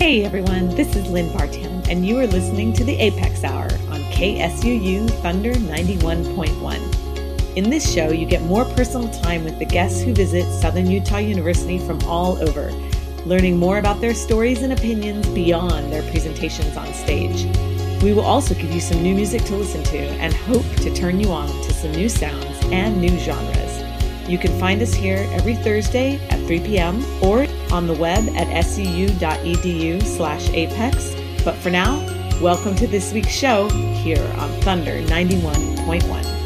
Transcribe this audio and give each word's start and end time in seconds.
Hey 0.00 0.24
everyone, 0.24 0.70
this 0.70 0.96
is 0.96 1.10
Lynn 1.10 1.28
Vartan, 1.28 1.86
and 1.90 2.06
you 2.06 2.18
are 2.18 2.26
listening 2.26 2.72
to 2.72 2.84
the 2.84 2.96
Apex 2.96 3.44
Hour 3.44 3.68
on 3.90 4.00
KSUU 4.14 5.10
Thunder 5.20 5.52
91.1. 5.52 7.56
In 7.56 7.68
this 7.68 7.92
show, 7.92 8.08
you 8.08 8.24
get 8.24 8.40
more 8.44 8.64
personal 8.64 9.10
time 9.22 9.44
with 9.44 9.58
the 9.58 9.66
guests 9.66 10.00
who 10.00 10.14
visit 10.14 10.50
Southern 10.58 10.90
Utah 10.90 11.18
University 11.18 11.78
from 11.78 12.00
all 12.04 12.42
over, 12.42 12.72
learning 13.26 13.58
more 13.58 13.76
about 13.76 14.00
their 14.00 14.14
stories 14.14 14.62
and 14.62 14.72
opinions 14.72 15.28
beyond 15.28 15.92
their 15.92 16.10
presentations 16.10 16.78
on 16.78 16.94
stage. 16.94 17.44
We 18.02 18.14
will 18.14 18.24
also 18.24 18.54
give 18.54 18.72
you 18.72 18.80
some 18.80 19.02
new 19.02 19.14
music 19.14 19.44
to 19.44 19.54
listen 19.54 19.84
to 19.84 19.98
and 19.98 20.32
hope 20.32 20.64
to 20.76 20.94
turn 20.94 21.20
you 21.20 21.30
on 21.30 21.46
to 21.46 21.74
some 21.74 21.92
new 21.92 22.08
sounds 22.08 22.58
and 22.72 23.02
new 23.02 23.18
genres. 23.18 23.69
You 24.30 24.38
can 24.38 24.56
find 24.60 24.80
us 24.80 24.94
here 24.94 25.28
every 25.32 25.56
Thursday 25.56 26.24
at 26.28 26.38
3 26.46 26.60
p.m. 26.60 27.04
or 27.20 27.48
on 27.72 27.88
the 27.88 27.94
web 27.94 28.28
at 28.36 28.46
suu.edu 28.64 30.02
slash 30.04 30.48
apex. 30.50 31.16
But 31.44 31.56
for 31.56 31.70
now, 31.70 31.98
welcome 32.40 32.76
to 32.76 32.86
this 32.86 33.12
week's 33.12 33.32
show 33.32 33.68
here 34.04 34.22
on 34.38 34.48
Thunder 34.60 35.02
91.1. 35.02 36.39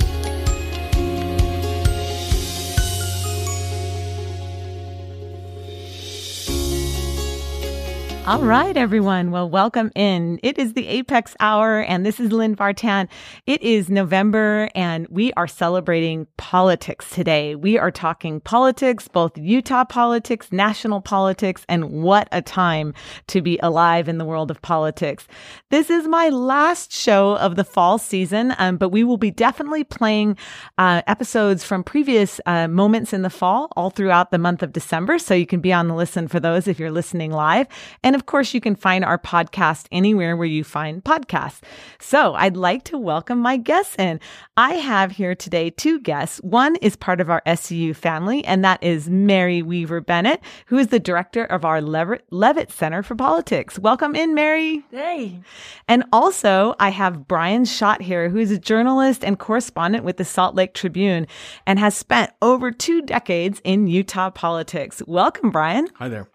All 8.26 8.40
right, 8.40 8.74
everyone. 8.74 9.32
Well, 9.32 9.50
welcome 9.50 9.92
in. 9.94 10.40
It 10.42 10.56
is 10.56 10.72
the 10.72 10.88
Apex 10.88 11.36
Hour, 11.40 11.80
and 11.80 12.06
this 12.06 12.18
is 12.18 12.32
Lynn 12.32 12.56
Vartan. 12.56 13.06
It 13.44 13.60
is 13.60 13.90
November, 13.90 14.70
and 14.74 15.06
we 15.10 15.34
are 15.34 15.46
celebrating 15.46 16.26
politics 16.38 17.10
today. 17.10 17.54
We 17.54 17.76
are 17.76 17.90
talking 17.90 18.40
politics, 18.40 19.08
both 19.08 19.36
Utah 19.36 19.84
politics, 19.84 20.50
national 20.50 21.02
politics, 21.02 21.66
and 21.68 21.90
what 22.02 22.28
a 22.32 22.40
time 22.40 22.94
to 23.26 23.42
be 23.42 23.58
alive 23.62 24.08
in 24.08 24.16
the 24.16 24.24
world 24.24 24.50
of 24.50 24.62
politics. 24.62 25.28
This 25.68 25.90
is 25.90 26.08
my 26.08 26.30
last 26.30 26.92
show 26.92 27.36
of 27.36 27.56
the 27.56 27.64
fall 27.64 27.98
season, 27.98 28.54
um, 28.56 28.78
but 28.78 28.88
we 28.88 29.04
will 29.04 29.18
be 29.18 29.32
definitely 29.32 29.84
playing 29.84 30.38
uh, 30.78 31.02
episodes 31.06 31.62
from 31.62 31.84
previous 31.84 32.40
uh, 32.46 32.68
moments 32.68 33.12
in 33.12 33.20
the 33.20 33.28
fall 33.28 33.68
all 33.76 33.90
throughout 33.90 34.30
the 34.30 34.38
month 34.38 34.62
of 34.62 34.72
December. 34.72 35.18
So 35.18 35.34
you 35.34 35.46
can 35.46 35.60
be 35.60 35.74
on 35.74 35.88
the 35.88 35.94
listen 35.94 36.26
for 36.26 36.40
those 36.40 36.66
if 36.66 36.78
you're 36.78 36.90
listening 36.90 37.30
live. 37.30 37.66
And 38.02 38.13
and 38.14 38.20
of 38.20 38.26
course, 38.26 38.54
you 38.54 38.60
can 38.60 38.76
find 38.76 39.04
our 39.04 39.18
podcast 39.18 39.86
anywhere 39.90 40.36
where 40.36 40.46
you 40.46 40.62
find 40.62 41.02
podcasts. 41.02 41.62
So 41.98 42.34
I'd 42.34 42.56
like 42.56 42.84
to 42.84 42.96
welcome 42.96 43.40
my 43.40 43.56
guests 43.56 43.96
in. 43.98 44.20
I 44.56 44.74
have 44.74 45.10
here 45.10 45.34
today 45.34 45.70
two 45.70 45.98
guests. 45.98 46.38
One 46.44 46.76
is 46.76 46.94
part 46.94 47.20
of 47.20 47.28
our 47.28 47.42
SUU 47.44 47.96
family, 47.96 48.44
and 48.44 48.64
that 48.64 48.80
is 48.84 49.10
Mary 49.10 49.62
Weaver 49.62 50.00
Bennett, 50.00 50.40
who 50.66 50.78
is 50.78 50.86
the 50.88 51.00
director 51.00 51.44
of 51.44 51.64
our 51.64 51.82
Leavitt 51.82 52.70
Center 52.70 53.02
for 53.02 53.16
Politics. 53.16 53.80
Welcome 53.80 54.14
in, 54.14 54.32
Mary. 54.32 54.84
Hey. 54.92 55.40
And 55.88 56.04
also, 56.12 56.76
I 56.78 56.90
have 56.90 57.26
Bryan 57.26 57.64
Schott 57.64 58.00
here, 58.00 58.28
who 58.28 58.38
is 58.38 58.52
a 58.52 58.58
journalist 58.60 59.24
and 59.24 59.40
correspondent 59.40 60.04
with 60.04 60.18
the 60.18 60.24
Salt 60.24 60.54
Lake 60.54 60.74
Tribune 60.74 61.26
and 61.66 61.80
has 61.80 61.96
spent 61.96 62.30
over 62.40 62.70
two 62.70 63.02
decades 63.02 63.60
in 63.64 63.88
Utah 63.88 64.30
politics. 64.30 65.02
Welcome, 65.04 65.50
Bryan. 65.50 65.88
Hi 65.96 66.08
there. 66.08 66.28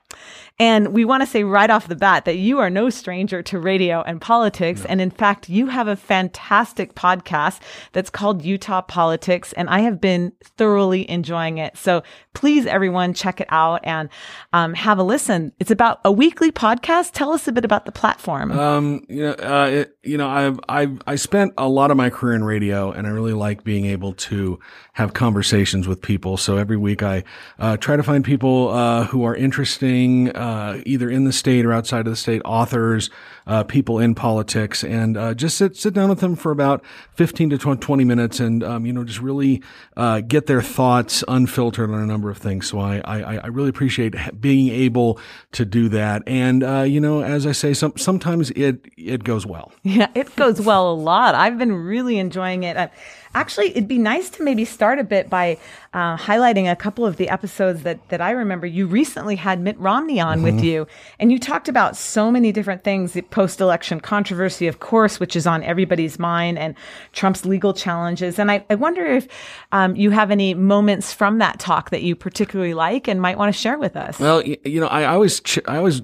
And 0.60 0.94
we 0.94 1.06
want 1.06 1.22
to 1.22 1.28
say 1.28 1.44
right 1.44 1.70
off 1.70 1.88
the 1.88 1.96
bat 1.96 2.26
that 2.26 2.36
you 2.36 2.60
are 2.60 2.70
no 2.70 2.90
stranger 2.90 3.42
to 3.44 3.60
radio 3.60 4.02
and 4.02 4.20
politics. 4.20 4.82
No. 4.82 4.88
And 4.90 5.02
in 5.02 5.10
fact, 5.10 5.48
you 5.48 5.68
have 5.68 5.88
a 5.88 5.96
fantastic 5.96 6.96
podcast 6.96 7.62
that's 7.94 8.10
called 8.10 8.44
Utah 8.44 8.82
Politics. 8.82 9.54
And 9.54 9.70
I 9.70 9.80
have 9.80 10.02
been 10.02 10.34
thoroughly 10.58 11.10
enjoying 11.10 11.60
it. 11.60 11.78
So 11.78 12.04
please, 12.34 12.66
everyone, 12.66 13.14
check 13.14 13.40
it 13.40 13.48
out 13.50 13.80
and 13.84 14.10
um, 14.52 14.74
have 14.74 14.98
a 14.98 15.04
listen. 15.04 15.54
It's 15.60 15.72
about 15.72 16.02
a 16.04 16.12
weekly 16.12 16.52
podcast. 16.52 17.12
Tell 17.14 17.32
us 17.32 17.48
a 17.48 17.52
bit 17.52 17.64
about 17.64 17.86
the 17.86 17.92
platform. 17.92 18.52
Um, 18.52 19.06
you 19.08 19.24
know, 19.24 19.32
uh, 19.34 19.70
it, 19.72 19.98
you 20.04 20.18
know, 20.18 20.28
I've, 20.28 20.60
I've, 20.68 21.02
I 21.08 21.16
spent 21.16 21.54
a 21.58 21.70
lot 21.70 21.92
of 21.92 21.98
my 21.98 22.10
career 22.10 22.36
in 22.36 22.44
radio 22.44 22.92
and 22.92 23.08
I 23.08 23.12
really 23.12 23.34
like 23.34 23.64
being 23.64 23.86
able 23.86 24.14
to 24.14 24.60
have 24.94 25.14
conversations 25.14 25.88
with 25.88 26.02
people. 26.02 26.36
So 26.36 26.58
every 26.58 26.76
week 26.76 27.02
I 27.04 27.24
uh, 27.58 27.78
try 27.78 27.96
to 27.96 28.04
find 28.04 28.26
people 28.26 28.70
uh, 28.70 29.06
who 29.06 29.24
are 29.24 29.36
interesting, 29.36 30.36
uh, 30.36 30.49
either 30.86 31.10
in 31.10 31.24
the 31.24 31.34
state 31.34 31.66
or 31.66 31.74
outside 31.74 32.08
of 32.08 32.14
the 32.14 32.16
state, 32.16 32.42
authors, 32.46 33.10
uh, 33.48 33.64
people 33.64 34.00
in 34.00 34.16
politics, 34.16 34.84
and 34.84 35.18
uh, 35.18 35.34
just 35.34 35.58
sit 35.58 35.76
sit 35.76 35.94
down 35.94 36.10
with 36.10 36.20
them 36.20 36.36
for 36.36 36.52
about 36.52 36.84
fifteen 37.14 37.50
to 37.50 37.58
twenty 37.58 38.06
minutes, 38.06 38.40
and 38.40 38.64
um, 38.64 38.86
you 38.86 38.94
know 38.94 39.04
just 39.04 39.20
really 39.20 39.62
uh, 39.98 40.22
get 40.22 40.46
their 40.46 40.62
thoughts 40.62 41.24
unfiltered 41.28 41.90
on 41.90 42.00
a 42.00 42.06
number 42.06 42.30
of 42.30 42.38
things. 42.38 42.68
So 42.68 42.80
I 42.80 43.00
I, 43.00 43.36
I 43.38 43.48
really 43.48 43.70
appreciate 43.70 44.16
being 44.40 44.70
able 44.70 45.20
to 45.54 45.66
do 45.66 45.90
that, 45.90 46.24
and 46.28 46.62
you 46.92 47.00
know 47.00 47.24
as 47.24 47.46
I 47.46 47.52
say, 47.52 47.74
some 47.74 47.94
sometimes 47.98 48.52
it 48.52 48.86
it 48.98 49.24
goes 49.24 49.46
well. 49.46 49.72
Yeah, 50.00 50.10
it 50.14 50.34
goes 50.36 50.62
well 50.62 50.92
a 50.92 50.94
lot. 50.94 51.34
I've 51.34 51.58
been 51.58 51.74
really 51.74 52.20
enjoying 52.20 52.64
it. 52.64 52.92
Actually, 53.36 53.70
it'd 53.70 53.88
be 53.88 53.98
nice 53.98 54.30
to 54.32 54.44
maybe 54.44 54.66
start 54.66 55.00
a 55.00 55.04
bit 55.04 55.30
by 55.30 55.58
uh, 55.94 56.18
highlighting 56.18 56.72
a 56.72 56.76
couple 56.76 57.06
of 57.06 57.18
the 57.18 57.30
episodes 57.30 57.84
that 57.84 58.08
that 58.10 58.22
I 58.22 58.32
remember. 58.32 58.66
You 58.66 58.88
recently 58.88 59.36
had 59.36 59.60
Mitt 59.60 59.80
Romney 59.80 60.20
on 60.20 60.38
mm-hmm. 60.38 60.44
with 60.44 60.64
you, 60.64 60.88
and 61.20 61.32
you 61.32 61.40
talked 61.40 61.68
about 61.68 61.96
so 61.96 62.32
many 62.32 62.52
different 62.52 62.84
things: 62.84 63.14
the 63.14 63.22
post-election 63.22 64.00
controversy, 64.00 64.68
of 64.68 64.80
course, 64.80 65.20
which 65.20 65.36
is 65.36 65.46
on 65.46 65.64
everybody's 65.64 66.18
mind, 66.18 66.58
and 66.58 66.76
Trump's 67.14 67.46
legal 67.46 67.74
challenges. 67.74 68.40
And 68.40 68.52
I, 68.52 68.66
I 68.70 68.76
wonder 68.76 69.06
if 69.06 69.28
um, 69.72 69.96
you 69.96 70.12
have 70.12 70.32
any 70.32 70.54
moments 70.54 71.14
from 71.14 71.38
that 71.38 71.60
talk 71.60 71.92
that 71.92 72.02
you 72.02 72.16
particularly 72.16 72.74
like 72.74 73.08
and 73.08 73.22
might 73.22 73.38
want 73.38 73.54
to 73.54 73.60
share 73.60 73.78
with 73.78 73.96
us. 73.96 74.20
Well, 74.20 74.44
you 74.44 74.80
know, 74.80 74.88
I 74.88 75.06
always 75.06 75.42
I 75.68 75.78
always 75.78 76.02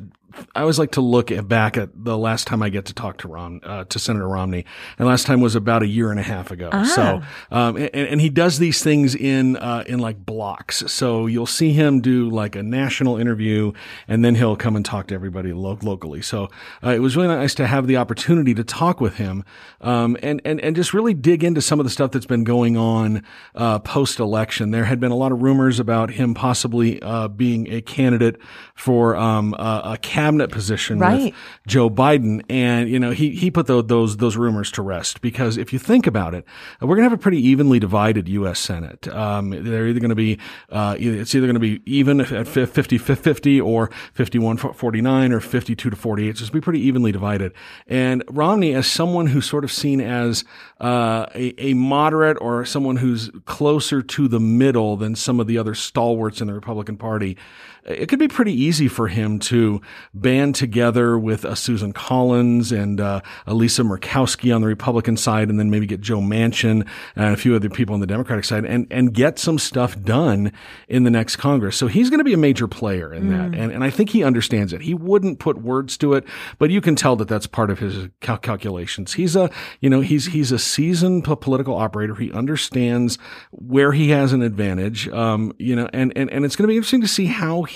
I 0.56 0.62
always 0.62 0.80
like 0.80 0.92
to 0.92 1.02
look 1.02 1.32
back 1.48 1.78
at 1.78 1.90
the 1.96 2.18
last 2.18 2.48
time 2.48 2.62
I 2.62 2.70
get 2.70 2.86
to 2.86 2.94
talk 2.94 3.18
to 3.20 3.28
Rom, 3.28 3.62
uh, 3.64 3.86
to 3.86 4.00
Senator 4.00 4.28
Romney, 4.28 4.66
and 4.98 5.08
last 5.08 5.26
time 5.26 5.42
was 5.42 5.56
about 5.56 5.84
a 5.84 5.88
year 5.88 6.12
and 6.12 6.20
a 6.20 6.24
half 6.24 6.52
ago. 6.52 6.70
Ah. 6.72 6.84
So, 6.84 7.22
um, 7.52 7.78
and, 7.78 7.94
and, 7.94 8.22
he 8.22 8.30
does 8.30 8.60
these 8.60 8.84
things 8.84 9.16
in 9.16 9.58
uh, 9.58 9.84
in 9.88 10.00
like 10.00 10.26
blocks. 10.26 10.84
So 10.88 11.26
you'll 11.26 11.46
see 11.46 11.74
him 11.74 12.02
do 12.02 12.30
like 12.30 12.56
a 12.56 12.64
national 12.64 13.18
interview, 13.18 13.72
and 14.08 14.26
then 14.26 14.36
he'll 14.36 14.56
come 14.56 14.76
and 14.76 14.86
talk 14.86 15.08
to 15.08 15.16
everybody 15.16 15.54
lo- 15.54 15.80
locally. 15.82 16.22
So 16.22 16.50
uh, 16.84 16.90
it 16.90 17.00
was 17.00 17.16
really 17.16 17.30
nice 17.30 17.54
to 17.56 17.68
have 17.68 17.88
the 17.88 17.98
opportunity 17.98 18.54
to 18.56 18.64
talk 18.64 19.00
with 19.00 19.16
him, 19.16 19.44
um, 19.82 20.18
and 20.22 20.42
and 20.44 20.60
and 20.62 20.76
just 20.76 20.94
really 20.94 21.14
dig 21.14 21.44
into 21.44 21.62
some 21.62 21.80
of 21.80 21.86
the 21.86 21.90
stuff 21.90 22.12
that's 22.12 22.26
been 22.26 22.44
going 22.44 22.78
on 22.78 23.24
uh, 23.56 23.80
post 23.80 24.20
election. 24.20 24.72
There 24.72 24.86
had 24.86 25.00
been 25.00 25.12
a 25.12 25.18
lot 25.18 25.32
of 25.32 25.42
rumors 25.42 25.80
about 25.80 26.12
him 26.12 26.34
possibly 26.34 27.02
uh, 27.02 27.28
being 27.30 27.72
a 27.72 27.82
candidate 27.82 28.38
for 28.76 29.16
um, 29.16 29.54
a 29.58 29.98
cabinet 30.02 30.25
cabinet 30.26 30.52
position 30.52 31.00
right. 31.00 31.26
with 31.26 31.34
Joe 31.68 31.90
Biden. 31.90 32.44
And, 32.50 32.90
you 32.90 33.00
know, 33.00 33.12
he, 33.12 33.32
he 33.32 33.52
put 33.52 33.68
the, 33.68 33.84
those, 33.84 34.18
those 34.18 34.36
rumors 34.36 34.72
to 34.72 34.82
rest 34.82 35.22
because 35.22 35.58
if 35.58 35.72
you 35.72 35.80
think 35.80 36.08
about 36.08 36.34
it, 36.34 36.46
we're 36.82 36.96
going 36.96 37.06
to 37.06 37.10
have 37.10 37.20
a 37.20 37.22
pretty 37.22 37.40
evenly 37.40 37.80
divided 37.80 38.28
U.S. 38.28 38.60
Senate. 38.60 39.08
Um, 39.08 39.52
they're 39.52 39.88
either 39.88 40.00
going 40.00 40.10
to 40.10 40.16
be, 40.16 40.40
uh, 40.70 40.96
it's 40.98 41.36
either 41.36 41.46
going 41.46 41.56
to 41.56 41.60
be 41.60 41.82
even 41.86 42.22
at 42.22 42.48
50 42.48 42.98
50 42.98 43.62
or 43.62 43.92
51 44.14 44.58
49 44.58 45.32
or 45.32 45.40
52 45.40 45.90
to 45.90 45.96
48. 45.96 46.26
So 46.26 46.30
it's 46.30 46.40
going 46.40 46.48
to 46.48 46.54
be 46.54 46.62
pretty 46.62 46.82
evenly 46.82 47.12
divided. 47.12 47.54
And 47.88 48.24
Romney, 48.30 48.74
as 48.74 48.88
someone 48.88 49.28
who's 49.28 49.48
sort 49.48 49.64
of 49.64 49.72
seen 49.72 50.02
as, 50.02 50.44
uh, 50.82 51.28
a, 51.36 51.54
a 51.62 51.74
moderate 51.74 52.38
or 52.42 52.66
someone 52.66 52.98
who's 52.98 53.30
closer 53.46 54.02
to 54.02 54.28
the 54.28 54.40
middle 54.40 54.98
than 54.98 55.16
some 55.16 55.40
of 55.40 55.48
the 55.48 55.58
other 55.58 55.76
stalwarts 55.76 56.42
in 56.42 56.48
the 56.48 56.54
Republican 56.54 56.98
Party, 56.98 57.38
it 57.86 58.10
could 58.10 58.20
be 58.20 58.28
pretty 58.28 58.54
easy 58.54 58.88
for 58.88 59.08
him 59.08 59.38
to 59.40 59.80
band 60.14 60.56
together 60.56 61.20
with 61.20 61.46
uh, 61.46 61.54
Susan 61.54 61.94
Collins 61.94 62.72
and 62.72 63.00
uh, 63.00 63.22
Lisa 63.48 63.84
Murkowski 63.84 64.54
on 64.54 64.62
the 64.62 64.68
Republican 64.68 65.18
side, 65.18 65.50
and 65.50 65.60
then 65.60 65.70
maybe 65.70 65.86
get 65.86 66.02
Joe 66.02 66.20
Manchin 66.20 66.88
and 67.16 67.34
a 67.34 67.38
few 67.38 67.56
other 67.56 67.70
people 67.70 67.94
on 67.94 68.00
the 68.00 68.08
Democratic 68.08 68.44
side, 68.46 68.66
and 68.66 68.88
and 68.90 69.14
get 69.14 69.38
some 69.38 69.60
stuff 69.60 70.00
done 70.02 70.52
in 70.88 71.04
the 71.04 71.12
next 71.12 71.36
Congress. 71.36 71.78
So 71.78 71.88
he's 71.88 72.10
going 72.10 72.20
to 72.20 72.24
be 72.24 72.34
a 72.34 72.38
major 72.38 72.68
player 72.68 73.14
in 73.14 73.26
mm. 73.26 73.30
that, 73.30 73.58
and 73.58 73.72
and 73.72 73.84
I 73.84 73.92
think 73.92 74.10
he 74.10 74.24
understands 74.24 74.74
it. 74.74 74.82
He 74.82 74.96
wouldn't 74.96 75.40
put 75.40 75.62
words 75.62 75.96
to 75.98 76.14
it, 76.14 76.26
but 76.58 76.72
you 76.72 76.82
can 76.82 76.96
tell 76.96 77.16
that 77.18 77.28
that's 77.28 77.48
part 77.48 77.70
of 77.70 77.80
his 77.80 78.10
cal- 78.20 78.38
calculations. 78.38 79.14
He's 79.14 79.36
a 79.36 79.52
you 79.80 79.92
know 79.92 80.02
he's 80.02 80.28
he's 80.28 80.52
a 80.52 80.60
seasoned 80.60 81.24
political 81.24 81.76
operator. 81.76 82.16
He 82.16 82.32
understands 82.32 83.20
where 83.52 83.92
he 83.92 84.10
has 84.10 84.34
an 84.34 84.42
advantage. 84.42 85.08
Um, 85.10 85.54
you 85.60 85.76
know, 85.76 85.88
and 85.94 86.12
and 86.16 86.32
and 86.32 86.46
it's 86.46 86.56
going 86.56 86.64
to 86.64 86.72
be 86.72 86.78
interesting 86.78 87.02
to 87.02 87.08
see 87.08 87.28
how 87.28 87.64
he 87.64 87.75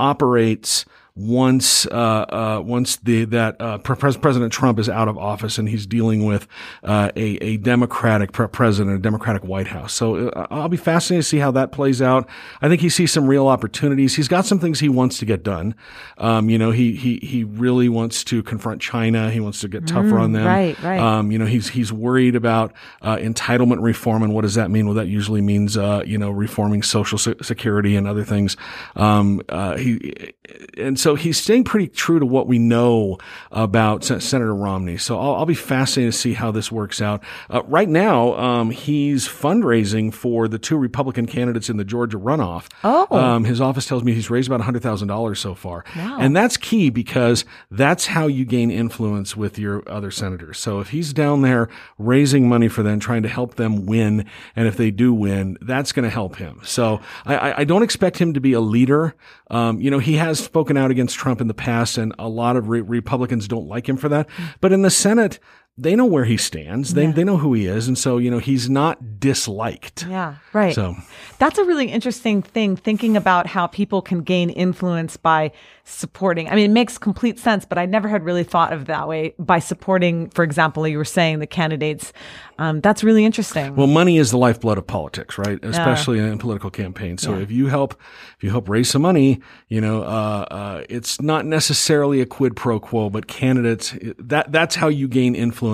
operates 0.00 0.84
once 1.18 1.84
uh, 1.86 1.90
uh, 1.90 2.62
once 2.64 2.96
the 2.96 3.24
that 3.24 3.60
uh, 3.60 3.78
President 3.78 4.52
Trump 4.52 4.78
is 4.78 4.88
out 4.88 5.08
of 5.08 5.18
office 5.18 5.58
and 5.58 5.68
he's 5.68 5.84
dealing 5.84 6.24
with 6.24 6.46
uh, 6.84 7.10
a 7.16 7.36
a 7.38 7.56
Democratic 7.56 8.32
president, 8.32 8.96
a 8.96 9.00
Democratic 9.00 9.42
White 9.44 9.66
House. 9.66 9.92
So 9.92 10.28
uh, 10.28 10.46
I'll 10.50 10.68
be 10.68 10.76
fascinated 10.76 11.24
to 11.24 11.28
see 11.28 11.38
how 11.38 11.50
that 11.50 11.72
plays 11.72 12.00
out. 12.00 12.28
I 12.62 12.68
think 12.68 12.80
he 12.80 12.88
sees 12.88 13.10
some 13.10 13.26
real 13.26 13.48
opportunities. 13.48 14.14
He's 14.14 14.28
got 14.28 14.46
some 14.46 14.60
things 14.60 14.78
he 14.78 14.88
wants 14.88 15.18
to 15.18 15.24
get 15.24 15.42
done. 15.42 15.74
Um, 16.18 16.48
you 16.48 16.56
know, 16.56 16.70
he 16.70 16.94
he 16.94 17.18
he 17.20 17.42
really 17.42 17.88
wants 17.88 18.22
to 18.24 18.42
confront 18.44 18.80
China. 18.80 19.30
He 19.30 19.40
wants 19.40 19.60
to 19.62 19.68
get 19.68 19.88
tougher 19.88 20.10
mm, 20.10 20.20
on 20.20 20.32
them. 20.32 20.46
Right, 20.46 20.80
right. 20.82 21.00
Um, 21.00 21.32
you 21.32 21.38
know, 21.38 21.46
he's 21.46 21.68
he's 21.68 21.92
worried 21.92 22.36
about 22.36 22.72
uh, 23.02 23.16
entitlement 23.16 23.82
reform 23.82 24.22
and 24.22 24.32
what 24.32 24.42
does 24.42 24.54
that 24.54 24.70
mean? 24.70 24.86
Well, 24.86 24.94
that 24.94 25.08
usually 25.08 25.40
means 25.40 25.76
uh 25.76 26.02
you 26.06 26.16
know 26.16 26.30
reforming 26.30 26.82
Social 26.82 27.18
Security 27.18 27.96
and 27.96 28.06
other 28.06 28.24
things. 28.24 28.56
Um, 28.94 29.42
he 29.76 30.32
and 30.76 30.98
so 30.98 31.07
so 31.08 31.14
he's 31.14 31.38
staying 31.38 31.64
pretty 31.64 31.88
true 31.88 32.18
to 32.18 32.26
what 32.26 32.46
we 32.46 32.58
know 32.58 33.16
about 33.50 34.04
Senator 34.04 34.54
Romney. 34.54 34.98
So 34.98 35.18
I'll, 35.18 35.36
I'll 35.36 35.46
be 35.46 35.54
fascinated 35.54 36.12
to 36.12 36.18
see 36.18 36.34
how 36.34 36.50
this 36.50 36.70
works 36.70 37.00
out. 37.00 37.24
Uh, 37.48 37.62
right 37.62 37.88
now, 37.88 38.34
um, 38.34 38.70
he's 38.70 39.26
fundraising 39.26 40.12
for 40.12 40.48
the 40.48 40.58
two 40.58 40.76
Republican 40.76 41.24
candidates 41.24 41.70
in 41.70 41.78
the 41.78 41.84
Georgia 41.84 42.18
runoff. 42.18 42.66
Oh. 42.84 43.06
Um, 43.16 43.44
his 43.44 43.58
office 43.58 43.86
tells 43.86 44.04
me 44.04 44.12
he's 44.12 44.28
raised 44.28 44.52
about 44.52 44.60
$100,000 44.60 45.36
so 45.38 45.54
far. 45.54 45.82
Wow. 45.96 46.18
And 46.20 46.36
that's 46.36 46.58
key 46.58 46.90
because 46.90 47.46
that's 47.70 48.04
how 48.04 48.26
you 48.26 48.44
gain 48.44 48.70
influence 48.70 49.34
with 49.34 49.58
your 49.58 49.82
other 49.90 50.10
senators. 50.10 50.58
So 50.58 50.78
if 50.80 50.90
he's 50.90 51.14
down 51.14 51.40
there 51.40 51.70
raising 51.96 52.50
money 52.50 52.68
for 52.68 52.82
them, 52.82 53.00
trying 53.00 53.22
to 53.22 53.30
help 53.30 53.54
them 53.54 53.86
win, 53.86 54.26
and 54.54 54.68
if 54.68 54.76
they 54.76 54.90
do 54.90 55.14
win, 55.14 55.56
that's 55.62 55.90
going 55.90 56.04
to 56.04 56.10
help 56.10 56.36
him. 56.36 56.60
So 56.64 57.00
I, 57.24 57.62
I 57.62 57.64
don't 57.64 57.82
expect 57.82 58.18
him 58.18 58.34
to 58.34 58.42
be 58.42 58.52
a 58.52 58.60
leader. 58.60 59.14
Um, 59.50 59.80
you 59.80 59.90
know, 59.90 59.98
he 59.98 60.14
has 60.14 60.38
spoken 60.38 60.76
out 60.76 60.90
against 60.90 61.16
Trump 61.16 61.40
in 61.40 61.48
the 61.48 61.54
past, 61.54 61.98
and 61.98 62.14
a 62.18 62.28
lot 62.28 62.56
of 62.56 62.68
re- 62.68 62.80
Republicans 62.80 63.48
don't 63.48 63.66
like 63.66 63.88
him 63.88 63.96
for 63.96 64.08
that. 64.08 64.28
But 64.60 64.72
in 64.72 64.82
the 64.82 64.90
Senate, 64.90 65.38
they 65.80 65.94
know 65.94 66.04
where 66.04 66.24
he 66.24 66.36
stands. 66.36 66.94
They, 66.94 67.04
Yeah. 67.04 67.12
they 67.12 67.24
know 67.24 67.36
who 67.36 67.54
he 67.54 67.66
is. 67.66 67.86
And 67.86 67.96
so, 67.96 68.18
you 68.18 68.30
know, 68.30 68.40
he's 68.40 68.68
not 68.68 69.20
disliked. 69.20 70.06
Yeah, 70.08 70.34
right. 70.52 70.74
So 70.74 70.96
That's 71.38 71.56
a 71.58 71.64
really 71.64 71.86
interesting 71.86 72.42
thing, 72.42 72.74
thinking 72.74 73.16
about 73.16 73.46
how 73.46 73.68
people 73.68 74.02
can 74.02 74.22
gain 74.22 74.50
influence 74.50 75.16
by 75.16 75.52
supporting. 75.84 76.48
I 76.50 76.56
mean, 76.56 76.70
it 76.70 76.74
makes 76.74 76.98
complete 76.98 77.38
sense, 77.38 77.64
but 77.64 77.78
I 77.78 77.86
never 77.86 78.08
had 78.08 78.24
really 78.24 78.42
thought 78.44 78.72
of 78.72 78.82
it 78.82 78.86
that 78.88 79.06
way 79.06 79.34
by 79.38 79.60
supporting, 79.60 80.30
for 80.30 80.42
example, 80.42 80.86
you 80.88 80.98
were 80.98 81.04
saying 81.04 81.38
the 81.38 81.46
candidates. 81.46 82.12
Um, 82.58 82.80
that's 82.80 83.04
really 83.04 83.24
interesting. 83.24 83.76
Well, 83.76 83.86
money 83.86 84.18
is 84.18 84.32
the 84.32 84.36
lifeblood 84.36 84.78
of 84.78 84.86
politics, 84.86 85.38
right? 85.38 85.58
Especially 85.64 86.18
in 86.18 86.38
political 86.38 86.70
campaigns. 86.70 87.22
So 87.22 87.36
Yeah. 87.36 87.42
if 87.42 87.50
you 87.52 87.68
help, 87.68 87.94
if 88.36 88.42
you 88.42 88.50
help 88.50 88.68
raise 88.68 88.90
some 88.90 89.02
money, 89.02 89.40
you 89.68 89.80
know, 89.80 90.02
uh, 90.02 90.44
uh, 90.50 90.82
it's 90.88 91.20
not 91.22 91.46
necessarily 91.46 92.20
a 92.20 92.26
quid 92.26 92.56
pro 92.56 92.80
quo, 92.80 93.08
but 93.10 93.28
candidates, 93.28 93.94
that, 94.18 94.50
that's 94.50 94.74
how 94.74 94.88
you 94.88 95.06
gain 95.06 95.36
influence 95.36 95.67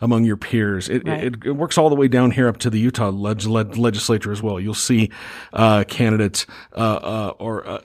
among 0.00 0.24
your 0.24 0.36
peers. 0.36 0.88
It, 0.88 1.06
Right. 1.06 1.24
it, 1.24 1.34
it 1.44 1.52
works 1.52 1.76
all 1.78 1.88
the 1.88 1.94
way 1.96 2.08
down 2.08 2.30
here 2.30 2.48
up 2.48 2.58
to 2.58 2.70
the 2.70 2.78
Utah 2.78 3.10
leg- 3.10 3.44
leg- 3.44 3.76
legislature 3.76 4.32
as 4.32 4.42
well. 4.42 4.60
You'll 4.60 4.74
see, 4.74 5.10
uh, 5.52 5.84
candidates, 5.84 6.46
uh, 6.76 6.78
uh, 6.78 7.32
or, 7.38 7.66
uh, 7.66 7.80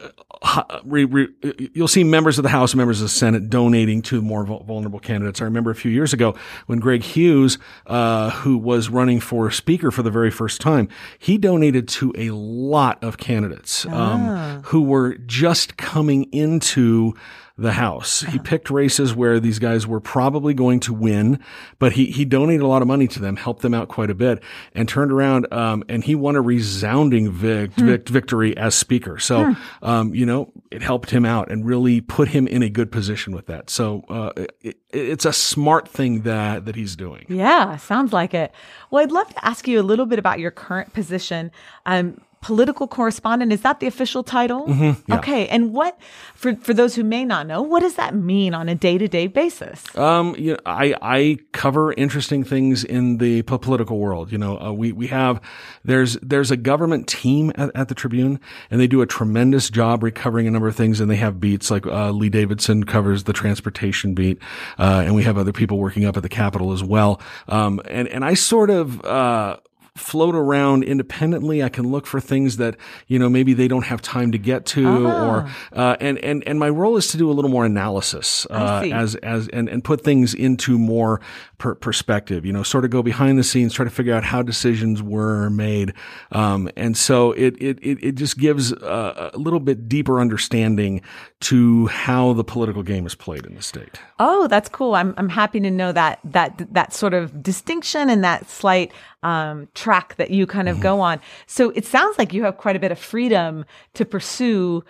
re, 0.85 1.03
re, 1.05 1.27
you'll 1.73 1.87
see 1.87 2.03
members 2.03 2.37
of 2.37 2.43
the 2.43 2.49
House, 2.49 2.75
members 2.75 3.01
of 3.01 3.05
the 3.05 3.09
Senate 3.09 3.49
donating 3.49 4.01
to 4.03 4.21
more 4.21 4.45
vulnerable 4.45 4.99
candidates. 4.99 5.41
I 5.41 5.45
remember 5.45 5.71
a 5.71 5.75
few 5.75 5.89
years 5.91 6.13
ago 6.13 6.35
when 6.67 6.79
Greg 6.79 7.01
Hughes, 7.03 7.57
uh, 7.87 8.29
who 8.31 8.57
was 8.57 8.89
running 8.89 9.19
for 9.19 9.49
speaker 9.51 9.89
for 9.91 10.03
the 10.03 10.11
very 10.11 10.29
first 10.31 10.61
time, 10.61 10.89
he 11.17 11.37
donated 11.37 11.87
to 11.89 12.13
a 12.17 12.29
lot 12.31 13.03
of 13.03 13.17
candidates 13.17 13.85
um, 13.87 14.61
who 14.65 14.81
were 14.81 15.15
just 15.25 15.77
coming 15.77 16.23
into 16.31 17.13
the 17.57 17.73
House. 17.73 18.21
He 18.21 18.37
picked 18.37 18.69
races 18.69 19.15
where 19.15 19.39
these 19.39 19.57
guys 19.57 19.87
were 19.87 19.99
probably 19.99 20.53
going 20.53 20.79
to 20.81 20.93
win, 20.93 21.39
but 21.79 21.93
he, 21.93 22.05
he 22.07 22.23
donated 22.23 22.61
a 22.61 22.67
lot 22.67 22.83
of 22.83 22.87
money 22.87 23.07
to 23.07 23.19
them, 23.19 23.35
helped 23.35 23.63
them 23.63 23.73
out 23.73 23.87
quite 23.87 24.11
a 24.11 24.15
bit, 24.15 24.43
and 24.75 24.87
turned 24.87 25.11
around 25.11 25.51
um, 25.51 25.83
and 25.89 26.03
he 26.03 26.13
won 26.13 26.35
a 26.35 26.41
resounding 26.41 27.31
vic- 27.31 27.71
vic- 27.71 28.09
victory 28.09 28.55
as 28.57 28.75
speaker. 28.75 29.17
So, 29.17 29.55
um, 29.81 30.13
you 30.13 30.25
know, 30.25 30.51
it 30.69 30.83
helped 30.83 31.09
him 31.09 31.25
out 31.25 31.49
and 31.49 31.65
really 31.65 31.99
put 32.01 32.27
him 32.27 32.47
in 32.47 32.61
a 32.61 32.69
good 32.69 32.91
position 32.91 33.33
with 33.33 33.47
that. 33.47 33.69
So 33.69 34.03
uh, 34.07 34.33
it, 34.61 34.77
it's 34.91 35.25
a 35.25 35.33
smart 35.33 35.87
thing 35.87 36.21
that 36.21 36.65
that 36.65 36.75
he's 36.75 36.95
doing. 36.95 37.25
Yeah, 37.27 37.77
sounds 37.77 38.13
like 38.13 38.33
it. 38.33 38.51
Well, 38.91 39.03
I'd 39.03 39.11
love 39.11 39.29
to 39.33 39.45
ask 39.45 39.67
you 39.67 39.79
a 39.79 39.83
little 39.83 40.05
bit 40.05 40.19
about 40.19 40.39
your 40.39 40.51
current 40.51 40.93
position. 40.93 41.51
Um, 41.85 42.21
political 42.41 42.87
correspondent 42.87 43.51
is 43.51 43.61
that 43.61 43.79
the 43.79 43.87
official 43.87 44.23
title? 44.23 44.65
Mm-hmm, 44.67 45.11
yeah. 45.11 45.17
Okay, 45.17 45.47
and 45.47 45.73
what 45.73 45.99
for 46.35 46.55
for 46.55 46.73
those 46.73 46.95
who 46.95 47.03
may 47.03 47.25
not 47.25 47.47
know, 47.47 47.61
what 47.61 47.81
does 47.81 47.95
that 47.95 48.15
mean 48.15 48.53
on 48.53 48.69
a 48.69 48.75
day 48.75 48.97
to 48.97 49.07
day 49.07 49.27
basis? 49.27 49.83
Um, 49.97 50.35
you 50.37 50.53
know, 50.53 50.59
I 50.65 50.95
I 51.01 51.37
cover 51.51 51.93
interesting 51.93 52.43
things 52.43 52.83
in 52.83 53.17
the 53.17 53.41
po- 53.43 53.57
political 53.57 53.97
world. 53.99 54.31
You 54.31 54.37
know, 54.37 54.59
uh, 54.59 54.71
we 54.71 54.91
we 54.91 55.07
have 55.07 55.41
there's 55.83 56.17
there's 56.21 56.51
a 56.51 56.57
government 56.57 57.07
team 57.07 57.51
at, 57.55 57.71
at 57.75 57.87
the 57.87 57.95
Tribune, 57.95 58.39
and 58.69 58.79
they 58.79 58.87
do 58.87 59.01
a 59.01 59.07
tremendous 59.07 59.69
job 59.69 60.03
recovering 60.03 60.47
a 60.47 60.51
number 60.51 60.67
of 60.67 60.75
things. 60.75 60.99
And 60.99 61.09
they 61.09 61.15
have 61.15 61.39
beats 61.39 61.71
like 61.71 61.85
uh, 61.87 62.11
Lee 62.11 62.29
Davidson 62.29 62.83
covers 62.83 63.23
the 63.23 63.33
transportation 63.33 64.13
beat, 64.13 64.39
uh, 64.77 65.03
and 65.05 65.15
we 65.15 65.23
have 65.23 65.37
other 65.37 65.53
people 65.53 65.79
working 65.79 66.05
up 66.05 66.17
at 66.17 66.23
the 66.23 66.29
Capitol 66.29 66.71
as 66.71 66.83
well. 66.83 67.19
Um, 67.47 67.81
and 67.89 68.07
and 68.07 68.23
I 68.23 68.35
sort 68.35 68.69
of 68.69 69.03
uh 69.03 69.57
float 69.97 70.35
around 70.35 70.83
independently. 70.83 71.63
I 71.63 71.69
can 71.69 71.91
look 71.91 72.05
for 72.05 72.19
things 72.19 72.57
that, 72.57 72.77
you 73.07 73.19
know, 73.19 73.29
maybe 73.29 73.53
they 73.53 73.67
don't 73.67 73.85
have 73.85 74.01
time 74.01 74.31
to 74.31 74.37
get 74.37 74.65
to 74.67 75.07
or, 75.07 75.49
uh, 75.73 75.97
and, 75.99 76.17
and, 76.19 76.43
and 76.47 76.59
my 76.59 76.69
role 76.69 76.97
is 76.97 77.07
to 77.09 77.17
do 77.17 77.29
a 77.29 77.33
little 77.33 77.51
more 77.51 77.65
analysis, 77.65 78.47
uh, 78.49 78.87
as, 78.93 79.15
as, 79.15 79.47
and, 79.49 79.67
and 79.67 79.83
put 79.83 80.03
things 80.03 80.33
into 80.33 80.77
more 80.77 81.19
per- 81.57 81.75
perspective, 81.75 82.45
you 82.45 82.53
know, 82.53 82.63
sort 82.63 82.85
of 82.85 82.91
go 82.91 83.01
behind 83.01 83.37
the 83.37 83.43
scenes, 83.43 83.73
try 83.73 83.83
to 83.83 83.91
figure 83.91 84.13
out 84.13 84.23
how 84.23 84.41
decisions 84.41 85.01
were 85.01 85.49
made. 85.49 85.93
Um, 86.31 86.69
and 86.75 86.95
so 86.97 87.31
it, 87.33 87.55
it, 87.61 87.79
it, 87.81 87.97
it 88.03 88.15
just 88.15 88.37
gives 88.37 88.73
uh, 88.73 89.31
a 89.33 89.37
little 89.37 89.59
bit 89.59 89.89
deeper 89.89 90.19
understanding 90.19 91.01
to 91.41 91.87
how 91.87 92.33
the 92.33 92.43
political 92.43 92.83
game 92.83 93.05
is 93.05 93.15
played 93.15 93.45
in 93.45 93.55
the 93.55 93.61
state. 93.61 93.99
Oh, 94.19 94.47
that's 94.47 94.69
cool. 94.69 94.95
I'm 94.95 95.13
I'm 95.17 95.29
happy 95.29 95.59
to 95.59 95.69
know 95.71 95.91
that 95.91 96.19
that 96.23 96.73
that 96.73 96.93
sort 96.93 97.13
of 97.13 97.43
distinction 97.43 98.09
and 98.09 98.23
that 98.23 98.49
slight 98.49 98.91
um, 99.23 99.67
track 99.73 100.15
that 100.15 100.31
you 100.31 100.45
kind 100.47 100.67
of 100.69 100.75
Mm-hmm. 100.77 100.83
go 100.83 100.99
on. 101.01 101.19
So 101.47 101.71
it 101.71 101.85
sounds 101.85 102.17
like 102.19 102.33
you 102.33 102.43
have 102.43 102.57
quite 102.57 102.75
a 102.75 102.79
bit 102.79 102.91
of 102.91 102.99
freedom 102.99 103.65
to 103.95 104.05
pursue 104.05 104.83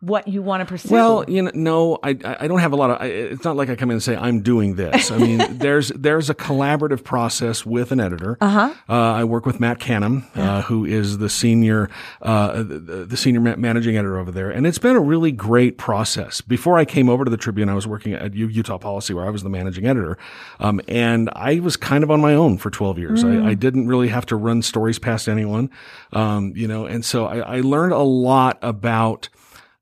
what 0.00 0.28
you 0.28 0.42
want 0.42 0.60
to 0.60 0.66
pursue. 0.66 0.92
Well, 0.92 1.24
you 1.26 1.42
know, 1.42 1.50
no, 1.54 1.98
I, 2.02 2.10
I 2.40 2.48
don't 2.48 2.58
have 2.58 2.72
a 2.72 2.76
lot 2.76 2.90
of. 2.90 3.00
I, 3.00 3.06
it's 3.06 3.44
not 3.44 3.56
like 3.56 3.70
I 3.70 3.76
come 3.76 3.90
in 3.90 3.94
and 3.94 4.02
say 4.02 4.14
I'm 4.14 4.42
doing 4.42 4.74
this. 4.74 5.10
I 5.10 5.16
mean, 5.16 5.38
there's 5.58 5.88
there's 5.88 6.28
a 6.28 6.34
collaborative 6.34 7.02
process 7.02 7.64
with 7.64 7.92
an 7.92 8.00
editor. 8.00 8.36
Uh-huh. 8.40 8.74
I 8.88 9.24
work 9.24 9.46
with 9.46 9.58
Matt 9.58 9.78
Canham, 9.78 10.24
uh, 10.36 10.62
who 10.62 10.84
is 10.84 11.18
the 11.18 11.30
senior 11.30 11.88
uh, 12.20 12.62
the, 12.62 13.06
the 13.08 13.16
senior 13.16 13.40
ma- 13.40 13.56
managing 13.56 13.96
editor 13.96 14.18
over 14.18 14.30
there, 14.30 14.50
and 14.50 14.66
it's 14.66 14.78
been 14.78 14.96
a 14.96 15.00
really 15.00 15.32
great 15.32 15.78
process. 15.78 16.40
Before 16.40 16.78
I 16.78 16.84
came 16.84 17.08
over 17.08 17.24
to 17.24 17.30
the 17.30 17.36
Tribune, 17.36 17.68
I 17.68 17.74
was 17.74 17.86
working 17.86 18.12
at 18.12 18.34
U- 18.34 18.48
Utah 18.48 18.78
Policy, 18.78 19.14
where 19.14 19.24
I 19.24 19.30
was 19.30 19.42
the 19.42 19.50
managing 19.50 19.86
editor, 19.86 20.18
um, 20.60 20.80
and 20.88 21.30
I 21.34 21.60
was 21.60 21.76
kind 21.76 22.04
of 22.04 22.10
on 22.10 22.20
my 22.20 22.34
own 22.34 22.58
for 22.58 22.70
12 22.70 22.98
years. 22.98 23.24
I, 23.24 23.48
I 23.48 23.54
didn't 23.54 23.88
really 23.88 24.08
have 24.08 24.26
to 24.26 24.36
run 24.36 24.60
stories 24.62 24.98
past 24.98 25.28
anyone, 25.28 25.70
um, 26.12 26.52
you 26.54 26.68
know, 26.68 26.84
and 26.84 27.04
so 27.04 27.26
I, 27.26 27.56
I 27.56 27.60
learned 27.60 27.92
a 27.92 27.98
lot 27.98 28.58
about 28.60 29.28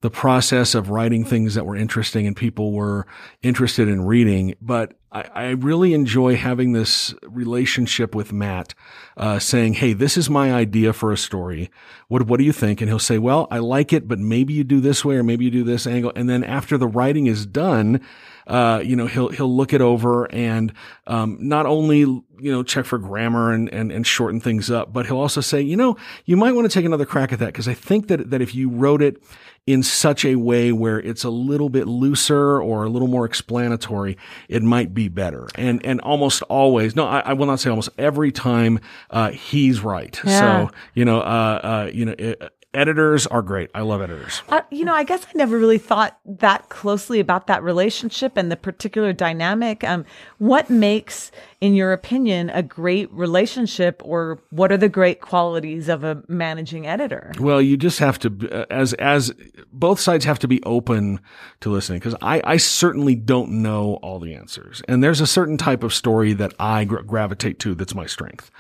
the 0.05 0.11
process 0.11 0.75
of 0.75 0.91
writing 0.91 1.25
things 1.25 1.55
that 1.55 1.65
were 1.65 1.75
interesting 1.75 2.27
and 2.27 2.37
people 2.37 2.73
were 2.73 3.07
interested 3.41 3.89
in 3.89 4.05
reading. 4.05 4.55
But 4.61 4.99
I, 5.11 5.25
I 5.35 5.45
really 5.53 5.95
enjoy 5.95 6.37
having 6.37 6.73
this 6.73 7.15
relationship 7.23 8.15
with 8.15 8.31
Matt, 8.31 8.75
uh, 9.17 9.39
saying, 9.39 9.73
Hey, 9.73 9.95
this 9.95 10.19
is 10.19 10.29
my 10.29 10.53
idea 10.53 10.93
for 10.93 11.11
a 11.11 11.17
story. 11.17 11.71
What, 12.09 12.27
what 12.27 12.37
do 12.37 12.45
you 12.45 12.53
think? 12.53 12.83
And 12.83 12.91
he'll 12.91 12.99
say, 12.99 13.17
well, 13.17 13.49
I 13.51 13.61
like 13.61 13.95
it, 13.95 14.07
but 14.07 14.19
maybe 14.19 14.53
you 14.53 14.63
do 14.63 14.79
this 14.79 15.07
way 15.07 15.17
or 15.17 15.23
maybe 15.23 15.47
you 15.47 15.51
do 15.51 15.65
this 15.65 15.87
angle. 15.87 16.13
And 16.15 16.29
then 16.29 16.45
after 16.45 16.77
the 16.77 16.87
writing 16.87 17.27
is 17.27 17.47
done, 17.47 18.03
uh, 18.47 18.81
you 18.85 18.97
know, 18.97 19.07
he'll, 19.07 19.29
he'll 19.29 19.55
look 19.55 19.73
it 19.73 19.81
over 19.81 20.31
and, 20.33 20.73
um, 21.07 21.39
not 21.41 21.67
only, 21.67 21.99
you 21.99 22.25
know, 22.39 22.63
check 22.63 22.85
for 22.85 22.99
grammar 22.99 23.53
and, 23.53 23.69
and, 23.73 23.93
and 23.93 24.07
shorten 24.07 24.41
things 24.41 24.71
up, 24.71 24.93
but 24.93 25.07
he'll 25.07 25.19
also 25.19 25.41
say, 25.41 25.61
you 25.61 25.77
know, 25.77 25.97
you 26.25 26.37
might 26.37 26.53
want 26.53 26.71
to 26.71 26.73
take 26.73 26.85
another 26.85 27.07
crack 27.07 27.33
at 27.33 27.39
that. 27.39 27.55
Cause 27.55 27.69
I 27.69 27.75
think 27.75 28.09
that, 28.09 28.31
that 28.31 28.43
if 28.43 28.55
you 28.55 28.69
wrote 28.69 29.03
it 29.03 29.23
in 29.67 29.83
such 29.83 30.25
a 30.27 30.35
way 30.35 30.73
where 30.73 31.01
it's 31.01 31.25
a 31.25 31.31
little 31.31 31.71
bit 31.71 31.87
looser 31.87 32.61
or 32.61 32.85
a 32.85 32.89
little 32.89 33.09
more 33.09 33.25
explanatory, 33.25 34.19
it 34.49 34.63
might 34.63 34.93
be 34.93 35.09
better. 35.09 35.49
And, 35.55 35.85
and 35.87 36.01
almost 36.03 36.43
always, 36.43 36.95
no, 36.95 37.07
I, 37.07 37.21
I 37.21 37.33
will 37.33 37.47
not 37.47 37.61
say 37.61 37.71
almost 37.71 37.89
every 37.97 38.31
time, 38.31 38.81
uh, 39.11 39.31
he's 39.31 39.81
right. 39.81 40.21
Yeah. 40.25 40.67
So, 40.67 40.75
you 40.93 41.05
know, 41.05 41.21
uh, 41.21 41.61
uh, 41.63 41.91
you 41.93 42.05
know, 42.05 42.13
uh, 42.13 42.49
editors 42.75 43.27
are 43.27 43.43
great. 43.43 43.71
I 43.75 43.83
love 43.83 44.03
editors. 44.03 44.43
Uh, 44.49 44.63
you 44.71 44.85
know, 44.85 44.95
I 44.95 45.05
guess 45.05 45.25
I 45.25 45.31
never 45.35 45.59
really 45.59 45.79
thought 45.79 46.19
that 46.25 46.69
closely 46.69 47.21
about 47.21 47.47
that 47.47 47.63
relationship 47.63 48.37
and 48.37 48.51
the 48.51 48.57
particular 48.57 49.13
dynamic. 49.13 49.85
Um, 49.85 50.05
what 50.39 50.69
makes, 50.69 51.31
in 51.61 51.75
your 51.75 51.93
opinion, 51.93 52.51
a 52.51 52.63
great 52.63 53.11
relationship, 53.13 54.03
or 54.05 54.41
what 54.51 54.73
are 54.73 54.77
the 54.77 54.89
great 54.89 55.21
qualities 55.21 55.89
of 55.89 56.05
a 56.05 56.23
managing 56.29 56.87
editor? 56.87 57.33
Well, 57.39 57.63
you 57.63 57.77
just 57.77 57.99
have 57.99 58.19
to, 58.21 58.51
uh, 58.53 58.67
as 58.71 58.93
as 58.95 59.33
both 59.73 60.01
sides 60.01 60.25
have 60.25 60.39
to 60.41 60.49
be 60.49 60.63
open 60.65 61.21
to 61.61 61.71
listening, 61.71 62.01
because 62.01 62.17
I 62.21 62.43
I 62.45 62.57
certainly 62.57 63.15
don't 63.15 63.63
know 63.63 63.99
all 64.03 64.19
the 64.19 64.35
answers, 64.35 64.83
and 64.89 65.03
there's 65.03 65.21
a 65.21 65.27
certain 65.27 65.57
type 65.57 65.83
of 65.83 65.95
story 65.95 66.33
that 66.35 66.55
I 66.59 66.85
gra- 66.85 67.05
gravitate 67.05 67.59
to 67.61 67.75
that's 67.75 67.95
my 67.95 68.07
strength, 68.07 68.51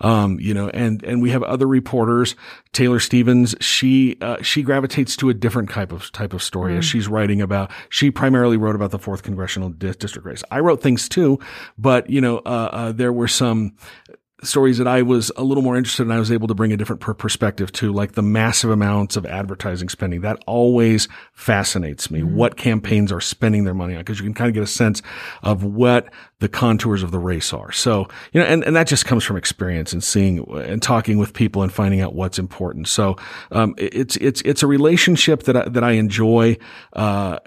um, 0.00 0.38
you 0.40 0.54
know, 0.54 0.68
and 0.68 1.02
and 1.02 1.22
we 1.22 1.30
have 1.30 1.42
other 1.42 1.66
reporters, 1.66 2.34
Taylor 2.72 3.00
Stevens, 3.00 3.54
she 3.64 4.16
uh, 4.20 4.40
she 4.42 4.62
gravitates 4.62 5.16
to 5.16 5.28
a 5.28 5.34
different 5.34 5.70
type 5.70 5.92
of 5.92 6.10
type 6.12 6.32
of 6.32 6.42
story 6.42 6.76
as 6.76 6.84
she's 6.84 7.08
writing 7.08 7.40
about. 7.40 7.70
She 7.88 8.10
primarily 8.10 8.56
wrote 8.56 8.74
about 8.74 8.90
the 8.90 8.98
fourth 8.98 9.22
congressional 9.22 9.70
di- 9.70 9.92
district 9.92 10.26
race. 10.26 10.42
I 10.50 10.60
wrote 10.60 10.82
things 10.82 11.08
too, 11.08 11.38
but 11.78 12.08
you 12.10 12.20
know, 12.20 12.38
uh, 12.38 12.68
uh, 12.72 12.92
there 12.92 13.12
were 13.12 13.28
some 13.28 13.76
stories 14.42 14.78
that 14.78 14.88
I 14.88 15.02
was 15.02 15.30
a 15.36 15.44
little 15.44 15.62
more 15.62 15.76
interested 15.76 16.02
in, 16.02 16.10
I 16.10 16.18
was 16.18 16.32
able 16.32 16.48
to 16.48 16.54
bring 16.54 16.72
a 16.72 16.76
different 16.76 17.00
per- 17.00 17.14
perspective 17.14 17.70
to, 17.72 17.92
like 17.92 18.12
the 18.12 18.22
massive 18.22 18.70
amounts 18.70 19.16
of 19.16 19.24
advertising 19.26 19.88
spending. 19.88 20.22
That 20.22 20.42
always 20.46 21.08
fascinates 21.32 22.10
me. 22.10 22.20
Mm-hmm. 22.20 22.34
What 22.34 22.56
campaigns 22.56 23.12
are 23.12 23.20
spending 23.20 23.64
their 23.64 23.74
money 23.74 23.94
on? 23.94 24.00
Because 24.00 24.18
you 24.18 24.24
can 24.24 24.34
kind 24.34 24.48
of 24.48 24.54
get 24.54 24.62
a 24.62 24.66
sense 24.66 25.02
of 25.42 25.64
what 25.64 26.12
the 26.42 26.48
contours 26.48 27.04
of 27.04 27.12
the 27.12 27.20
race 27.20 27.52
are. 27.52 27.70
So, 27.70 28.08
you 28.32 28.40
know, 28.40 28.46
and, 28.46 28.64
and 28.64 28.74
that 28.74 28.88
just 28.88 29.06
comes 29.06 29.22
from 29.22 29.36
experience 29.36 29.92
and 29.92 30.02
seeing 30.02 30.44
and 30.50 30.82
talking 30.82 31.16
with 31.16 31.32
people 31.32 31.62
and 31.62 31.72
finding 31.72 32.00
out 32.00 32.16
what's 32.16 32.36
important. 32.36 32.88
So, 32.88 33.16
um, 33.52 33.76
it's, 33.78 34.16
it's, 34.16 34.42
it's 34.42 34.62
a 34.64 34.66
relationship 34.66 35.44
that 35.44 35.56
I, 35.56 35.68
that 35.68 35.84
I 35.84 35.92
enjoy. 35.92 36.58
Uh, 36.94 37.38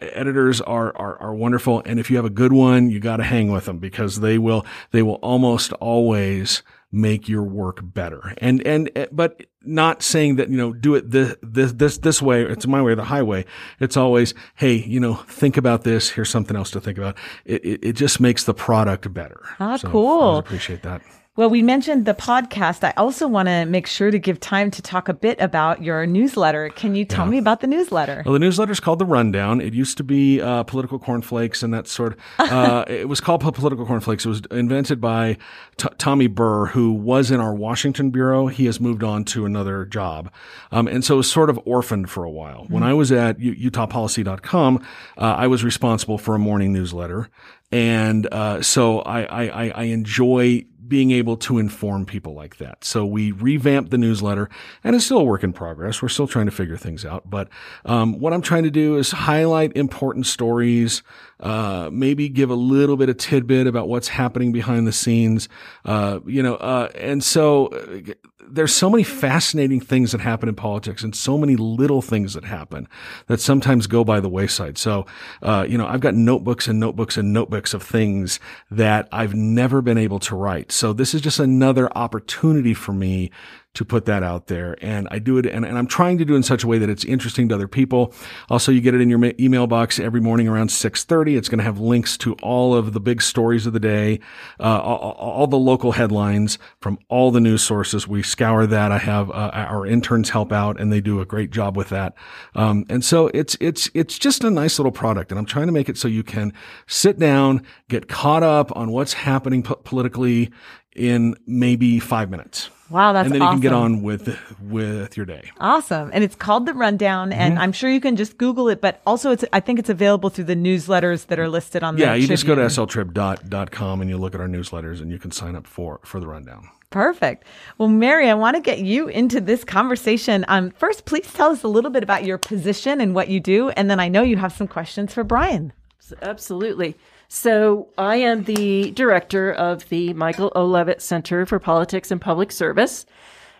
editors 0.00 0.60
are, 0.60 0.96
are, 0.96 1.18
are 1.20 1.34
wonderful. 1.34 1.82
And 1.84 1.98
if 1.98 2.10
you 2.10 2.16
have 2.16 2.24
a 2.24 2.30
good 2.30 2.52
one, 2.52 2.90
you 2.90 3.00
got 3.00 3.16
to 3.16 3.24
hang 3.24 3.50
with 3.50 3.64
them 3.64 3.78
because 3.78 4.20
they 4.20 4.38
will, 4.38 4.64
they 4.92 5.02
will 5.02 5.14
almost 5.14 5.72
always 5.74 6.62
make 6.90 7.28
your 7.28 7.42
work 7.42 7.80
better. 7.82 8.34
And, 8.38 8.66
and, 8.66 8.90
but 9.12 9.42
not 9.62 10.02
saying 10.02 10.36
that, 10.36 10.48
you 10.48 10.56
know, 10.56 10.72
do 10.72 10.94
it 10.94 11.10
this, 11.10 11.36
this, 11.42 11.72
this, 11.72 11.98
this 11.98 12.22
way. 12.22 12.42
It's 12.42 12.66
my 12.66 12.80
way 12.80 12.92
or 12.92 12.94
the 12.96 13.04
highway. 13.04 13.44
It's 13.80 13.96
always, 13.96 14.34
Hey, 14.54 14.76
you 14.76 15.00
know, 15.00 15.14
think 15.14 15.56
about 15.56 15.84
this. 15.84 16.10
Here's 16.10 16.30
something 16.30 16.56
else 16.56 16.70
to 16.72 16.80
think 16.80 16.98
about. 16.98 17.16
It, 17.44 17.64
it, 17.64 17.84
it 17.84 17.92
just 17.92 18.20
makes 18.20 18.44
the 18.44 18.54
product 18.54 19.12
better. 19.12 19.40
Ah, 19.60 19.76
so 19.76 19.88
cool. 19.90 20.36
I 20.36 20.38
appreciate 20.38 20.82
that. 20.82 21.02
Well, 21.38 21.50
we 21.50 21.62
mentioned 21.62 22.04
the 22.04 22.14
podcast. 22.14 22.82
I 22.82 22.92
also 22.96 23.28
want 23.28 23.46
to 23.46 23.64
make 23.64 23.86
sure 23.86 24.10
to 24.10 24.18
give 24.18 24.40
time 24.40 24.72
to 24.72 24.82
talk 24.82 25.08
a 25.08 25.14
bit 25.14 25.40
about 25.40 25.84
your 25.84 26.04
newsletter. 26.04 26.68
Can 26.70 26.96
you 26.96 27.04
tell 27.04 27.26
yeah. 27.26 27.30
me 27.30 27.38
about 27.38 27.60
the 27.60 27.68
newsletter? 27.68 28.24
Well, 28.26 28.32
the 28.32 28.40
newsletter 28.40 28.72
is 28.72 28.80
called 28.80 28.98
The 28.98 29.06
Rundown. 29.06 29.60
It 29.60 29.72
used 29.72 29.98
to 29.98 30.02
be 30.02 30.40
uh, 30.40 30.64
Political 30.64 30.98
Cornflakes 30.98 31.62
and 31.62 31.72
that 31.72 31.86
sort 31.86 32.14
of, 32.14 32.18
uh, 32.40 32.86
it 32.88 33.08
was 33.08 33.20
called 33.20 33.40
Political 33.40 33.86
Cornflakes. 33.86 34.26
It 34.26 34.28
was 34.28 34.42
invented 34.50 35.00
by 35.00 35.36
T- 35.76 35.88
Tommy 35.96 36.26
Burr, 36.26 36.66
who 36.66 36.92
was 36.92 37.30
in 37.30 37.38
our 37.38 37.54
Washington 37.54 38.10
bureau. 38.10 38.48
He 38.48 38.66
has 38.66 38.80
moved 38.80 39.04
on 39.04 39.24
to 39.26 39.46
another 39.46 39.84
job. 39.84 40.32
Um, 40.72 40.88
and 40.88 41.04
so 41.04 41.14
it 41.14 41.18
was 41.18 41.30
sort 41.30 41.50
of 41.50 41.60
orphaned 41.64 42.10
for 42.10 42.24
a 42.24 42.30
while. 42.30 42.64
Mm-hmm. 42.64 42.74
When 42.74 42.82
I 42.82 42.94
was 42.94 43.12
at 43.12 43.38
U- 43.38 43.70
UtahPolicy.com, 43.70 44.84
uh, 45.16 45.20
I 45.20 45.46
was 45.46 45.62
responsible 45.62 46.18
for 46.18 46.34
a 46.34 46.38
morning 46.40 46.72
newsletter. 46.72 47.30
And 47.70 48.26
uh, 48.32 48.62
so 48.62 49.00
I, 49.00 49.46
I, 49.46 49.68
I 49.68 49.82
enjoy 49.84 50.64
being 50.88 51.10
able 51.10 51.36
to 51.36 51.58
inform 51.58 52.06
people 52.06 52.34
like 52.34 52.56
that. 52.56 52.84
So 52.84 53.04
we 53.04 53.32
revamped 53.32 53.90
the 53.90 53.98
newsletter 53.98 54.48
and 54.82 54.96
it's 54.96 55.04
still 55.04 55.18
a 55.18 55.24
work 55.24 55.44
in 55.44 55.52
progress. 55.52 56.02
We're 56.02 56.08
still 56.08 56.26
trying 56.26 56.46
to 56.46 56.52
figure 56.52 56.76
things 56.76 57.04
out. 57.04 57.28
But 57.28 57.48
um, 57.84 58.18
what 58.18 58.32
I'm 58.32 58.42
trying 58.42 58.64
to 58.64 58.70
do 58.70 58.96
is 58.96 59.10
highlight 59.10 59.76
important 59.76 60.26
stories, 60.26 61.02
uh, 61.40 61.90
maybe 61.92 62.28
give 62.28 62.50
a 62.50 62.54
little 62.54 62.96
bit 62.96 63.08
of 63.08 63.16
tidbit 63.16 63.66
about 63.66 63.88
what's 63.88 64.08
happening 64.08 64.52
behind 64.52 64.86
the 64.86 64.92
scenes, 64.92 65.48
uh, 65.84 66.20
you 66.26 66.42
know, 66.42 66.54
uh, 66.56 66.88
and 66.94 67.22
so 67.22 67.66
uh, 67.66 68.14
there's 68.50 68.74
so 68.74 68.90
many 68.90 69.02
fascinating 69.02 69.80
things 69.80 70.12
that 70.12 70.20
happen 70.20 70.48
in 70.48 70.54
politics 70.54 71.02
and 71.02 71.14
so 71.14 71.38
many 71.38 71.56
little 71.56 72.02
things 72.02 72.34
that 72.34 72.44
happen 72.44 72.88
that 73.26 73.40
sometimes 73.40 73.86
go 73.86 74.04
by 74.04 74.20
the 74.20 74.28
wayside. 74.28 74.78
So, 74.78 75.06
uh, 75.42 75.66
you 75.68 75.78
know, 75.78 75.86
I've 75.86 76.00
got 76.00 76.14
notebooks 76.14 76.68
and 76.68 76.80
notebooks 76.80 77.16
and 77.16 77.32
notebooks 77.32 77.74
of 77.74 77.82
things 77.82 78.40
that 78.70 79.08
I've 79.12 79.34
never 79.34 79.82
been 79.82 79.98
able 79.98 80.18
to 80.20 80.36
write. 80.36 80.72
So 80.72 80.92
this 80.92 81.14
is 81.14 81.20
just 81.20 81.38
another 81.38 81.90
opportunity 81.96 82.74
for 82.74 82.92
me 82.92 83.30
to 83.78 83.84
put 83.84 84.06
that 84.06 84.24
out 84.24 84.48
there. 84.48 84.76
And 84.82 85.06
I 85.12 85.20
do 85.20 85.38
it, 85.38 85.46
and, 85.46 85.64
and, 85.64 85.78
I'm 85.78 85.86
trying 85.86 86.18
to 86.18 86.24
do 86.24 86.34
it 86.34 86.38
in 86.38 86.42
such 86.42 86.64
a 86.64 86.66
way 86.66 86.78
that 86.78 86.90
it's 86.90 87.04
interesting 87.04 87.48
to 87.48 87.54
other 87.54 87.68
people. 87.68 88.12
Also, 88.50 88.72
you 88.72 88.80
get 88.80 88.92
it 88.92 89.00
in 89.00 89.08
your 89.08 89.32
email 89.38 89.68
box 89.68 90.00
every 90.00 90.20
morning 90.20 90.48
around 90.48 90.70
6:30. 90.70 91.36
It's 91.36 91.48
going 91.48 91.58
to 91.58 91.64
have 91.64 91.78
links 91.78 92.16
to 92.18 92.34
all 92.42 92.74
of 92.74 92.92
the 92.92 92.98
big 92.98 93.22
stories 93.22 93.66
of 93.66 93.72
the 93.72 93.78
day, 93.78 94.18
uh, 94.58 94.80
all, 94.80 95.12
all, 95.12 95.46
the 95.46 95.58
local 95.58 95.92
headlines 95.92 96.58
from 96.80 96.98
all 97.08 97.30
the 97.30 97.38
news 97.38 97.62
sources. 97.62 98.08
We 98.08 98.24
scour 98.24 98.66
that. 98.66 98.90
I 98.90 98.98
have 98.98 99.30
uh, 99.30 99.50
our 99.54 99.86
interns 99.86 100.30
help 100.30 100.50
out, 100.52 100.80
and 100.80 100.92
they 100.92 101.00
do 101.00 101.20
a 101.20 101.24
great 101.24 101.52
job 101.52 101.76
with 101.76 101.90
that. 101.90 102.14
Um, 102.56 102.84
and 102.88 103.04
so 103.04 103.28
it's 103.28 103.56
it's 103.60 103.88
it's 103.94 104.18
just 104.18 104.42
a 104.42 104.50
nice 104.50 104.80
little 104.80 104.90
product, 104.90 105.30
and 105.30 105.38
I'm 105.38 105.46
trying 105.46 105.66
to 105.66 105.72
make 105.72 105.88
it 105.88 105.96
so 105.96 106.08
you 106.08 106.24
can 106.24 106.52
sit 106.88 107.20
down, 107.20 107.62
get 107.88 108.08
caught 108.08 108.42
up 108.42 108.76
on 108.76 108.90
what's 108.90 109.12
happening 109.12 109.62
po- 109.62 109.76
politically 109.76 110.50
in 110.96 111.36
maybe 111.46 112.00
five 112.00 112.28
minutes. 112.28 112.70
Wow, 112.90 113.12
that's 113.12 113.26
awesome. 113.26 113.32
and 113.32 113.34
then 113.34 113.42
awesome. 113.42 113.56
you 113.56 113.60
can 113.60 113.70
get 113.70 113.72
on 113.72 114.02
with 114.02 114.38
with 114.62 115.16
your 115.16 115.26
day. 115.26 115.50
Awesome, 115.60 116.10
and 116.12 116.24
it's 116.24 116.34
called 116.34 116.66
the 116.66 116.74
Rundown, 116.74 117.32
and 117.32 117.54
mm-hmm. 117.54 117.62
I'm 117.62 117.72
sure 117.72 117.90
you 117.90 118.00
can 118.00 118.16
just 118.16 118.38
Google 118.38 118.68
it. 118.68 118.80
But 118.80 119.00
also, 119.06 119.30
it's 119.30 119.44
I 119.52 119.60
think 119.60 119.78
it's 119.78 119.90
available 119.90 120.30
through 120.30 120.44
the 120.44 120.56
newsletters 120.56 121.26
that 121.26 121.38
are 121.38 121.48
listed 121.48 121.82
on. 121.82 121.98
Yeah, 121.98 122.14
you 122.14 122.26
just 122.26 122.46
go 122.46 122.54
to 122.54 122.62
sltrib.com 122.62 124.00
and 124.00 124.08
you 124.08 124.16
look 124.16 124.34
at 124.34 124.40
our 124.40 124.48
newsletters, 124.48 125.00
and 125.00 125.10
you 125.10 125.18
can 125.18 125.30
sign 125.30 125.54
up 125.54 125.66
for 125.66 126.00
for 126.02 126.18
the 126.18 126.26
Rundown. 126.26 126.68
Perfect. 126.90 127.44
Well, 127.76 127.88
Mary, 127.88 128.30
I 128.30 128.34
want 128.34 128.56
to 128.56 128.62
get 128.62 128.78
you 128.78 129.08
into 129.08 129.42
this 129.42 129.62
conversation. 129.62 130.46
Um, 130.48 130.70
first, 130.70 131.04
please 131.04 131.30
tell 131.30 131.50
us 131.50 131.62
a 131.62 131.68
little 131.68 131.90
bit 131.90 132.02
about 132.02 132.24
your 132.24 132.38
position 132.38 133.02
and 133.02 133.14
what 133.14 133.28
you 133.28 133.40
do, 133.40 133.68
and 133.70 133.90
then 133.90 134.00
I 134.00 134.08
know 134.08 134.22
you 134.22 134.38
have 134.38 134.54
some 134.54 134.66
questions 134.66 135.12
for 135.12 135.22
Bryan. 135.22 135.74
Absolutely. 136.22 136.96
So 137.28 137.88
I 137.98 138.16
am 138.16 138.44
the 138.44 138.90
director 138.92 139.52
of 139.52 139.88
the 139.90 140.14
Michael 140.14 140.50
O. 140.56 140.64
Leavitt 140.64 141.02
Center 141.02 141.44
for 141.44 141.58
Politics 141.58 142.10
and 142.10 142.20
Public 142.20 142.50
Service. 142.50 143.04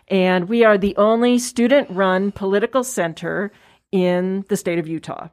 And 0.07 0.49
we 0.49 0.63
are 0.63 0.77
the 0.77 0.95
only 0.97 1.37
student 1.37 1.87
run 1.91 2.31
political 2.31 2.83
center 2.83 3.51
in 3.91 4.43
the 4.49 4.57
state 4.57 4.79
of 4.79 4.87
Utah. 4.87 5.29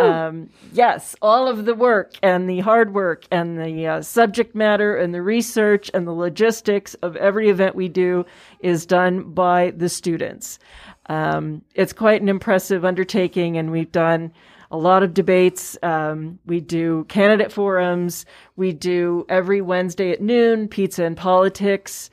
Um, 0.00 0.50
yes, 0.72 1.14
all 1.20 1.48
of 1.48 1.64
the 1.64 1.74
work 1.74 2.14
and 2.22 2.48
the 2.48 2.60
hard 2.60 2.94
work 2.94 3.26
and 3.30 3.58
the 3.58 3.86
uh, 3.86 4.02
subject 4.02 4.54
matter 4.54 4.96
and 4.96 5.14
the 5.14 5.22
research 5.22 5.90
and 5.92 6.06
the 6.06 6.12
logistics 6.12 6.94
of 6.94 7.16
every 7.16 7.48
event 7.50 7.74
we 7.74 7.88
do 7.88 8.24
is 8.60 8.86
done 8.86 9.22
by 9.32 9.72
the 9.76 9.88
students. 9.88 10.58
Um, 11.06 11.62
it's 11.74 11.92
quite 11.92 12.22
an 12.22 12.28
impressive 12.28 12.84
undertaking, 12.84 13.58
and 13.58 13.70
we've 13.70 13.92
done 13.92 14.32
a 14.70 14.76
lot 14.76 15.02
of 15.02 15.14
debates. 15.14 15.76
Um, 15.82 16.38
we 16.46 16.60
do 16.60 17.04
candidate 17.08 17.52
forums. 17.52 18.24
We 18.56 18.72
do 18.72 19.26
every 19.28 19.60
Wednesday 19.60 20.12
at 20.12 20.20
noon, 20.20 20.68
pizza 20.68 21.04
and 21.04 21.16
politics. 21.16 22.10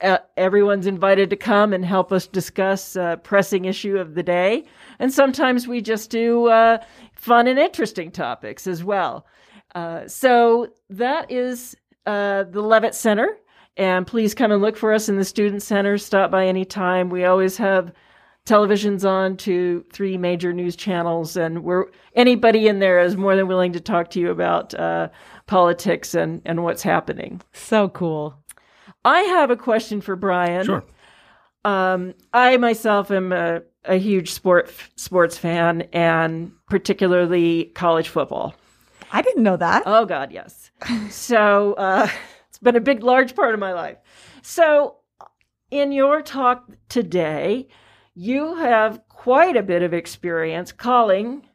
Uh, 0.00 0.18
everyone's 0.36 0.86
invited 0.86 1.30
to 1.30 1.36
come 1.36 1.72
and 1.72 1.84
help 1.84 2.12
us 2.12 2.26
discuss 2.26 2.96
uh, 2.96 3.16
pressing 3.16 3.64
issue 3.64 3.96
of 3.98 4.14
the 4.14 4.22
day. 4.22 4.64
And 4.98 5.12
sometimes 5.12 5.66
we 5.66 5.80
just 5.80 6.10
do 6.10 6.46
uh, 6.46 6.78
fun 7.14 7.46
and 7.46 7.58
interesting 7.58 8.10
topics 8.10 8.66
as 8.66 8.84
well. 8.84 9.26
Uh, 9.74 10.06
so 10.06 10.72
that 10.90 11.30
is 11.30 11.76
uh, 12.06 12.44
the 12.44 12.62
Leavitt 12.62 12.94
Center. 12.94 13.38
And 13.76 14.06
please 14.06 14.34
come 14.34 14.50
and 14.50 14.60
look 14.60 14.76
for 14.76 14.92
us 14.92 15.08
in 15.08 15.16
the 15.16 15.24
Student 15.24 15.62
Center. 15.62 15.98
Stop 15.98 16.30
by 16.30 16.46
anytime. 16.46 17.10
We 17.10 17.24
always 17.24 17.56
have 17.58 17.92
television's 18.48 19.04
on 19.04 19.36
to 19.36 19.84
three 19.92 20.16
major 20.16 20.52
news 20.52 20.74
channels, 20.74 21.36
and 21.36 21.62
we're 21.62 21.84
anybody 22.14 22.66
in 22.66 22.78
there 22.78 22.98
is 22.98 23.16
more 23.16 23.36
than 23.36 23.46
willing 23.46 23.72
to 23.74 23.80
talk 23.80 24.10
to 24.10 24.20
you 24.20 24.30
about 24.30 24.74
uh, 24.74 25.08
politics 25.46 26.14
and 26.14 26.42
and 26.44 26.64
what's 26.64 26.82
happening. 26.82 27.40
So 27.52 27.88
cool. 27.90 28.34
I 29.04 29.20
have 29.20 29.50
a 29.50 29.56
question 29.56 30.00
for 30.00 30.16
Bryan. 30.16 30.64
Sure. 30.64 30.84
Um, 31.64 32.14
I 32.32 32.56
myself 32.56 33.10
am 33.10 33.32
a, 33.32 33.60
a 33.84 33.96
huge 33.96 34.32
sport 34.32 34.72
sports 34.96 35.36
fan, 35.36 35.82
and 35.92 36.50
particularly 36.68 37.66
college 37.74 38.08
football. 38.08 38.54
I 39.12 39.22
didn't 39.22 39.42
know 39.42 39.56
that. 39.56 39.82
Oh 39.86 40.06
God, 40.06 40.32
yes. 40.32 40.70
so 41.10 41.74
uh, 41.74 42.08
it's 42.48 42.58
been 42.58 42.76
a 42.76 42.80
big, 42.80 43.02
large 43.02 43.36
part 43.36 43.52
of 43.52 43.60
my 43.60 43.72
life. 43.72 43.98
So, 44.42 44.96
in 45.70 45.92
your 45.92 46.22
talk 46.22 46.64
today, 46.88 47.68
you 48.18 48.56
have 48.56 49.00
quite 49.08 49.56
a 49.56 49.62
bit 49.62 49.84
of 49.84 49.94
experience 49.94 50.72
calling 50.72 51.46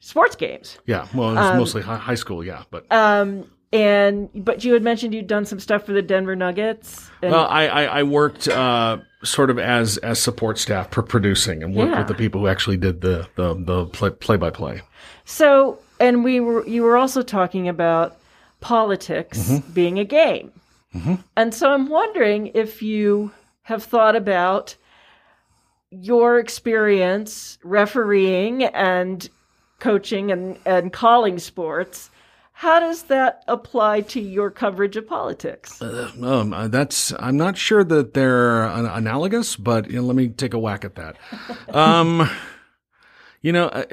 sports 0.00 0.34
games. 0.34 0.76
Yeah, 0.84 1.06
well, 1.14 1.30
it's 1.30 1.40
um, 1.40 1.56
mostly 1.56 1.82
high 1.82 2.16
school, 2.16 2.44
yeah, 2.44 2.64
but 2.72 2.90
um, 2.90 3.48
and 3.72 4.28
but 4.34 4.64
you 4.64 4.72
had 4.72 4.82
mentioned 4.82 5.14
you'd 5.14 5.28
done 5.28 5.44
some 5.44 5.60
stuff 5.60 5.86
for 5.86 5.92
the 5.92 6.02
Denver 6.02 6.34
Nuggets. 6.34 7.08
And- 7.22 7.30
well, 7.30 7.46
I 7.46 7.68
I, 7.68 7.82
I 7.84 8.02
worked 8.02 8.48
uh, 8.48 8.98
sort 9.22 9.50
of 9.50 9.60
as 9.60 9.98
as 9.98 10.20
support 10.20 10.58
staff 10.58 10.90
for 10.90 11.04
producing 11.04 11.62
and 11.62 11.76
worked 11.76 11.92
yeah. 11.92 11.98
with 11.98 12.08
the 12.08 12.14
people 12.14 12.40
who 12.40 12.48
actually 12.48 12.76
did 12.76 13.02
the 13.02 13.28
the 13.36 13.54
the 13.54 13.86
play 13.86 14.10
play 14.10 14.36
by 14.36 14.50
play. 14.50 14.82
So, 15.24 15.78
and 16.00 16.24
we 16.24 16.40
were 16.40 16.66
you 16.66 16.82
were 16.82 16.96
also 16.96 17.22
talking 17.22 17.68
about 17.68 18.18
politics 18.58 19.48
mm-hmm. 19.48 19.72
being 19.72 20.00
a 20.00 20.04
game, 20.04 20.50
mm-hmm. 20.92 21.14
and 21.36 21.54
so 21.54 21.70
I'm 21.70 21.88
wondering 21.88 22.48
if 22.48 22.82
you 22.82 23.30
have 23.62 23.84
thought 23.84 24.16
about 24.16 24.74
your 25.90 26.38
experience 26.38 27.58
refereeing 27.62 28.64
and 28.64 29.28
coaching 29.78 30.30
and, 30.30 30.58
and 30.64 30.92
calling 30.92 31.38
sports, 31.38 32.10
how 32.52 32.78
does 32.78 33.04
that 33.04 33.42
apply 33.48 34.02
to 34.02 34.20
your 34.20 34.50
coverage 34.50 34.96
of 34.96 35.08
politics? 35.08 35.80
Uh, 35.80 36.12
um, 36.22 36.52
uh, 36.52 36.68
that's 36.68 37.12
I'm 37.18 37.36
not 37.36 37.56
sure 37.56 37.82
that 37.84 38.12
they're 38.12 38.64
analogous, 38.64 39.56
but 39.56 39.90
you 39.90 39.96
know, 39.96 40.06
let 40.06 40.14
me 40.14 40.28
take 40.28 40.52
a 40.52 40.58
whack 40.58 40.84
at 40.84 40.96
that. 40.96 41.16
um, 41.74 42.28
you 43.40 43.52
know, 43.52 43.68
uh, 43.68 43.84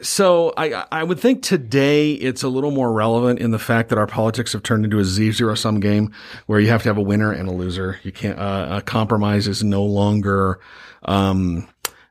so 0.00 0.52
I, 0.56 0.84
I 0.90 1.04
would 1.04 1.20
think 1.20 1.42
today 1.42 2.12
it's 2.12 2.42
a 2.42 2.48
little 2.48 2.70
more 2.70 2.92
relevant 2.92 3.38
in 3.38 3.50
the 3.50 3.58
fact 3.58 3.90
that 3.90 3.98
our 3.98 4.06
politics 4.06 4.52
have 4.52 4.62
turned 4.62 4.84
into 4.84 4.98
a 4.98 5.04
zero 5.04 5.54
sum 5.54 5.78
game 5.78 6.12
where 6.46 6.58
you 6.58 6.68
have 6.68 6.82
to 6.82 6.88
have 6.88 6.98
a 6.98 7.02
winner 7.02 7.30
and 7.30 7.48
a 7.48 7.52
loser. 7.52 8.00
You 8.02 8.10
can't, 8.10 8.38
uh, 8.38 8.68
a 8.70 8.82
compromise 8.82 9.46
is 9.46 9.62
no 9.62 9.84
longer, 9.84 10.58
um, 11.04 11.68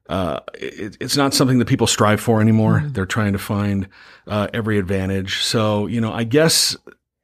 uh, 0.09 0.39
it, 0.53 0.97
it's 0.99 1.17
not 1.17 1.33
something 1.33 1.59
that 1.59 1.67
people 1.67 1.87
strive 1.87 2.21
for 2.21 2.41
anymore. 2.41 2.79
Mm-hmm. 2.79 2.93
They're 2.93 3.05
trying 3.05 3.33
to 3.33 3.39
find, 3.39 3.87
uh, 4.27 4.47
every 4.53 4.77
advantage. 4.77 5.41
So, 5.43 5.87
you 5.87 6.01
know, 6.01 6.13
I 6.13 6.23
guess 6.25 6.77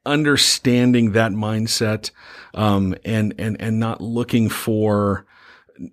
understanding 0.05 1.11
that 1.11 1.31
mindset, 1.33 2.11
um, 2.53 2.95
and, 3.05 3.35
and, 3.37 3.61
and 3.61 3.79
not 3.79 4.01
looking 4.01 4.49
for, 4.49 5.26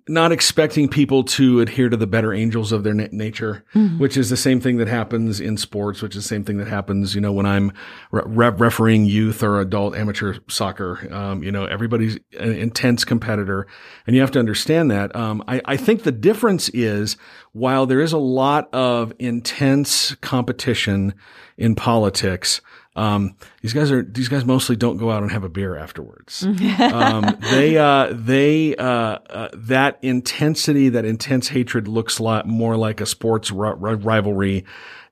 not 0.07 0.31
expecting 0.31 0.87
people 0.87 1.23
to 1.23 1.59
adhere 1.59 1.89
to 1.89 1.97
the 1.97 2.07
better 2.07 2.33
angels 2.33 2.71
of 2.71 2.83
their 2.83 2.93
na- 2.93 3.07
nature, 3.11 3.63
mm-hmm. 3.73 3.97
which 3.99 4.17
is 4.17 4.29
the 4.29 4.37
same 4.37 4.59
thing 4.59 4.77
that 4.77 4.87
happens 4.87 5.39
in 5.39 5.57
sports, 5.57 6.01
which 6.01 6.15
is 6.15 6.23
the 6.23 6.27
same 6.27 6.43
thing 6.43 6.57
that 6.57 6.67
happens, 6.67 7.15
you 7.15 7.21
know, 7.21 7.31
when 7.31 7.45
I'm 7.45 7.71
re- 8.11 8.49
refereeing 8.49 9.05
youth 9.05 9.43
or 9.43 9.59
adult 9.59 9.95
amateur 9.95 10.35
soccer. 10.47 11.07
Um, 11.13 11.43
you 11.43 11.51
know, 11.51 11.65
everybody's 11.65 12.17
an 12.39 12.53
intense 12.53 13.05
competitor 13.05 13.67
and 14.07 14.15
you 14.15 14.21
have 14.21 14.31
to 14.31 14.39
understand 14.39 14.91
that. 14.91 15.15
Um, 15.15 15.43
I, 15.47 15.61
I 15.65 15.77
think 15.77 16.03
the 16.03 16.11
difference 16.11 16.69
is 16.69 17.17
while 17.53 17.85
there 17.85 18.01
is 18.01 18.13
a 18.13 18.17
lot 18.17 18.73
of 18.73 19.13
intense 19.19 20.15
competition 20.15 21.13
in 21.57 21.75
politics, 21.75 22.61
um, 22.95 23.35
these 23.61 23.73
guys 23.73 23.91
are 23.91 24.03
these 24.03 24.29
guys 24.29 24.45
mostly 24.45 24.75
don't 24.75 24.97
go 24.97 25.11
out 25.11 25.21
and 25.21 25.31
have 25.31 25.43
a 25.43 25.49
beer 25.49 25.75
afterwards. 25.75 26.43
um, 26.79 27.37
they 27.51 27.77
uh, 27.77 28.13
they 28.13 28.75
uh, 28.75 28.85
uh, 29.29 29.49
that 29.53 29.99
intensity, 30.01 30.89
that 30.89 31.03
intense 31.03 31.49
hatred 31.49 31.87
looks 31.87 32.19
a 32.19 32.23
lot 32.23 32.47
more 32.47 32.77
like 32.77 33.01
a 33.01 33.05
sports 33.05 33.51
r- 33.51 33.65
r- 33.65 33.95
rivalry. 33.95 34.65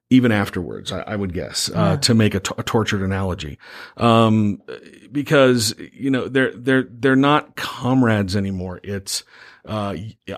Even 0.10 0.32
afterwards, 0.32 0.92
I, 0.92 1.00
I 1.02 1.16
would 1.16 1.34
guess, 1.34 1.72
uh, 1.72 1.74
yeah. 1.74 1.96
to 1.96 2.14
make 2.14 2.36
a, 2.36 2.40
t- 2.40 2.54
a 2.56 2.62
tortured 2.62 3.02
analogy, 3.02 3.58
um, 3.98 4.62
because 5.12 5.74
you 5.92 6.12
know 6.12 6.28
they're 6.28 6.52
they're 6.52 6.88
they're 6.88 7.16
not 7.16 7.56
comrades 7.56 8.36
anymore. 8.36 8.80
It's 8.84 9.24
uh, 9.66 9.96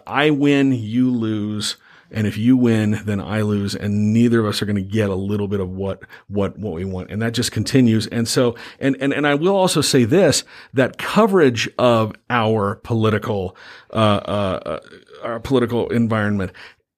I 0.08 0.30
win, 0.30 0.72
you 0.72 1.12
lose 1.12 1.76
and 2.12 2.28
if 2.28 2.38
you 2.38 2.56
win, 2.58 3.02
then 3.06 3.20
I 3.20 3.42
lose, 3.42 3.76
and 3.76 4.14
neither 4.14 4.40
of 4.40 4.46
us 4.46 4.62
are 4.62 4.66
going 4.66 4.76
to 4.76 4.82
get 4.82 5.10
a 5.10 5.16
little 5.16 5.48
bit 5.48 5.60
of 5.60 5.70
what 5.70 6.04
what 6.28 6.58
what 6.58 6.74
we 6.74 6.86
want, 6.86 7.12
and 7.12 7.22
that 7.22 7.34
just 7.34 7.52
continues. 7.52 8.08
And 8.08 8.28
so, 8.28 8.56
and 8.80 8.96
and 9.00 9.14
and 9.14 9.28
I 9.28 9.36
will 9.36 9.56
also 9.56 9.82
say 9.82 10.06
this: 10.06 10.44
that 10.74 10.98
coverage 10.98 11.70
of 11.78 12.14
our 12.30 12.76
political 12.76 13.58
uh, 13.92 13.96
uh, 13.96 14.80
our 15.24 15.40
political 15.40 15.90
environment 15.90 16.52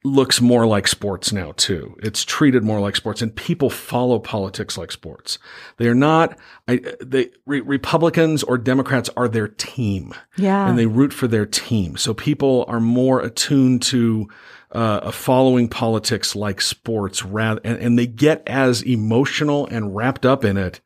looks 0.03 0.39
more 0.39 0.65
like 0.65 0.87
sports 0.87 1.33
now 1.33 1.53
too. 1.53 1.95
It's 2.01 2.23
treated 2.23 2.63
more 2.63 2.79
like 2.79 2.95
sports 2.95 3.21
and 3.21 3.35
people 3.35 3.69
follow 3.69 4.19
politics 4.19 4.77
like 4.77 4.91
sports. 4.91 5.37
They 5.77 5.87
are 5.87 5.95
not, 5.95 6.37
I, 6.67 6.81
they, 7.01 7.31
re, 7.45 7.61
Republicans 7.61 8.43
or 8.43 8.57
Democrats 8.57 9.09
are 9.17 9.27
their 9.27 9.47
team. 9.47 10.13
Yeah. 10.37 10.69
And 10.69 10.77
they 10.77 10.85
root 10.85 11.13
for 11.13 11.27
their 11.27 11.45
team. 11.45 11.97
So 11.97 12.13
people 12.13 12.63
are 12.67 12.79
more 12.79 13.19
attuned 13.19 13.81
to, 13.83 14.29
uh, 14.71 15.11
following 15.11 15.67
politics 15.67 16.35
like 16.35 16.61
sports 16.61 17.23
rather, 17.23 17.61
and, 17.63 17.79
and 17.79 17.99
they 17.99 18.07
get 18.07 18.43
as 18.47 18.81
emotional 18.81 19.67
and 19.67 19.95
wrapped 19.95 20.25
up 20.25 20.43
in 20.43 20.57
it 20.57 20.81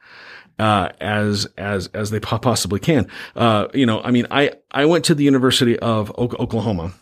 uh, 0.61 0.89
as 1.01 1.47
as 1.57 1.87
as 1.87 2.11
they 2.11 2.19
possibly 2.19 2.79
can. 2.79 3.07
Uh, 3.35 3.67
you 3.73 3.85
know, 3.85 3.99
I 4.01 4.11
mean, 4.11 4.27
I 4.29 4.51
I 4.69 4.85
went 4.85 5.05
to 5.05 5.15
the 5.15 5.23
University 5.23 5.77
of 5.79 6.11
Oklahoma, 6.19 6.93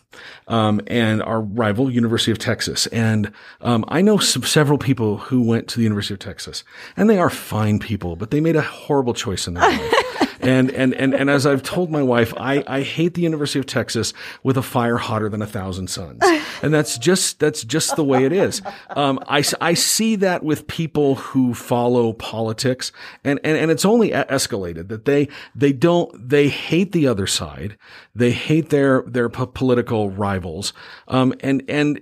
um, 0.48 0.80
and 0.86 1.22
our 1.22 1.42
rival 1.42 1.90
University 1.90 2.32
of 2.32 2.38
Texas, 2.38 2.86
and 2.86 3.30
um, 3.60 3.84
I 3.88 4.00
know 4.00 4.16
some, 4.16 4.44
several 4.44 4.78
people 4.78 5.18
who 5.18 5.42
went 5.42 5.68
to 5.68 5.76
the 5.76 5.82
University 5.82 6.14
of 6.14 6.20
Texas, 6.20 6.64
and 6.96 7.10
they 7.10 7.18
are 7.18 7.28
fine 7.28 7.78
people, 7.78 8.16
but 8.16 8.30
they 8.30 8.40
made 8.40 8.56
a 8.56 8.62
horrible 8.62 9.12
choice 9.12 9.46
in 9.46 9.54
their 9.54 9.68
life. 9.70 9.94
And, 10.40 10.70
and, 10.70 10.94
and, 10.94 11.14
and 11.14 11.30
as 11.30 11.46
I've 11.46 11.62
told 11.62 11.90
my 11.90 12.02
wife, 12.02 12.32
I, 12.36 12.64
I 12.66 12.82
hate 12.82 13.14
the 13.14 13.22
University 13.22 13.58
of 13.58 13.66
Texas 13.66 14.12
with 14.42 14.56
a 14.56 14.62
fire 14.62 14.96
hotter 14.96 15.28
than 15.28 15.42
a 15.42 15.46
thousand 15.46 15.88
suns. 15.88 16.20
And 16.62 16.72
that's 16.72 16.98
just, 16.98 17.38
that's 17.38 17.64
just 17.64 17.96
the 17.96 18.04
way 18.04 18.24
it 18.24 18.32
is. 18.32 18.62
Um, 18.90 19.18
I, 19.28 19.44
I 19.60 19.74
see 19.74 20.16
that 20.16 20.42
with 20.42 20.66
people 20.66 21.16
who 21.16 21.54
follow 21.54 22.12
politics 22.12 22.92
and, 23.24 23.38
and, 23.44 23.56
and 23.56 23.70
it's 23.70 23.84
only 23.84 24.10
escalated 24.10 24.88
that 24.88 25.04
they, 25.04 25.28
they 25.54 25.72
don't, 25.72 26.28
they 26.28 26.48
hate 26.48 26.92
the 26.92 27.06
other 27.06 27.26
side. 27.26 27.76
They 28.14 28.32
hate 28.32 28.70
their, 28.70 29.02
their 29.02 29.28
political 29.28 30.10
rivals. 30.10 30.72
Um, 31.08 31.34
and, 31.40 31.62
and, 31.68 32.00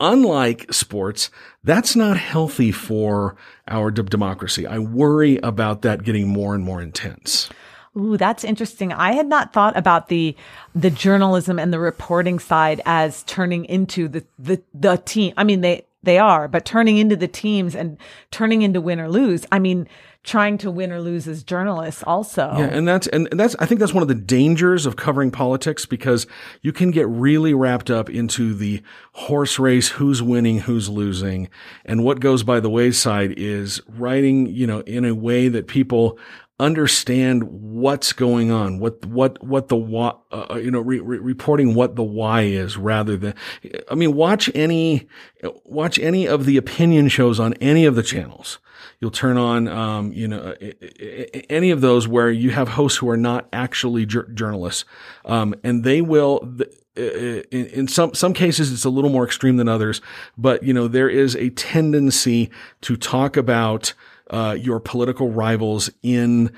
unlike 0.00 0.72
sports, 0.72 1.30
that's 1.62 1.94
not 1.94 2.16
healthy 2.16 2.72
for 2.72 3.36
our 3.68 3.92
d- 3.92 4.02
democracy. 4.02 4.66
I 4.66 4.80
worry 4.80 5.38
about 5.38 5.82
that 5.82 6.02
getting 6.02 6.28
more 6.28 6.54
and 6.54 6.64
more 6.64 6.82
intense. 6.82 7.48
Ooh, 7.96 8.16
that's 8.16 8.44
interesting. 8.44 8.92
I 8.92 9.12
had 9.12 9.26
not 9.26 9.52
thought 9.52 9.76
about 9.76 10.08
the 10.08 10.36
the 10.74 10.90
journalism 10.90 11.58
and 11.58 11.72
the 11.72 11.78
reporting 11.78 12.38
side 12.38 12.80
as 12.84 13.22
turning 13.24 13.64
into 13.66 14.08
the 14.08 14.24
the 14.38 14.60
the 14.72 14.96
team. 14.96 15.32
I 15.36 15.44
mean, 15.44 15.60
they 15.60 15.86
they 16.02 16.18
are, 16.18 16.48
but 16.48 16.64
turning 16.64 16.98
into 16.98 17.16
the 17.16 17.28
teams 17.28 17.74
and 17.74 17.96
turning 18.30 18.62
into 18.62 18.80
win 18.80 19.00
or 19.00 19.08
lose. 19.08 19.46
I 19.52 19.58
mean, 19.58 19.88
trying 20.24 20.56
to 20.56 20.70
win 20.70 20.90
or 20.90 21.00
lose 21.00 21.28
as 21.28 21.42
journalists 21.42 22.02
also. 22.06 22.52
Yeah, 22.56 22.64
and 22.64 22.88
that's 22.88 23.06
and 23.08 23.28
that's 23.32 23.54
I 23.58 23.66
think 23.66 23.78
that's 23.78 23.92
one 23.92 24.02
of 24.02 24.08
the 24.08 24.14
dangers 24.14 24.86
of 24.86 24.96
covering 24.96 25.30
politics 25.30 25.84
because 25.86 26.26
you 26.62 26.72
can 26.72 26.90
get 26.90 27.06
really 27.08 27.54
wrapped 27.54 27.90
up 27.90 28.08
into 28.08 28.54
the 28.54 28.82
horse 29.12 29.58
race, 29.58 29.90
who's 29.90 30.22
winning, 30.22 30.60
who's 30.60 30.88
losing, 30.88 31.48
and 31.84 32.02
what 32.02 32.20
goes 32.20 32.42
by 32.42 32.58
the 32.58 32.70
wayside 32.70 33.34
is 33.36 33.80
writing, 33.86 34.46
you 34.46 34.66
know, 34.66 34.80
in 34.80 35.04
a 35.04 35.14
way 35.14 35.48
that 35.48 35.68
people 35.68 36.18
understand 36.60 37.42
what's 37.44 38.12
going 38.12 38.50
on, 38.50 38.78
what 38.78 39.04
what 39.04 39.42
what 39.42 39.68
the 39.68 39.76
why, 39.76 40.12
uh, 40.30 40.46
uh, 40.50 40.56
you 40.56 40.70
know, 40.70 40.80
re, 40.80 41.00
re, 41.00 41.18
reporting 41.18 41.74
what 41.74 41.96
the 41.96 42.02
why 42.02 42.42
is 42.42 42.76
rather 42.76 43.16
than. 43.16 43.34
I 43.90 43.94
mean, 43.94 44.14
watch 44.14 44.50
any 44.54 45.08
watch 45.64 45.98
any 45.98 46.26
of 46.26 46.46
the 46.46 46.56
opinion 46.56 47.08
shows 47.08 47.40
on 47.40 47.54
any 47.54 47.84
of 47.84 47.96
the 47.96 48.02
channels. 48.02 48.58
You'll 49.00 49.10
turn 49.10 49.36
on, 49.36 49.68
um, 49.68 50.12
you 50.12 50.28
know, 50.28 50.54
any 51.50 51.70
of 51.70 51.80
those 51.80 52.06
where 52.06 52.30
you 52.30 52.50
have 52.50 52.68
hosts 52.68 52.98
who 52.98 53.08
are 53.10 53.16
not 53.16 53.48
actually 53.52 54.06
jur- 54.06 54.28
journalists, 54.28 54.84
um, 55.24 55.54
and 55.64 55.84
they 55.84 56.00
will. 56.00 56.58
In, 56.96 57.42
in 57.50 57.88
some 57.88 58.14
some 58.14 58.32
cases, 58.32 58.70
it's 58.70 58.84
a 58.84 58.90
little 58.90 59.10
more 59.10 59.24
extreme 59.24 59.56
than 59.56 59.68
others, 59.68 60.00
but 60.38 60.62
you 60.62 60.72
know 60.72 60.86
there 60.86 61.08
is 61.08 61.34
a 61.34 61.50
tendency 61.50 62.52
to 62.82 62.96
talk 62.96 63.36
about 63.36 63.94
uh, 64.34 64.54
your 64.54 64.80
political 64.80 65.30
rivals 65.30 65.90
in 66.02 66.50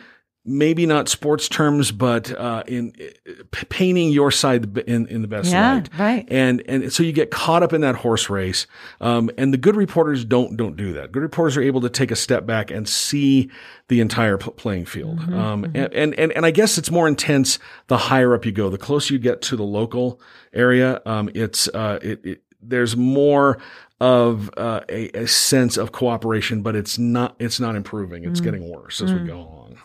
maybe 0.46 0.86
not 0.86 1.08
sports 1.08 1.48
terms, 1.48 1.90
but 1.90 2.30
uh, 2.32 2.62
in 2.66 2.92
uh, 3.28 3.32
painting 3.50 4.10
your 4.12 4.30
side 4.30 4.78
in, 4.78 5.06
in 5.08 5.20
the 5.20 5.28
best 5.28 5.52
yeah, 5.52 5.74
light. 5.74 5.90
Right. 5.98 6.26
And 6.30 6.62
and 6.68 6.90
so 6.90 7.02
you 7.02 7.12
get 7.12 7.30
caught 7.30 7.62
up 7.62 7.74
in 7.74 7.82
that 7.82 7.96
horse 7.96 8.30
race. 8.30 8.66
Um, 9.00 9.30
and 9.36 9.52
the 9.52 9.58
good 9.58 9.76
reporters 9.76 10.24
don't 10.24 10.56
don't 10.56 10.76
do 10.76 10.94
that. 10.94 11.12
Good 11.12 11.22
reporters 11.22 11.56
are 11.58 11.62
able 11.62 11.82
to 11.82 11.90
take 11.90 12.10
a 12.10 12.16
step 12.16 12.46
back 12.46 12.70
and 12.70 12.88
see 12.88 13.50
the 13.88 14.00
entire 14.00 14.38
playing 14.38 14.86
field. 14.86 15.18
Mm-hmm, 15.18 15.34
um, 15.34 15.62
mm-hmm. 15.64 15.76
And, 15.76 16.14
and 16.14 16.32
and 16.32 16.46
I 16.46 16.50
guess 16.52 16.78
it's 16.78 16.90
more 16.90 17.08
intense 17.08 17.58
the 17.88 17.98
higher 17.98 18.34
up 18.34 18.46
you 18.46 18.52
go. 18.52 18.70
The 18.70 18.78
closer 18.78 19.12
you 19.12 19.20
get 19.20 19.42
to 19.42 19.56
the 19.56 19.64
local 19.64 20.18
area, 20.54 21.02
um, 21.04 21.28
it's 21.34 21.68
uh, 21.68 21.98
it, 22.00 22.24
it 22.24 22.42
there's 22.62 22.96
more 22.96 23.58
of 24.00 24.50
uh, 24.56 24.80
a, 24.88 25.08
a, 25.10 25.26
sense 25.26 25.76
of 25.76 25.92
cooperation, 25.92 26.62
but 26.62 26.76
it's 26.76 26.98
not 26.98 27.34
it's 27.38 27.58
not 27.58 27.76
improving. 27.76 28.24
It's 28.24 28.40
mm. 28.40 28.44
getting 28.44 28.70
worse 28.70 29.00
as 29.00 29.10
mm. 29.10 29.22
we 29.22 29.26
go 29.26 29.38
along. 29.38 29.78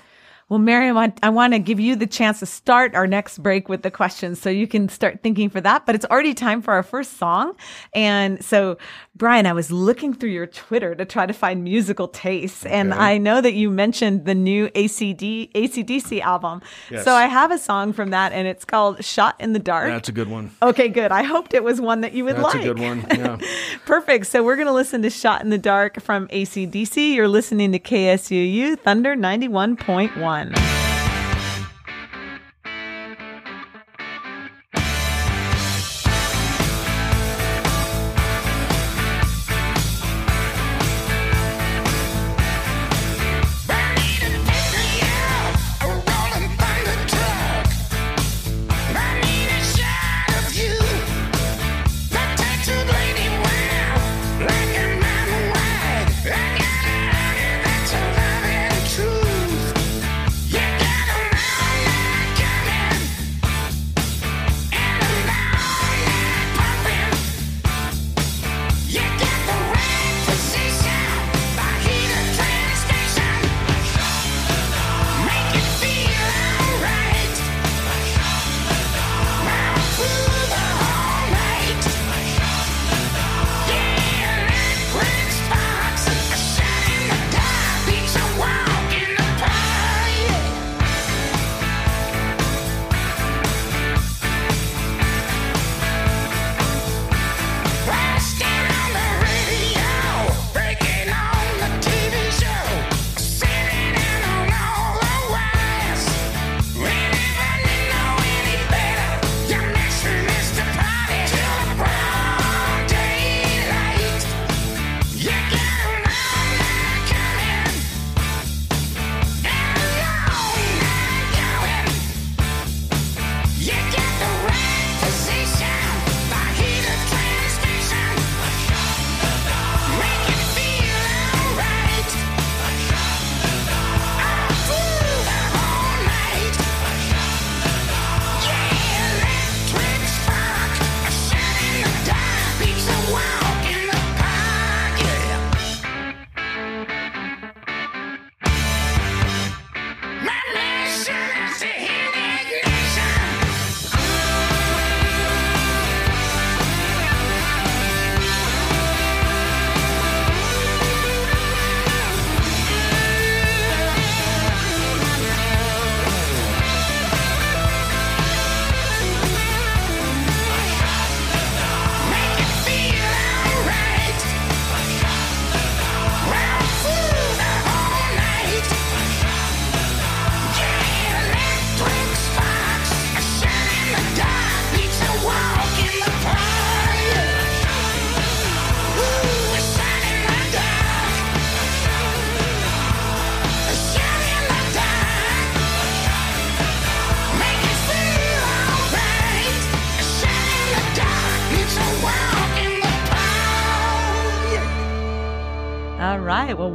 Well, 0.51 0.59
Mary, 0.59 0.89
I 0.89 0.91
want, 0.91 1.17
I 1.23 1.29
want 1.29 1.53
to 1.53 1.59
give 1.59 1.79
you 1.79 1.95
the 1.95 2.05
chance 2.05 2.39
to 2.39 2.45
start 2.45 2.93
our 2.93 3.07
next 3.07 3.37
break 3.37 3.69
with 3.69 3.83
the 3.83 3.89
questions 3.89 4.41
so 4.41 4.49
you 4.49 4.67
can 4.67 4.89
start 4.89 5.23
thinking 5.23 5.49
for 5.49 5.61
that. 5.61 5.85
But 5.85 5.95
it's 5.95 6.03
already 6.03 6.33
time 6.33 6.61
for 6.61 6.73
our 6.73 6.83
first 6.83 7.13
song. 7.17 7.53
And 7.95 8.43
so, 8.43 8.77
Bryan, 9.13 9.45
I 9.45 9.53
was 9.53 9.71
looking 9.71 10.13
through 10.13 10.29
your 10.29 10.47
Twitter 10.47 10.95
to 10.95 11.03
try 11.03 11.25
to 11.25 11.33
find 11.33 11.63
musical 11.63 12.07
tastes. 12.07 12.65
Okay. 12.65 12.73
And 12.73 12.93
I 12.93 13.17
know 13.17 13.41
that 13.41 13.53
you 13.53 13.69
mentioned 13.69 14.25
the 14.25 14.33
new 14.33 14.69
ACD, 14.69 15.51
AC/DC 15.53 16.21
album. 16.21 16.61
Yes. 16.89 17.03
So 17.03 17.13
I 17.13 17.25
have 17.25 17.51
a 17.51 17.57
song 17.57 17.91
from 17.91 18.11
that 18.11 18.31
and 18.31 18.47
it's 18.47 18.63
called 18.63 19.03
Shot 19.03 19.35
in 19.39 19.53
the 19.53 19.59
Dark. 19.59 19.89
That's 19.89 20.09
a 20.09 20.13
good 20.13 20.29
one. 20.29 20.51
Okay, 20.63 20.87
good. 20.87 21.11
I 21.11 21.23
hoped 21.23 21.53
it 21.53 21.63
was 21.63 21.81
one 21.81 22.01
that 22.01 22.13
you 22.13 22.23
would 22.23 22.37
That's 22.37 22.43
like. 22.43 22.53
That's 22.53 22.65
a 22.65 22.73
good 22.73 22.79
one. 22.79 23.05
Yeah. 23.21 23.37
Perfect. 23.85 24.27
So 24.27 24.41
we're 24.41 24.55
going 24.55 24.67
to 24.67 24.73
listen 24.73 25.01
to 25.03 25.09
Shot 25.09 25.43
in 25.43 25.49
the 25.49 25.57
Dark 25.57 26.01
from 26.01 26.27
AC/DC. 26.31 27.13
You're 27.13 27.27
listening 27.27 27.73
to 27.73 27.79
KSUU 27.79 28.79
Thunder 28.79 29.15
91.1 29.15 30.21
one. 30.21 30.53
All 30.55 30.90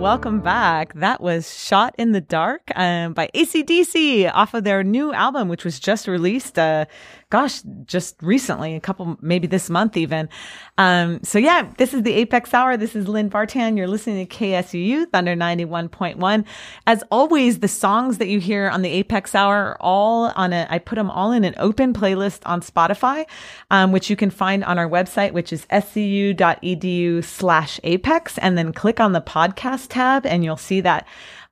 welcome 0.07 0.39
back. 0.39 0.95
That 0.95 1.21
was 1.21 1.59
Shot 1.59 1.97
in 1.99 2.13
the 2.13 2.21
Dark 2.21 2.71
um, 2.77 3.13
by 3.13 3.29
AC/DC 3.35 4.31
off 4.33 4.55
of 4.55 4.63
their 4.63 4.85
new 4.85 5.13
album, 5.13 5.49
which 5.49 5.65
was 5.65 5.81
just 5.81 6.07
released, 6.07 6.61
uh, 6.61 6.85
gosh, 7.31 7.63
just 7.87 8.17
recently, 8.23 8.77
a 8.77 8.81
couple, 8.81 9.17
maybe 9.21 9.49
this 9.49 9.69
month 9.69 9.97
even. 9.97 10.29
Um, 10.79 11.21
so 11.25 11.39
yeah, 11.39 11.73
this 11.77 11.93
is 11.93 12.05
the 12.05 12.13
Apex 12.13 12.55
Hour. 12.55 12.77
This 12.77 12.95
is 12.95 13.09
Lynn 13.09 13.29
Vartan. 13.29 13.77
You're 13.77 13.89
listening 13.89 14.27
to 14.27 14.37
KSUU 14.37 15.11
Thunder 15.11 15.35
91.1. 15.35 16.45
As 16.87 17.03
always, 17.11 17.59
the 17.59 17.69
songs 17.69 18.19
that 18.19 18.29
you 18.29 18.39
hear 18.39 18.69
on 18.69 18.83
the 18.83 18.91
Apex 18.91 19.35
Hour 19.35 19.57
are 19.57 19.77
all 19.81 20.33
on 20.37 20.53
a, 20.53 20.69
I 20.71 20.79
put 20.79 20.95
them 20.95 21.11
all 21.11 21.33
in 21.33 21.43
an 21.43 21.55
open 21.59 21.93
playlist 21.93 22.41
on 22.47 22.61
Spotify, 22.61 23.27
um, 23.73 23.91
which 23.91 24.09
you 24.09 24.15
can 24.15 24.31
find 24.31 24.63
on 24.65 24.79
our 24.79 24.89
website, 24.89 25.33
which 25.33 25.53
is 25.53 25.67
suu.edu 25.67 27.25
slash 27.25 27.81
apex, 27.83 28.39
and 28.39 28.57
then 28.57 28.73
click 28.73 29.01
on 29.01 29.13
the 29.13 29.21
podcast 29.21 29.89
tab 29.91 30.27
and 30.27 30.45
you'll 30.45 30.57
see 30.57 30.81
that 30.81 31.07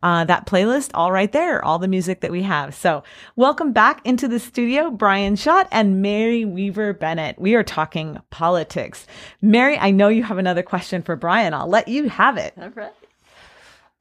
uh, 0.04 0.22
that 0.26 0.46
playlist 0.46 0.90
all 0.92 1.10
right 1.10 1.32
there, 1.32 1.64
all 1.64 1.78
the 1.78 1.88
music 1.88 2.20
that 2.20 2.30
we 2.30 2.42
have. 2.42 2.74
So 2.74 3.02
welcome 3.36 3.72
back 3.72 4.02
into 4.04 4.28
the 4.28 4.38
studio, 4.38 4.90
Bryan 4.90 5.34
Schott 5.34 5.66
and 5.72 6.02
Mary 6.02 6.44
Weaver 6.44 6.92
Bennett. 6.92 7.40
We 7.40 7.54
are 7.54 7.64
talking 7.64 8.20
politics. 8.28 9.06
Mary, 9.40 9.78
I 9.78 9.90
know 9.90 10.08
you 10.08 10.22
have 10.22 10.36
another 10.36 10.62
question 10.62 11.02
for 11.02 11.16
Bryan. 11.16 11.54
I'll 11.54 11.68
let 11.68 11.88
you 11.88 12.10
have 12.10 12.36
it. 12.36 12.52
All 12.60 12.68
right. 12.68 12.92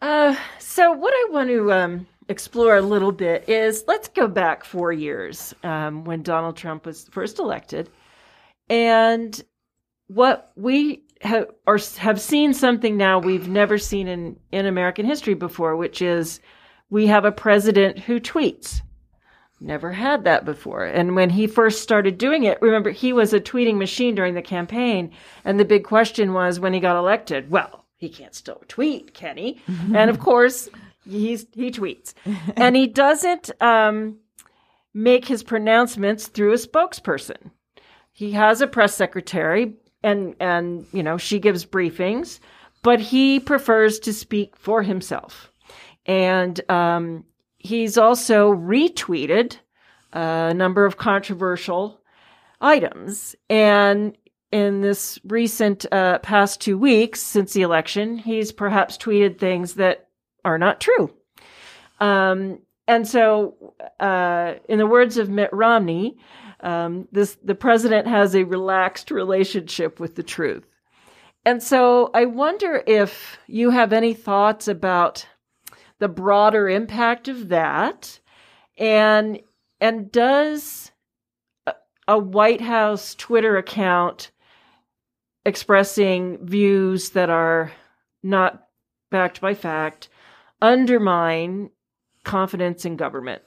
Uh, 0.02 0.36
so 0.60 0.92
what 0.92 1.14
I 1.14 1.28
want 1.32 1.48
to 1.48 1.72
um, 1.72 2.08
explore 2.28 2.76
a 2.76 2.82
little 2.82 3.14
bit 3.14 3.48
is 3.48 3.86
let's 3.88 4.10
go 4.10 4.28
back 4.28 4.66
four 4.66 4.92
years 4.92 5.56
um, 5.64 6.04
when 6.04 6.22
Donald 6.22 6.58
Trump 6.58 6.86
was 6.86 7.08
first 7.08 7.40
elected, 7.40 7.90
and 8.70 9.42
what 10.08 10.52
we 10.58 11.04
have 11.24 11.48
or 11.66 11.80
have 11.98 12.20
seen 12.20 12.54
something 12.54 12.98
now 12.98 13.20
we've 13.20 13.48
never 13.48 13.78
seen 13.78 14.08
in 14.08 14.38
in 14.52 14.66
American 14.66 15.06
history 15.06 15.34
before, 15.34 15.76
which 15.76 16.02
is 16.02 16.40
we 16.90 17.08
have 17.08 17.26
a 17.26 17.32
president 17.32 18.00
who 18.00 18.20
tweets. 18.20 18.82
Never 19.60 19.94
had 19.94 20.26
that 20.26 20.44
before. 20.44 20.84
And 20.84 21.16
when 21.16 21.30
he 21.30 21.48
first 21.48 21.82
started 21.82 22.18
doing 22.18 22.44
it, 22.44 22.62
remember 22.62 22.92
he 22.92 23.14
was 23.14 23.34
a 23.34 23.40
tweeting 23.40 23.78
machine 23.78 24.14
during 24.14 24.34
the 24.34 24.42
campaign, 24.42 25.12
and 25.46 25.60
the 25.60 25.66
big 25.66 25.86
question 25.86 26.34
was 26.34 26.60
when 26.60 26.74
he 26.74 26.82
got 26.82 26.98
elected, 26.98 27.50
well, 27.50 27.86
he 27.96 28.10
can't 28.10 28.36
still 28.36 28.62
tweet, 28.68 29.14
can 29.14 29.38
he? 29.38 29.62
and 29.94 30.10
of 30.10 30.20
course, 30.20 30.68
he's 31.10 31.46
he 31.54 31.72
tweets, 31.72 32.14
and 32.58 32.76
he 32.76 32.88
doesn't 32.88 33.52
um, 33.62 34.18
make 34.94 35.26
his 35.26 35.44
pronouncements 35.44 36.28
through 36.28 36.52
a 36.52 36.58
spokesperson. 36.58 37.52
He 38.12 38.32
has 38.34 38.62
a 38.62 38.68
press 38.68 38.94
secretary, 38.94 39.76
and 40.04 40.36
and 40.40 40.86
you 40.92 41.04
know 41.04 41.18
she 41.18 41.40
gives 41.40 41.66
briefings, 41.66 42.40
but 42.82 43.00
he 43.00 43.40
prefers 43.40 44.00
to 44.00 44.14
speak 44.14 44.56
for 44.56 44.84
himself, 44.84 45.52
and 46.06 46.60
um, 46.70 47.24
he's 47.58 47.98
also 47.98 48.54
retweeted 48.54 49.58
a 50.12 50.54
number 50.54 50.86
of 50.86 50.98
controversial 50.98 52.02
items, 52.62 53.36
and 53.50 54.18
in 54.52 54.82
this 54.82 55.18
recent 55.26 55.86
uh, 55.92 56.20
past 56.20 56.62
two 56.62 56.78
weeks 56.78 57.20
since 57.20 57.54
the 57.54 57.64
election, 57.64 58.20
he's 58.20 58.52
perhaps 58.52 58.98
tweeted 58.98 59.40
things 59.40 59.74
that 59.74 60.10
are 60.46 60.60
not 60.60 60.80
true. 60.80 61.12
Um, 62.00 62.60
and 62.88 63.08
so, 63.08 63.74
uh, 64.00 64.54
in 64.70 64.78
the 64.78 64.86
words 64.86 65.18
of 65.18 65.30
Mitt 65.30 65.50
Romney, 65.54 66.18
um, 66.64 67.08
this 67.12 67.38
the 67.44 67.56
president 67.56 68.08
has 68.08 68.34
a 68.34 68.46
relaxed 68.46 69.12
relationship 69.12 70.00
with 70.00 70.16
the 70.16 70.24
truth. 70.24 70.66
And 71.46 71.62
so 71.62 72.10
I 72.14 72.26
wonder 72.26 72.82
if 72.88 73.38
you 73.48 73.70
have 73.70 73.92
any 73.92 74.14
thoughts 74.14 74.70
about 74.70 75.28
the 76.00 76.08
broader 76.08 76.70
impact 76.70 77.28
of 77.28 77.50
that 77.50 78.20
and 78.78 79.40
and 79.82 80.12
does 80.12 80.92
a, 81.68 81.74
a 82.08 82.18
White 82.18 82.62
House 82.62 83.14
Twitter 83.16 83.58
account 83.58 84.32
expressing 85.46 86.46
views 86.46 87.10
that 87.10 87.30
are 87.30 87.74
not 88.24 88.68
backed 89.12 89.42
by 89.42 89.54
fact 89.54 90.08
undermine 90.62 91.70
confidence 92.24 92.86
in 92.86 92.96
government? 92.96 93.42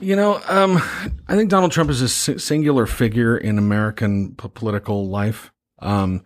You 0.00 0.14
know, 0.14 0.40
um, 0.48 0.76
I 1.28 1.34
think 1.34 1.50
Donald 1.50 1.72
Trump 1.72 1.90
is 1.90 2.02
a 2.02 2.08
singular 2.08 2.86
figure 2.86 3.36
in 3.36 3.58
American 3.58 4.34
p- 4.36 4.48
political 4.48 5.08
life. 5.08 5.50
Um, 5.80 6.22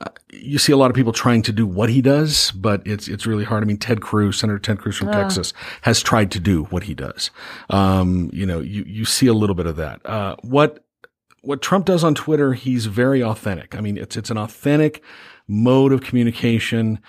uh, 0.00 0.10
you 0.30 0.58
see 0.58 0.72
a 0.72 0.76
lot 0.76 0.90
of 0.90 0.94
people 0.94 1.12
trying 1.12 1.40
to 1.42 1.52
do 1.52 1.66
what 1.66 1.88
he 1.88 2.02
does, 2.02 2.50
but 2.52 2.86
it's 2.86 3.08
it's 3.08 3.26
really 3.26 3.44
hard. 3.44 3.62
I 3.62 3.66
mean, 3.66 3.78
Ted 3.78 4.02
Cruz, 4.02 4.38
Senator 4.38 4.58
Ted 4.58 4.78
Cruz 4.78 4.96
from 4.96 5.08
uh. 5.08 5.12
Texas, 5.12 5.54
has 5.82 6.02
tried 6.02 6.30
to 6.32 6.40
do 6.40 6.64
what 6.64 6.82
he 6.82 6.94
does. 6.94 7.30
Um, 7.70 8.28
you 8.32 8.44
know, 8.44 8.60
you 8.60 8.84
you 8.86 9.06
see 9.06 9.26
a 9.26 9.32
little 9.32 9.54
bit 9.54 9.66
of 9.66 9.76
that. 9.76 10.04
Uh, 10.04 10.36
what 10.42 10.84
what 11.40 11.62
Trump 11.62 11.86
does 11.86 12.04
on 12.04 12.14
Twitter, 12.14 12.52
he's 12.52 12.86
very 12.86 13.22
authentic. 13.22 13.74
I 13.74 13.80
mean, 13.80 13.96
it's 13.96 14.16
it's 14.16 14.30
an 14.30 14.36
authentic 14.36 15.02
mode 15.48 15.92
of 15.92 16.02
communication. 16.02 17.00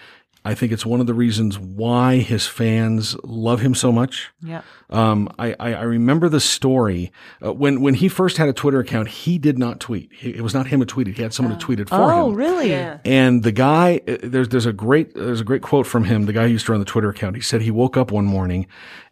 I 0.47 0.55
think 0.55 0.71
it's 0.71 0.85
one 0.85 1.01
of 1.01 1.07
the 1.07 1.13
reasons 1.13 1.59
why 1.59 2.19
his 2.19 2.47
fans 2.47 3.17
love 3.25 3.59
him 3.59 3.75
so 3.75 3.91
much. 3.91 4.29
Yeah. 4.41 4.61
Um, 4.89 5.27
I, 5.37 5.53
I, 5.59 5.73
I, 5.73 5.81
remember 5.81 6.29
the 6.29 6.39
story 6.39 7.11
uh, 7.45 7.51
when 7.51 7.81
when 7.81 7.95
he 7.95 8.07
first 8.07 8.37
had 8.37 8.47
a 8.47 8.53
Twitter 8.53 8.79
account. 8.79 9.09
He 9.09 9.37
did 9.37 9.59
not 9.59 9.81
tweet. 9.81 10.09
He, 10.13 10.29
it 10.29 10.39
was 10.39 10.53
not 10.53 10.67
him 10.67 10.79
who 10.79 10.85
tweeted. 10.85 11.17
He 11.17 11.21
had 11.21 11.33
someone 11.33 11.53
uh, 11.53 11.59
who 11.59 11.75
tweeted 11.75 11.89
for 11.89 11.95
oh, 11.95 12.07
him. 12.07 12.15
Oh, 12.15 12.29
really? 12.31 12.69
Yeah. 12.69 12.99
And 13.03 13.43
the 13.43 13.51
guy, 13.51 13.99
uh, 14.07 14.19
there's 14.23 14.47
there's 14.47 14.65
a 14.65 14.71
great 14.71 15.13
there's 15.15 15.41
a 15.41 15.43
great 15.43 15.63
quote 15.63 15.85
from 15.85 16.05
him. 16.05 16.27
The 16.27 16.33
guy 16.33 16.43
who 16.43 16.53
used 16.53 16.67
to 16.67 16.71
run 16.71 16.79
the 16.79 16.85
Twitter 16.85 17.09
account. 17.09 17.35
He 17.35 17.41
said 17.41 17.61
he 17.61 17.71
woke 17.71 17.97
up 17.97 18.13
one 18.13 18.25
morning 18.25 18.67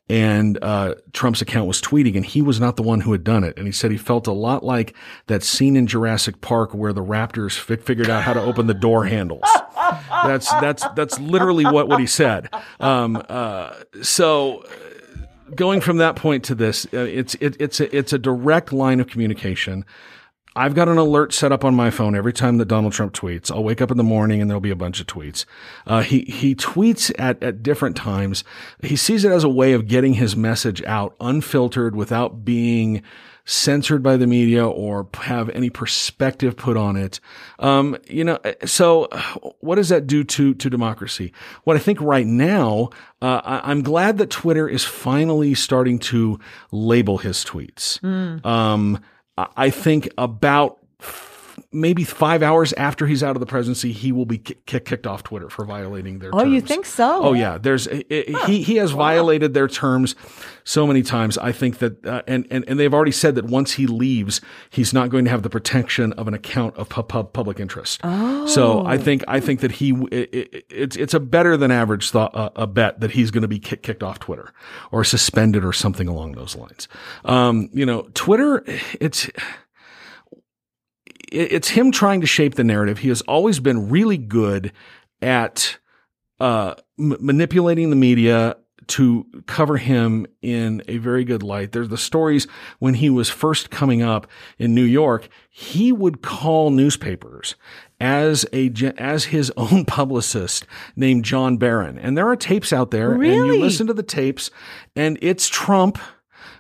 and 0.08 0.60
uh, 0.62 0.96
Trump's 1.14 1.42
account 1.42 1.68
was 1.68 1.82
tweeting, 1.82 2.16
and 2.16 2.24
he 2.24 2.42
was 2.42 2.60
not 2.60 2.76
the 2.76 2.84
one 2.84 3.02
who 3.02 3.12
had 3.12 3.24
done 3.24 3.44
it. 3.44 3.58
And 3.58 3.66
he 3.66 3.72
said 3.72 3.90
he 3.90 3.98
felt 3.98 4.28
a 4.28 4.32
lot 4.32 4.64
like 4.64 4.96
that 5.28 5.42
scene 5.42 5.76
in 5.76 5.88
Jurassic 5.88 6.42
Park 6.42 6.76
where 6.76 6.94
the 6.94 7.04
raptors 7.04 7.58
fi- 7.58 7.78
figured 7.78 8.10
out 8.10 8.22
how 8.22 8.34
to 8.34 8.42
open 8.42 8.68
the 8.68 8.76
door 8.76 9.06
handles. 9.06 9.42
That's 10.10 10.50
that's 10.50 10.86
that's 10.96 11.20
literally 11.20 11.66
what 11.66 11.88
what 11.88 12.00
he 12.00 12.08
said. 12.08 12.50
Um, 12.80 13.22
uh, 13.30 13.74
so. 14.02 14.66
Going 15.54 15.80
from 15.80 15.98
that 15.98 16.16
point 16.16 16.44
to 16.46 16.56
this, 16.56 16.88
uh, 16.92 17.02
it's 17.02 17.36
it, 17.36 17.56
it's 17.60 17.80
a, 17.80 17.96
it's 17.96 18.12
a 18.12 18.18
direct 18.18 18.74
line 18.74 19.00
of 19.00 19.06
communication. 19.06 19.86
I've 20.56 20.74
got 20.74 20.90
an 20.90 20.98
alert 20.98 21.34
set 21.34 21.52
up 21.52 21.64
on 21.64 21.76
my 21.76 21.92
phone 21.92 22.16
every 22.16 22.34
time 22.34 22.58
that 22.58 22.66
Donald 22.66 22.94
Trump 22.94 23.14
tweets. 23.14 23.52
I'll 23.52 23.64
wake 23.64 23.80
up 23.80 23.92
in 23.92 23.98
the 23.98 24.04
morning 24.04 24.42
and 24.42 24.50
there'll 24.50 24.60
be 24.60 24.72
a 24.72 24.76
bunch 24.76 25.00
of 25.00 25.06
tweets. 25.06 25.46
Uh, 25.86 26.02
he 26.02 26.22
he 26.22 26.56
tweets 26.56 27.12
at 27.20 27.42
at 27.44 27.62
different 27.62 27.96
times. 27.96 28.44
He 28.82 28.96
sees 28.96 29.24
it 29.24 29.32
as 29.32 29.44
a 29.44 29.50
way 29.50 29.74
of 29.74 29.88
getting 29.88 30.16
his 30.16 30.36
message 30.36 30.82
out 30.86 31.16
unfiltered 31.20 31.96
without 31.96 32.44
being 32.44 33.04
censored 33.46 34.02
by 34.02 34.18
the 34.18 34.28
media 34.28 34.68
or 34.68 35.08
have 35.22 35.50
any 35.52 35.70
perspective 35.70 36.58
put 36.58 36.76
on 36.76 36.98
it. 36.98 37.20
Um, 37.60 37.96
you 38.08 38.24
know, 38.24 38.40
so 38.66 39.08
what 39.60 39.76
does 39.76 39.90
that 39.90 40.08
do 40.08 40.24
to 40.24 40.54
to 40.56 40.70
democracy? 40.70 41.32
What 41.64 41.76
I 41.76 41.80
think 41.80 42.02
right 42.02 42.26
now, 42.26 42.90
uh, 43.22 43.42
I, 43.44 43.72
am 43.72 43.84
glad 43.84 44.18
that 44.18 44.32
Twitter 44.32 44.68
is 44.68 44.84
finally 44.84 45.54
starting 45.54 46.00
to 46.00 46.40
label 46.72 47.20
his 47.20 47.46
tweets. 47.46 48.00
Mm. 48.02 48.46
Um, 48.46 49.00
I 49.38 49.70
think 49.70 50.10
about 50.18 50.80
maybe 51.76 52.04
five 52.04 52.42
hours 52.42 52.74
after 52.74 53.06
he's 53.06 53.22
out 53.22 53.36
of 53.36 53.40
the 53.40 53.46
presidency, 53.46 53.92
he 53.92 54.12
will 54.12 54.26
be 54.26 54.38
kick, 54.38 54.86
kicked 54.86 55.06
off 55.06 55.24
Twitter 55.24 55.50
for 55.50 55.66
violating 55.66 56.20
their. 56.20 56.34
Oh, 56.34 56.40
terms. 56.40 56.54
you 56.54 56.62
think 56.62 56.86
so? 56.86 57.24
Oh 57.24 57.34
yeah, 57.34 57.58
there's 57.58 57.88
it, 57.88 58.34
huh. 58.34 58.48
he 58.48 58.64
he 58.64 58.78
has 58.78 58.94
wow. 58.94 59.00
violated 59.00 59.54
their 59.54 59.68
terms 59.68 60.16
so 60.64 60.88
many 60.88 61.04
times. 61.04 61.38
I 61.38 61.52
think 61.52 61.80
that 61.80 62.06
uh, 62.06 62.22
and 62.28 62.48
and 62.50 62.64
and 62.68 62.80
they've 62.80 62.94
already 62.94 63.12
said 63.12 63.36
that 63.36 63.46
once 63.46 63.74
he 63.74 63.86
leaves, 63.86 64.42
he's 64.70 64.94
not 64.94 65.10
going 65.10 65.26
to 65.26 65.32
have 65.32 65.44
the 65.44 65.50
protection 65.50 66.14
of 66.14 66.28
an 66.28 66.34
account 66.34 66.76
of 66.78 66.90
pub, 66.90 67.34
public 67.34 67.60
interest. 67.60 68.00
Oh. 68.04 68.48
So 68.48 68.86
I 68.86 68.98
think 68.98 69.24
I 69.28 69.40
think 69.40 69.60
that 69.60 69.74
he 69.74 69.92
it, 70.12 70.34
it, 70.34 70.66
it's 70.70 70.96
it's 70.96 71.14
a 71.14 71.20
better 71.20 71.58
than 71.58 71.72
average 71.72 72.10
thought 72.12 72.36
uh, 72.36 72.50
a 72.56 72.68
bet 72.68 73.00
that 73.02 73.12
he's 73.12 73.32
going 73.32 73.42
to 73.42 73.48
be 73.48 73.60
kick, 73.60 73.84
kicked 73.84 74.04
off 74.04 74.20
Twitter 74.20 74.54
or 74.92 75.04
suspended 75.04 75.66
or 75.66 75.74
something 75.74 76.08
along 76.08 76.34
those 76.34 76.56
lines. 76.56 76.88
Um, 77.26 77.70
you 77.74 77.86
know, 77.86 78.08
Twitter, 78.14 78.64
it's 79.00 79.30
it's 81.36 81.70
him 81.70 81.92
trying 81.92 82.22
to 82.22 82.28
shape 82.28 82.56
the 82.56 82.64
narrative. 82.64 83.00
He 83.00 83.10
has 83.10 83.22
always 83.22 83.60
been 83.60 83.90
really 83.90 84.18
good 84.18 84.72
at 85.22 85.78
uh, 86.40 86.76
m- 87.00 87.18
manipulating 87.20 87.90
the 87.90 87.96
media 87.96 88.58
to 88.88 89.26
cover 89.48 89.78
him 89.78 90.28
in 90.42 90.84
a 90.88 90.98
very 90.98 91.24
good 91.24 91.42
light. 91.42 91.72
There's 91.72 91.90
the 91.90 91.98
stories 91.98 92.48
when 92.80 92.96
he 92.96 93.10
was 93.10 93.30
first 93.30 93.70
coming 93.70 94.02
up 94.04 94.28
in 94.60 94.76
New 94.76 94.84
York, 94.84 95.28
he 95.50 95.92
would 95.92 96.22
call 96.22 96.70
newspapers 96.70 97.56
as 98.00 98.46
a 98.54 98.72
as 98.98 99.26
his 99.26 99.52
own 99.58 99.86
publicist 99.86 100.68
named 100.96 101.26
John 101.26 101.58
Barron. 101.58 101.98
And 101.98 102.18
there 102.18 102.28
are 102.28 102.36
tapes 102.36 102.72
out 102.72 102.92
there 102.92 103.10
really? 103.10 103.36
and 103.36 103.48
you 103.48 103.60
listen 103.60 103.88
to 103.88 103.94
the 103.94 104.04
tapes 104.04 104.52
and 104.96 105.18
it's 105.22 105.48
Trump 105.48 105.98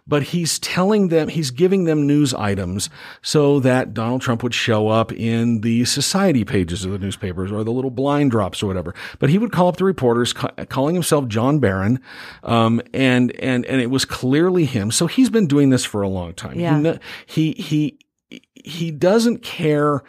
but 0.07 0.23
he's 0.23 0.59
telling 0.59 1.07
them, 1.07 1.27
he's 1.27 1.51
giving 1.51 1.85
them 1.85 2.05
news 2.05 2.33
items 2.33 2.89
so 3.21 3.59
that 3.61 3.93
Donald 3.93 4.21
Trump 4.21 4.43
would 4.43 4.53
show 4.53 4.87
up 4.87 5.11
in 5.11 5.61
the 5.61 5.85
society 5.85 6.45
pages 6.45 6.85
of 6.85 6.91
the 6.91 6.99
newspapers 6.99 7.51
or 7.51 7.63
the 7.63 7.71
little 7.71 7.91
blind 7.91 8.31
drops 8.31 8.61
or 8.61 8.67
whatever. 8.67 8.93
But 9.19 9.29
he 9.29 9.37
would 9.37 9.51
call 9.51 9.67
up 9.67 9.77
the 9.77 9.83
reporters, 9.85 10.33
ca- 10.33 10.51
calling 10.69 10.95
himself 10.95 11.27
John 11.27 11.59
Barron, 11.59 11.99
um, 12.43 12.81
and 12.93 13.31
and 13.39 13.65
and 13.65 13.81
it 13.81 13.89
was 13.89 14.05
clearly 14.05 14.65
him. 14.65 14.91
So 14.91 15.07
he's 15.07 15.29
been 15.29 15.47
doing 15.47 15.69
this 15.69 15.85
for 15.85 16.01
a 16.01 16.09
long 16.09 16.33
time. 16.33 16.59
Yeah. 16.59 16.97
He 17.25 17.53
he 17.53 17.97
he, 18.29 18.41
he 18.53 18.91
doesn't 18.91 19.41
care 19.43 20.03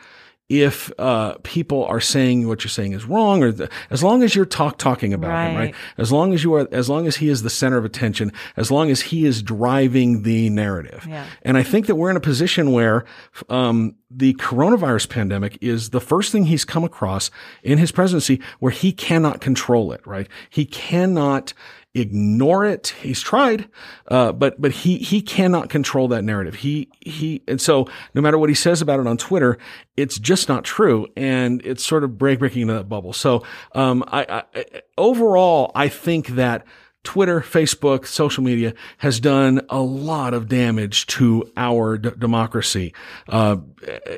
if 0.48 0.92
uh, 0.98 1.34
people 1.42 1.84
are 1.86 2.00
saying 2.00 2.46
what 2.46 2.62
you're 2.62 2.68
saying 2.70 2.92
is 2.92 3.04
wrong, 3.04 3.42
or 3.42 3.50
the, 3.50 3.68
as 3.90 4.02
long 4.04 4.22
as 4.22 4.36
you're 4.36 4.44
talk 4.44 4.78
talking 4.78 5.12
about 5.12 5.28
him, 5.48 5.56
Right. 5.56 5.64
right? 5.66 5.74
As 5.98 6.12
long 6.12 6.32
as 6.32 6.44
you 6.44 6.54
are, 6.54 6.68
as 6.70 6.88
long 6.88 7.08
as 7.08 7.16
he 7.16 7.28
is 7.28 7.42
the 7.42 7.50
center 7.50 7.76
of 7.78 7.84
attention, 7.84 8.32
as 8.56 8.70
long 8.70 8.88
as 8.90 9.00
he 9.00 9.26
is 9.26 9.42
driving 9.42 10.22
the 10.22 10.48
narrative. 10.50 11.04
Yeah. 11.08 11.26
And 11.42 11.56
I 11.58 11.64
think 11.64 11.86
that 11.86 11.96
we're 11.96 12.10
in 12.10 12.16
a 12.16 12.20
position 12.20 12.70
where 12.70 13.04
um, 13.48 13.96
the 14.08 14.34
coronavirus 14.34 15.08
pandemic 15.08 15.58
is 15.60 15.90
the 15.90 16.00
first 16.00 16.30
thing 16.30 16.44
he's 16.44 16.64
come 16.64 16.84
across 16.84 17.30
in 17.64 17.78
his 17.78 17.90
presidency 17.90 18.40
where 18.60 18.72
he 18.72 18.92
cannot 18.92 19.40
control 19.40 19.90
it. 19.92 20.06
Right? 20.06 20.28
He 20.48 20.64
cannot 20.64 21.54
ignore 22.00 22.64
it. 22.64 22.88
He's 23.00 23.20
tried, 23.20 23.68
uh, 24.08 24.32
but 24.32 24.60
but 24.60 24.72
he 24.72 24.98
he 24.98 25.22
cannot 25.22 25.68
control 25.68 26.08
that 26.08 26.22
narrative. 26.22 26.56
He 26.56 26.88
he 27.00 27.42
and 27.48 27.60
so 27.60 27.88
no 28.14 28.20
matter 28.20 28.38
what 28.38 28.48
he 28.48 28.54
says 28.54 28.82
about 28.82 29.00
it 29.00 29.06
on 29.06 29.16
Twitter, 29.16 29.58
it's 29.96 30.18
just 30.18 30.48
not 30.48 30.64
true, 30.64 31.06
and 31.16 31.60
it's 31.64 31.84
sort 31.84 32.04
of 32.04 32.18
break 32.18 32.38
breaking 32.38 32.62
into 32.62 32.74
that 32.74 32.88
bubble. 32.88 33.12
So 33.12 33.44
um, 33.72 34.04
I, 34.08 34.44
I 34.54 34.64
overall 34.96 35.72
I 35.74 35.88
think 35.88 36.28
that. 36.28 36.64
Twitter, 37.06 37.40
Facebook, 37.40 38.04
social 38.04 38.42
media 38.42 38.74
has 38.98 39.20
done 39.20 39.64
a 39.70 39.80
lot 39.80 40.34
of 40.34 40.48
damage 40.48 41.06
to 41.06 41.48
our 41.56 41.96
d- 41.96 42.10
democracy 42.18 42.92
uh, 43.28 43.58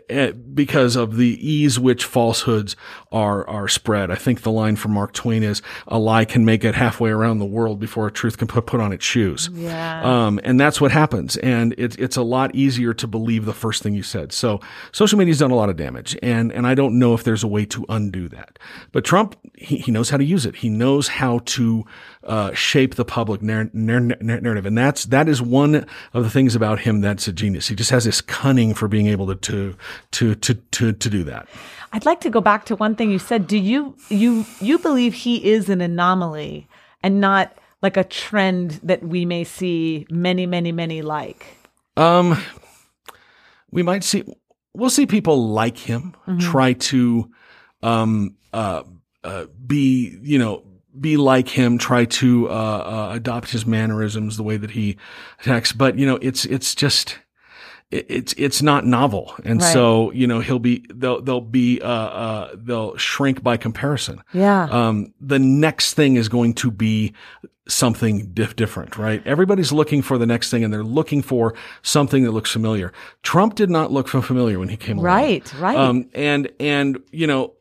eh, 0.09 0.33
because 0.33 0.97
of 0.97 1.17
the 1.17 1.37
ease 1.47 1.79
which 1.79 2.07
falsehoods 2.07 2.77
are 3.13 3.47
are 3.47 3.69
spread. 3.69 4.11
I 4.11 4.15
think 4.15 4.41
the 4.41 4.51
line 4.51 4.77
from 4.77 4.93
Mark 4.93 5.13
Twain 5.13 5.43
is 5.43 5.61
"A 5.87 5.99
lie 5.99 6.25
can 6.25 6.47
make 6.47 6.65
it 6.65 6.75
halfway 6.75 7.11
around 7.11 7.41
the 7.41 7.45
world 7.45 7.79
before 7.79 8.07
a 8.07 8.11
truth 8.11 8.39
can 8.39 8.49
put 8.49 8.65
put 8.65 8.81
on 8.81 8.91
its 8.91 9.05
shoes." 9.05 9.51
Yeah. 9.53 10.01
Um, 10.03 10.41
and 10.43 10.59
that's 10.59 10.81
what 10.81 10.91
happens. 10.91 11.37
And 11.37 11.75
it's 11.77 11.95
it's 11.97 12.17
a 12.17 12.23
lot 12.23 12.55
easier 12.55 12.95
to 12.95 13.07
believe 13.07 13.45
the 13.45 13.53
first 13.53 13.83
thing 13.83 13.93
you 13.93 14.03
said. 14.03 14.33
So 14.33 14.61
social 14.93 15.19
media's 15.19 15.41
done 15.41 15.51
a 15.51 15.57
lot 15.57 15.69
of 15.69 15.77
damage, 15.77 16.17
and 16.23 16.51
and 16.53 16.67
I 16.67 16.75
don't 16.75 16.99
know 16.99 17.13
if 17.13 17.23
there's 17.23 17.45
a 17.45 17.49
way 17.49 17.67
to 17.67 17.85
undo 17.91 18.31
that. 18.31 18.59
But 18.93 19.05
Trump, 19.05 19.37
he, 19.55 19.77
he 19.77 19.93
knows 19.93 20.09
how 20.09 20.17
to 20.17 20.25
use 20.25 20.47
it. 20.47 20.57
He 20.57 20.71
knows 20.71 21.09
how 21.09 21.41
to 21.41 21.85
uh, 22.25 22.53
shape 22.55 22.78
the 22.87 23.05
public 23.05 23.43
narr- 23.43 23.71
narr- 23.73 24.01
narr- 24.01 24.41
narrative, 24.41 24.67
and 24.67 24.77
that's 24.77 25.05
that 25.07 25.29
is 25.29 25.43
one 25.43 25.87
of 26.15 26.25
the 26.25 26.31
things 26.31 26.55
about 26.55 26.81
him 26.81 27.01
that's 27.01 27.29
a 27.29 27.33
genius. 27.33 27.69
He 27.69 27.75
just 27.75 27.91
has 27.91 28.05
this 28.05 28.21
cunning 28.21 28.75
for 28.75 28.89
being 28.89 29.07
able 29.07 29.27
to 29.27 29.35
to 29.35 29.75
to 30.11 30.35
to 30.35 30.55
to, 30.55 30.93
to 30.93 31.11
do 31.11 31.25
that. 31.25 31.49
I'd 31.93 32.07
like 32.07 32.21
to 32.21 32.31
go 32.31 32.41
back 32.41 32.65
to 32.67 32.77
one 32.77 32.95
thing 32.95 33.11
you 33.11 33.19
said. 33.19 33.47
Do 33.47 33.59
you 33.59 33.97
you 34.09 34.47
you 34.61 34.79
believe 34.79 35.15
he 35.15 35.45
is 35.51 35.69
an 35.69 35.81
anomaly 35.81 36.69
and 37.03 37.21
not 37.21 37.57
like 37.83 37.97
a 37.97 38.05
trend 38.05 38.81
that 38.83 39.03
we 39.03 39.25
may 39.25 39.45
see 39.45 40.07
many 40.11 40.47
many 40.47 40.73
many 40.73 41.03
like? 41.03 41.47
Um, 41.97 42.41
we 43.71 43.83
might 43.83 44.05
see, 44.05 44.25
we'll 44.73 44.91
see 44.91 45.07
people 45.07 45.49
like 45.49 45.77
him 45.77 46.15
try 46.39 46.75
to, 46.75 47.31
um, 47.83 48.37
uh, 48.53 48.85
uh, 49.25 49.47
be, 49.67 50.17
you 50.23 50.39
know, 50.39 50.63
be 51.01 51.17
like 51.17 51.49
him, 51.49 51.79
try 51.79 52.05
to, 52.05 52.49
uh, 52.49 52.53
uh, 52.53 53.11
adopt 53.15 53.51
his 53.51 53.67
mannerisms, 53.67 54.37
the 54.37 54.43
way 54.43 54.57
that 54.57 54.71
he 54.73 54.97
attacks. 55.41 55.73
But, 55.73 55.99
you 55.99 56.07
know, 56.07 56.17
it's, 56.23 56.45
it's 56.45 56.75
just, 56.75 57.19
it- 57.91 58.07
it's 58.09 58.35
it's 58.37 58.61
not 58.61 58.85
novel, 58.85 59.35
and 59.45 59.63
Right. 59.63 59.73
so 59.73 60.11
you 60.13 60.27
know 60.27 60.41
he'll 60.41 60.59
be 60.59 60.85
they'll 60.95 61.23
they'll 61.23 61.41
be 61.41 61.81
uh 61.81 61.89
uh 61.89 62.51
they'll 62.55 62.95
shrink 62.99 63.43
by 63.43 63.57
comparison. 63.57 64.21
Yeah. 64.35 64.65
Um, 64.71 65.15
the 65.23 65.39
next 65.39 65.95
thing 65.95 66.17
is 66.17 66.29
going 66.29 66.53
to 66.57 66.71
be 66.71 67.15
something 67.67 68.31
diff- 68.35 68.57
different, 68.57 68.99
right? 68.99 69.23
Everybody's 69.27 69.73
looking 69.73 70.03
for 70.03 70.19
the 70.19 70.27
next 70.27 70.51
thing, 70.51 70.65
and 70.65 70.73
they're 70.73 70.83
looking 70.85 71.23
for 71.23 71.55
something 71.83 72.25
that 72.25 72.33
looks 72.33 72.51
familiar. 72.51 72.93
Trump 73.23 73.55
did 73.55 73.71
not 73.71 73.91
look 73.91 74.09
familiar 74.09 74.59
when 74.59 74.69
he 74.69 74.77
came 74.77 74.99
along. 74.99 75.07
Right, 75.07 75.55
right. 75.55 75.77
Um, 75.77 76.11
and 76.15 76.51
and 76.61 76.99
you 77.11 77.27
know, 77.27 77.55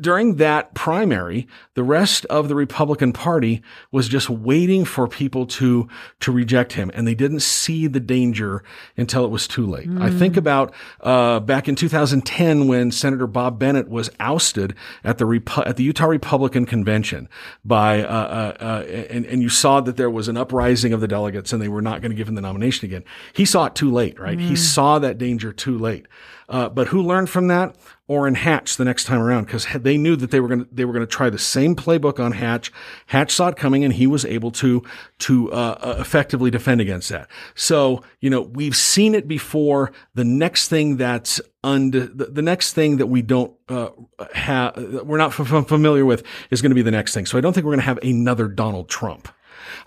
during 0.00 0.36
that 0.36 0.74
primary, 0.74 1.46
the 1.74 1.84
rest 1.84 2.24
of 2.26 2.48
the 2.48 2.54
Republican 2.56 3.12
Party 3.12 3.62
was 3.92 4.08
just 4.08 4.28
waiting 4.28 4.84
for 4.84 5.06
people 5.06 5.46
to 5.46 5.88
to 6.20 6.32
reject 6.32 6.72
him, 6.72 6.90
and 6.94 7.06
they 7.06 7.14
didn't 7.14 7.40
see 7.40 7.86
the 7.86 8.00
danger 8.00 8.64
until 8.96 9.24
it 9.24 9.30
was 9.30 9.46
too 9.46 9.64
late. 9.66 9.88
I 10.00 10.10
think 10.10 10.36
about 10.36 10.74
uh, 11.00 11.38
back 11.40 11.68
in 11.68 11.76
2010 11.76 12.66
when 12.66 12.90
Senator 12.90 13.28
Bob 13.28 13.58
Bennett 13.58 13.88
was 13.88 14.10
ousted 14.18 14.74
at 15.04 15.18
the 15.18 15.24
Repu- 15.26 15.66
at 15.66 15.76
the 15.76 15.84
Utah 15.84 16.06
Republican 16.06 16.66
Convention 16.66 17.28
by 17.64 18.02
uh, 18.02 18.06
uh, 18.06 18.56
uh, 18.60 18.84
and 19.10 19.24
and 19.26 19.42
you 19.42 19.48
saw 19.48 19.80
that 19.80 19.96
there 19.96 20.10
was 20.10 20.26
an 20.26 20.36
uprising 20.36 20.92
of 20.92 21.00
the 21.00 21.08
delegates, 21.08 21.52
and 21.52 21.62
they 21.62 21.68
were 21.68 21.82
not 21.82 22.00
going 22.00 22.10
to 22.10 22.16
give 22.16 22.28
him 22.28 22.34
the 22.34 22.40
nomination 22.40 22.86
again. 22.86 23.04
He 23.32 23.44
saw 23.44 23.66
it 23.66 23.76
too 23.76 23.92
late, 23.92 24.18
right? 24.18 24.40
He 24.40 24.56
saw 24.56 24.98
that 24.98 25.18
danger 25.18 25.52
too 25.52 25.78
late. 25.78 26.06
Uh, 26.48 26.68
but 26.68 26.88
who 26.88 27.02
learned 27.02 27.30
from 27.30 27.48
that? 27.48 27.74
Orrin 28.06 28.34
Hatch 28.34 28.76
the 28.76 28.84
next 28.84 29.04
time 29.04 29.20
around 29.20 29.44
because 29.44 29.66
they 29.74 29.96
knew 29.96 30.14
that 30.16 30.30
they 30.30 30.38
were 30.38 30.48
going 30.48 30.64
to 30.64 30.68
they 30.70 30.84
were 30.84 30.92
going 30.92 31.06
to 31.06 31.10
try 31.10 31.30
the 31.30 31.38
same 31.38 31.74
playbook 31.74 32.22
on 32.22 32.32
Hatch. 32.32 32.70
Hatch 33.06 33.32
saw 33.32 33.48
it 33.48 33.56
coming 33.56 33.82
and 33.82 33.94
he 33.94 34.06
was 34.06 34.26
able 34.26 34.50
to 34.52 34.82
to 35.20 35.50
uh, 35.52 35.78
uh, 35.80 35.96
effectively 35.98 36.50
defend 36.50 36.82
against 36.82 37.08
that. 37.08 37.30
So 37.54 38.02
you 38.20 38.28
know 38.28 38.42
we've 38.42 38.76
seen 38.76 39.14
it 39.14 39.26
before. 39.26 39.90
The 40.14 40.24
next 40.24 40.68
thing 40.68 40.98
that's 40.98 41.40
und- 41.62 41.94
the, 41.94 42.26
the 42.26 42.42
next 42.42 42.74
thing 42.74 42.98
that 42.98 43.06
we 43.06 43.22
don't 43.22 43.54
uh, 43.70 43.88
have 44.34 44.76
we're 45.04 45.16
not 45.16 45.38
f- 45.38 45.66
familiar 45.66 46.04
with 46.04 46.24
is 46.50 46.60
going 46.60 46.72
to 46.72 46.76
be 46.76 46.82
the 46.82 46.90
next 46.90 47.14
thing. 47.14 47.24
So 47.24 47.38
I 47.38 47.40
don't 47.40 47.54
think 47.54 47.64
we're 47.64 47.72
going 47.72 47.80
to 47.80 47.86
have 47.86 47.98
another 48.02 48.48
Donald 48.48 48.90
Trump. 48.90 49.28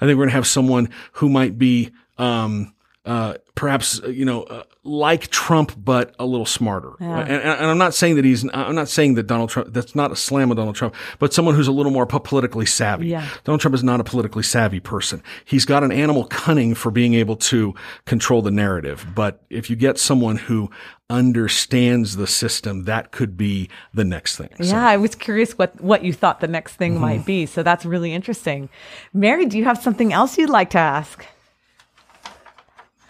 I 0.01 0.05
think 0.05 0.17
we're 0.17 0.25
going 0.25 0.29
to 0.29 0.35
have 0.35 0.47
someone 0.47 0.89
who 1.13 1.29
might 1.29 1.59
be. 1.59 1.91
Um, 2.17 2.73
uh, 3.07 3.35
perhaps 3.55 4.01
uh, 4.03 4.09
you 4.09 4.25
know 4.25 4.43
uh, 4.43 4.63
like 4.83 5.27
Trump, 5.29 5.71
but 5.77 6.13
a 6.19 6.25
little 6.25 6.45
smarter. 6.45 6.91
And, 6.99 7.29
and 7.31 7.65
I'm 7.71 7.77
not 7.77 7.93
saying 7.93 8.15
that 8.17 8.25
he's. 8.25 8.43
I'm 8.53 8.75
not 8.75 8.89
saying 8.89 9.15
that 9.15 9.23
Donald 9.27 9.49
Trump. 9.49 9.73
That's 9.73 9.95
not 9.95 10.11
a 10.11 10.15
slam 10.15 10.51
of 10.51 10.57
Donald 10.57 10.75
Trump, 10.75 10.93
but 11.19 11.33
someone 11.33 11.55
who's 11.55 11.67
a 11.67 11.71
little 11.71 11.91
more 11.91 12.05
politically 12.05 12.65
savvy. 12.65 13.07
Yeah. 13.07 13.27
Donald 13.45 13.61
Trump 13.61 13.73
is 13.75 13.83
not 13.83 13.99
a 13.99 14.03
politically 14.03 14.43
savvy 14.43 14.79
person. 14.79 15.23
He's 15.45 15.65
got 15.65 15.83
an 15.83 15.91
animal 15.91 16.25
cunning 16.25 16.75
for 16.75 16.91
being 16.91 17.13
able 17.15 17.35
to 17.37 17.73
control 18.05 18.41
the 18.41 18.51
narrative. 18.51 19.05
But 19.15 19.41
if 19.49 19.69
you 19.69 19.75
get 19.75 19.97
someone 19.97 20.35
who 20.37 20.69
understands 21.09 22.15
the 22.17 22.27
system, 22.27 22.83
that 22.85 23.11
could 23.11 23.37
be 23.37 23.69
the 23.93 24.03
next 24.03 24.35
thing. 24.37 24.49
So- 24.57 24.63
Yeah, 24.75 24.85
I 24.87 24.97
was 24.97 25.15
curious 25.15 25.57
what 25.57 25.79
what 25.81 26.03
you 26.03 26.13
thought 26.13 26.39
the 26.41 26.47
next 26.47 26.75
thing 26.75 26.99
might 26.99 27.25
be. 27.25 27.45
So 27.45 27.63
that's 27.63 27.85
really 27.85 28.13
interesting. 28.13 28.69
Mary, 29.13 29.45
do 29.45 29.57
you 29.57 29.63
have 29.65 29.77
something 29.81 30.11
else 30.13 30.37
you'd 30.37 30.49
like 30.49 30.69
to 30.71 30.77
ask? 30.79 31.25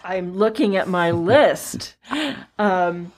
I'm 0.08 0.34
looking 0.34 0.74
at 0.74 0.88
my 0.88 1.10
list. 1.32 1.94
Um, 2.58 3.12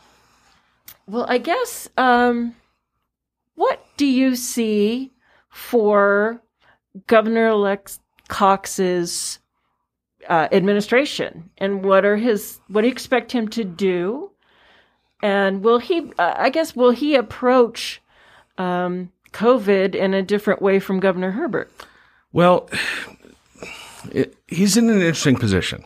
well, 1.06 1.24
I 1.28 1.38
guess, 1.38 1.88
um, 1.96 2.56
what 3.54 3.84
do 3.96 4.06
you 4.06 4.34
see 4.34 5.12
for 5.48 6.42
Governor 7.06 7.48
elect 7.48 8.00
Cox's 8.26 9.38
uh, 10.28 10.48
administration, 10.50 11.50
and 11.58 11.84
what 11.84 12.04
are 12.04 12.16
his? 12.16 12.58
What 12.68 12.82
do 12.82 12.88
you 12.88 12.92
expect 12.92 13.32
him 13.32 13.48
to 13.48 13.64
do? 13.64 14.30
And 15.22 15.62
will 15.62 15.78
he? 15.78 16.10
Uh, 16.18 16.34
I 16.36 16.50
guess 16.50 16.74
will 16.74 16.90
he 16.90 17.14
approach 17.14 18.02
um, 18.58 19.12
COVID 19.32 19.94
in 19.94 20.14
a 20.14 20.22
different 20.22 20.60
way 20.60 20.80
from 20.80 20.98
Governor 20.98 21.30
Herbert? 21.30 21.70
Well, 22.32 22.68
it, 24.12 24.36
he's 24.48 24.76
in 24.76 24.90
an 24.90 24.96
interesting 24.96 25.36
position. 25.36 25.84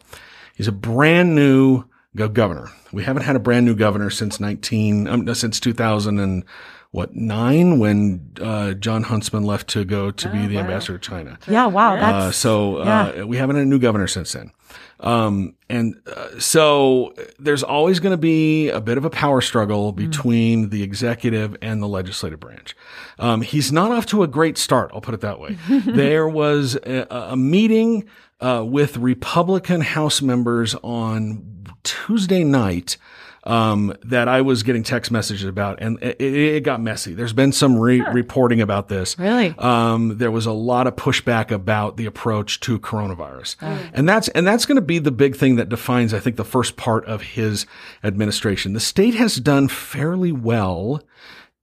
He's 0.54 0.68
a 0.68 0.72
brand 0.72 1.34
new 1.34 1.84
governor. 2.14 2.70
We 2.92 3.02
haven't 3.04 3.24
had 3.24 3.36
a 3.36 3.40
brand 3.40 3.66
new 3.66 3.74
governor 3.74 4.10
since 4.10 4.38
19, 4.38 5.08
um, 5.08 5.34
since 5.34 5.58
2000 5.58 6.18
and 6.20 6.44
what, 6.92 7.14
nine 7.16 7.80
when, 7.80 8.30
uh, 8.40 8.72
Jon 8.74 9.02
Huntsman 9.02 9.42
left 9.42 9.66
to 9.70 9.84
go 9.84 10.12
to 10.12 10.28
be 10.28 10.46
the 10.46 10.58
ambassador 10.58 10.96
to 10.96 11.10
China. 11.10 11.38
Yeah, 11.48 11.66
wow, 11.66 11.96
Uh, 11.96 12.30
so, 12.30 12.76
uh, 12.76 13.24
we 13.26 13.36
haven't 13.36 13.56
had 13.56 13.66
a 13.66 13.68
new 13.68 13.80
governor 13.80 14.06
since 14.06 14.32
then. 14.32 14.52
Um, 15.00 15.54
and, 15.68 16.00
uh, 16.06 16.38
so 16.38 17.14
there's 17.38 17.62
always 17.62 18.00
going 18.00 18.12
to 18.12 18.18
be 18.18 18.68
a 18.70 18.80
bit 18.80 18.96
of 18.96 19.04
a 19.04 19.10
power 19.10 19.40
struggle 19.40 19.92
between 19.92 20.70
the 20.70 20.82
executive 20.82 21.56
and 21.60 21.82
the 21.82 21.88
legislative 21.88 22.40
branch. 22.40 22.76
Um, 23.18 23.42
he's 23.42 23.72
not 23.72 23.90
off 23.90 24.06
to 24.06 24.22
a 24.22 24.26
great 24.26 24.56
start. 24.56 24.90
I'll 24.94 25.00
put 25.00 25.14
it 25.14 25.20
that 25.20 25.40
way. 25.40 25.58
there 25.68 26.28
was 26.28 26.76
a, 26.76 27.06
a 27.10 27.36
meeting, 27.36 28.08
uh, 28.40 28.64
with 28.66 28.96
Republican 28.96 29.80
House 29.80 30.20
members 30.20 30.74
on 30.82 31.64
Tuesday 31.82 32.44
night, 32.44 32.96
um, 33.44 33.94
that 34.04 34.28
I 34.28 34.40
was 34.40 34.62
getting 34.62 34.82
text 34.82 35.10
messages 35.10 35.44
about, 35.44 35.80
and 35.80 35.98
it, 36.02 36.20
it 36.20 36.60
got 36.64 36.80
messy. 36.80 37.14
There's 37.14 37.32
been 37.32 37.52
some 37.52 37.78
re- 37.78 38.04
reporting 38.12 38.60
about 38.60 38.88
this. 38.88 39.18
Really? 39.18 39.54
Um, 39.58 40.18
there 40.18 40.30
was 40.30 40.46
a 40.46 40.52
lot 40.52 40.86
of 40.86 40.96
pushback 40.96 41.50
about 41.50 41.96
the 41.96 42.06
approach 42.06 42.60
to 42.60 42.78
coronavirus, 42.78 43.56
and 43.92 44.08
that's 44.08 44.28
and 44.28 44.46
that's 44.46 44.66
going 44.66 44.76
to 44.76 44.82
be 44.82 44.98
the 44.98 45.12
big 45.12 45.36
thing 45.36 45.56
that 45.56 45.68
defines, 45.68 46.14
I 46.14 46.20
think, 46.20 46.36
the 46.36 46.44
first 46.44 46.76
part 46.76 47.04
of 47.06 47.22
his 47.22 47.66
administration. 48.02 48.72
The 48.72 48.80
state 48.80 49.14
has 49.14 49.36
done 49.36 49.68
fairly 49.68 50.32
well 50.32 51.02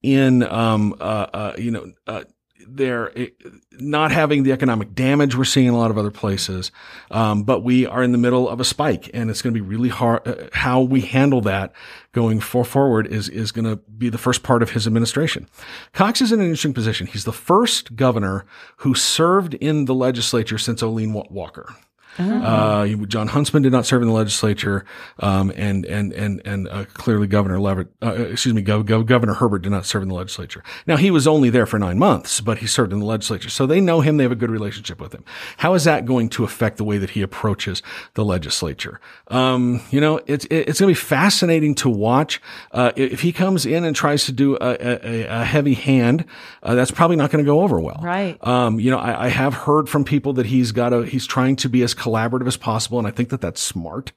in, 0.02 0.44
um, 0.44 0.96
uh, 1.00 1.28
uh, 1.34 1.54
you 1.58 1.72
know, 1.72 1.92
uh, 2.08 2.24
they're 2.68 3.18
eh, 3.18 3.28
not 3.74 4.12
having 4.12 4.44
the 4.44 4.52
economic 4.52 4.94
damage 4.94 5.36
we're 5.36 5.44
seeing 5.44 5.68
in 5.68 5.74
a 5.74 5.78
lot 5.78 5.92
of 5.92 5.98
other 5.98 6.12
places. 6.12 6.72
Um, 7.10 7.44
but 7.44 7.62
we 7.62 7.86
are 7.86 8.04
in 8.04 8.12
the 8.12 8.18
middle 8.18 8.48
of 8.50 8.60
a 8.60 8.66
spike 8.66 9.10
and 9.14 9.30
it's 9.30 9.42
going 9.42 9.54
to 9.54 9.62
be 9.62 9.66
really 9.66 9.90
hard. 9.90 10.28
Uh, 10.28 10.50
how 10.54 10.82
we 10.82 11.02
handle 11.02 11.42
that 11.42 11.74
going 12.12 12.40
for 12.40 12.64
forward 12.66 13.08
is, 13.08 13.30
is 13.30 13.52
going 13.52 13.66
to 13.66 13.76
be 13.76 14.10
the 14.10 14.18
first 14.18 14.44
part 14.44 14.62
of 14.64 14.72
his 14.72 14.88
administration. 14.88 15.48
Cox 15.94 16.22
is 16.22 16.32
in 16.32 16.40
an 16.40 16.46
interesting 16.46 16.74
position. 16.74 17.08
He's 17.08 17.26
the 17.26 17.34
first 17.34 17.96
governor 17.96 18.46
who 18.78 18.94
served 18.94 19.54
in 19.56 19.86
the 19.86 19.96
legislature 19.96 20.58
since 20.58 20.82
Olene 20.82 21.30
Walker. 21.32 21.76
Uh, 22.22 22.88
Jon 23.06 23.28
Huntsman 23.28 23.64
did 23.64 23.72
not 23.72 23.86
serve 23.86 24.02
in 24.02 24.08
the 24.08 24.14
legislature, 24.14 24.86
um, 25.20 25.52
and 25.56 25.86
and 25.86 26.14
and 26.14 26.42
and 26.46 26.68
uh, 26.68 26.86
clearly 26.94 27.28
Governor 27.28 27.60
Leavitt, 27.60 27.88
uh, 28.04 28.14
excuse 28.14 28.54
me, 28.54 28.64
Gov- 28.64 28.84
Gov- 28.84 29.06
Governor 29.06 29.34
Herbert 29.34 29.64
did 29.64 29.72
not 29.72 29.86
serve 29.86 30.04
in 30.04 30.10
the 30.10 30.16
legislature. 30.16 30.64
Now 30.88 30.98
he 30.98 31.12
was 31.12 31.28
only 31.28 31.50
there 31.50 31.66
for 31.66 31.80
nine 31.80 31.98
months, 32.00 32.42
but 32.42 32.60
he 32.60 32.68
served 32.68 32.94
in 32.94 33.00
the 33.00 33.06
legislature, 33.06 33.50
so 33.50 33.66
they 33.66 33.82
know 33.82 34.02
him. 34.02 34.18
They 34.18 34.24
have 34.24 34.32
a 34.32 34.36
good 34.36 34.52
relationship 34.52 35.00
with 35.00 35.14
him. 35.14 35.24
How 35.58 35.74
is 35.74 35.84
that 35.84 36.06
going 36.06 36.30
to 36.30 36.44
affect 36.44 36.78
the 36.78 36.84
way 36.84 36.98
that 36.98 37.12
he 37.12 37.22
approaches 37.22 37.82
the 38.14 38.26
legislature? 38.26 39.00
Um, 39.28 39.82
you 39.92 40.02
know, 40.02 40.20
it's 40.28 40.46
it's 40.50 40.80
going 40.80 40.94
to 40.94 41.00
be 41.00 41.06
fascinating 41.06 41.76
to 41.76 41.90
watch. 41.90 42.42
Uh, 42.72 42.92
if 42.96 43.22
he 43.22 43.32
comes 43.32 43.66
in 43.66 43.84
and 43.84 43.96
tries 43.96 44.26
to 44.26 44.32
do 44.32 44.56
a, 44.56 44.78
a, 44.80 45.24
a 45.42 45.46
heavy 45.46 45.74
hand, 45.74 46.26
uh, 46.64 46.76
that's 46.76 46.92
probably 46.92 47.16
not 47.16 47.32
going 47.32 47.44
to 47.44 47.50
go 47.50 47.62
over 47.62 47.80
well. 47.80 48.00
Right. 48.02 48.38
Um, 48.46 48.80
you 48.80 48.92
know, 48.92 48.98
I, 49.00 49.26
I 49.26 49.28
have 49.30 49.54
heard 49.54 49.90
from 49.90 50.04
people 50.04 50.34
that 50.34 50.46
he's 50.46 50.72
got 50.72 50.94
a 50.94 51.06
he's 51.06 51.26
trying 51.26 51.56
to 51.58 51.70
be 51.70 51.84
as 51.84 51.94
collaborative 52.12 52.48
as 52.48 52.58
possible, 52.58 52.98
and 52.98 53.08
I 53.08 53.12
think 53.12 53.30
that 53.30 53.42
that's 53.42 53.62
smart. 53.62 54.12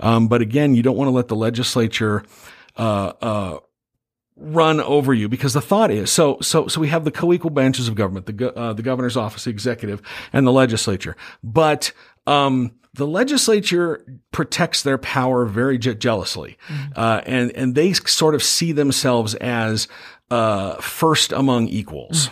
Um, 0.00 0.28
but 0.28 0.42
again, 0.42 0.74
you 0.74 0.82
don't 0.82 0.96
want 0.96 1.08
to 1.08 1.12
let 1.12 1.28
the 1.28 1.36
legislature 1.36 2.24
uh, 2.76 3.12
uh, 3.20 3.58
run 4.36 4.80
over 4.80 5.12
you 5.12 5.28
because 5.28 5.52
the 5.52 5.60
thought 5.60 5.90
is 5.90 6.10
so 6.10 6.38
so 6.40 6.68
so 6.68 6.80
we 6.80 6.88
have 6.88 7.04
the 7.04 7.10
co-equal 7.10 7.50
branches 7.50 7.88
of 7.88 7.94
government, 7.94 8.26
the 8.26 8.32
go- 8.32 8.48
uh, 8.48 8.72
the 8.72 8.82
governor's 8.82 9.16
office, 9.16 9.44
the 9.44 9.50
executive, 9.50 10.00
and 10.32 10.46
the 10.46 10.52
legislature, 10.52 11.16
but 11.42 11.92
um, 12.26 12.72
the 12.94 13.06
legislature 13.06 14.04
protects 14.32 14.82
their 14.82 14.98
power 14.98 15.44
very 15.44 15.78
je- 15.78 15.94
jealously, 15.94 16.56
uh, 16.96 17.20
and 17.26 17.50
and 17.52 17.74
they 17.74 17.92
sort 17.92 18.34
of 18.34 18.42
see 18.42 18.72
themselves 18.72 19.34
as 19.36 19.88
uh, 20.30 20.74
first 20.76 21.32
among 21.32 21.68
equals. 21.68 22.30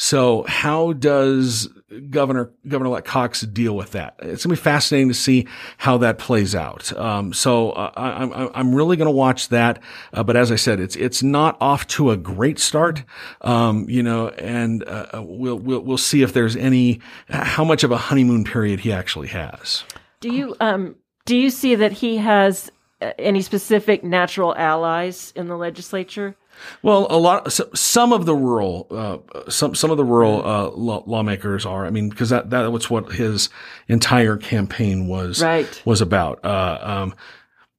So 0.00 0.44
how 0.46 0.92
does 0.92 1.68
Governor 2.08 2.52
Governor 2.68 2.90
Let 2.90 3.04
Cox 3.04 3.40
deal 3.40 3.74
with 3.74 3.90
that? 3.92 4.14
It's 4.20 4.44
gonna 4.44 4.54
be 4.54 4.60
fascinating 4.60 5.08
to 5.08 5.14
see 5.14 5.48
how 5.76 5.98
that 5.98 6.18
plays 6.18 6.54
out. 6.54 6.96
Um, 6.96 7.32
so 7.32 7.72
uh, 7.72 7.90
I, 7.96 8.22
I'm 8.22 8.50
I'm 8.54 8.74
really 8.76 8.96
gonna 8.96 9.10
watch 9.10 9.48
that. 9.48 9.82
Uh, 10.12 10.22
but 10.22 10.36
as 10.36 10.52
I 10.52 10.54
said, 10.56 10.78
it's 10.78 10.94
it's 10.94 11.24
not 11.24 11.56
off 11.60 11.84
to 11.88 12.12
a 12.12 12.16
great 12.16 12.60
start. 12.60 13.02
Um, 13.40 13.90
you 13.90 14.04
know, 14.04 14.28
and 14.28 14.84
uh, 14.84 15.20
we'll 15.26 15.58
we'll 15.58 15.80
we'll 15.80 15.98
see 15.98 16.22
if 16.22 16.32
there's 16.32 16.54
any 16.54 17.00
how 17.28 17.64
much 17.64 17.82
of 17.82 17.90
a 17.90 17.96
honeymoon 17.96 18.44
period 18.44 18.78
he 18.78 18.92
actually 18.92 19.28
has. 19.28 19.82
Do 20.20 20.32
you 20.32 20.54
um 20.60 20.94
do 21.24 21.36
you 21.36 21.50
see 21.50 21.74
that 21.74 21.90
he 21.90 22.18
has 22.18 22.70
uh, 23.02 23.10
any 23.18 23.42
specific 23.42 24.04
natural 24.04 24.54
allies 24.54 25.32
in 25.34 25.48
the 25.48 25.56
legislature? 25.56 26.36
Well, 26.82 27.06
a 27.10 27.18
lot, 27.18 27.52
some 27.74 28.12
of 28.12 28.26
the 28.26 28.34
rural, 28.34 28.86
uh, 28.90 29.50
some 29.50 29.74
some 29.74 29.90
of 29.90 29.96
the 29.96 30.04
rural 30.04 30.44
uh, 30.46 30.68
law, 30.70 31.02
lawmakers 31.06 31.66
are. 31.66 31.86
I 31.86 31.90
mean, 31.90 32.08
because 32.08 32.30
that 32.30 32.50
that 32.50 32.70
was 32.72 32.88
what 32.90 33.12
his 33.12 33.48
entire 33.88 34.36
campaign 34.36 35.06
was 35.06 35.42
Right. 35.42 35.82
was 35.84 36.00
about. 36.00 36.44
Uh, 36.44 36.78
um, 36.82 37.14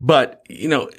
but 0.01 0.43
you 0.49 0.67
know, 0.67 0.89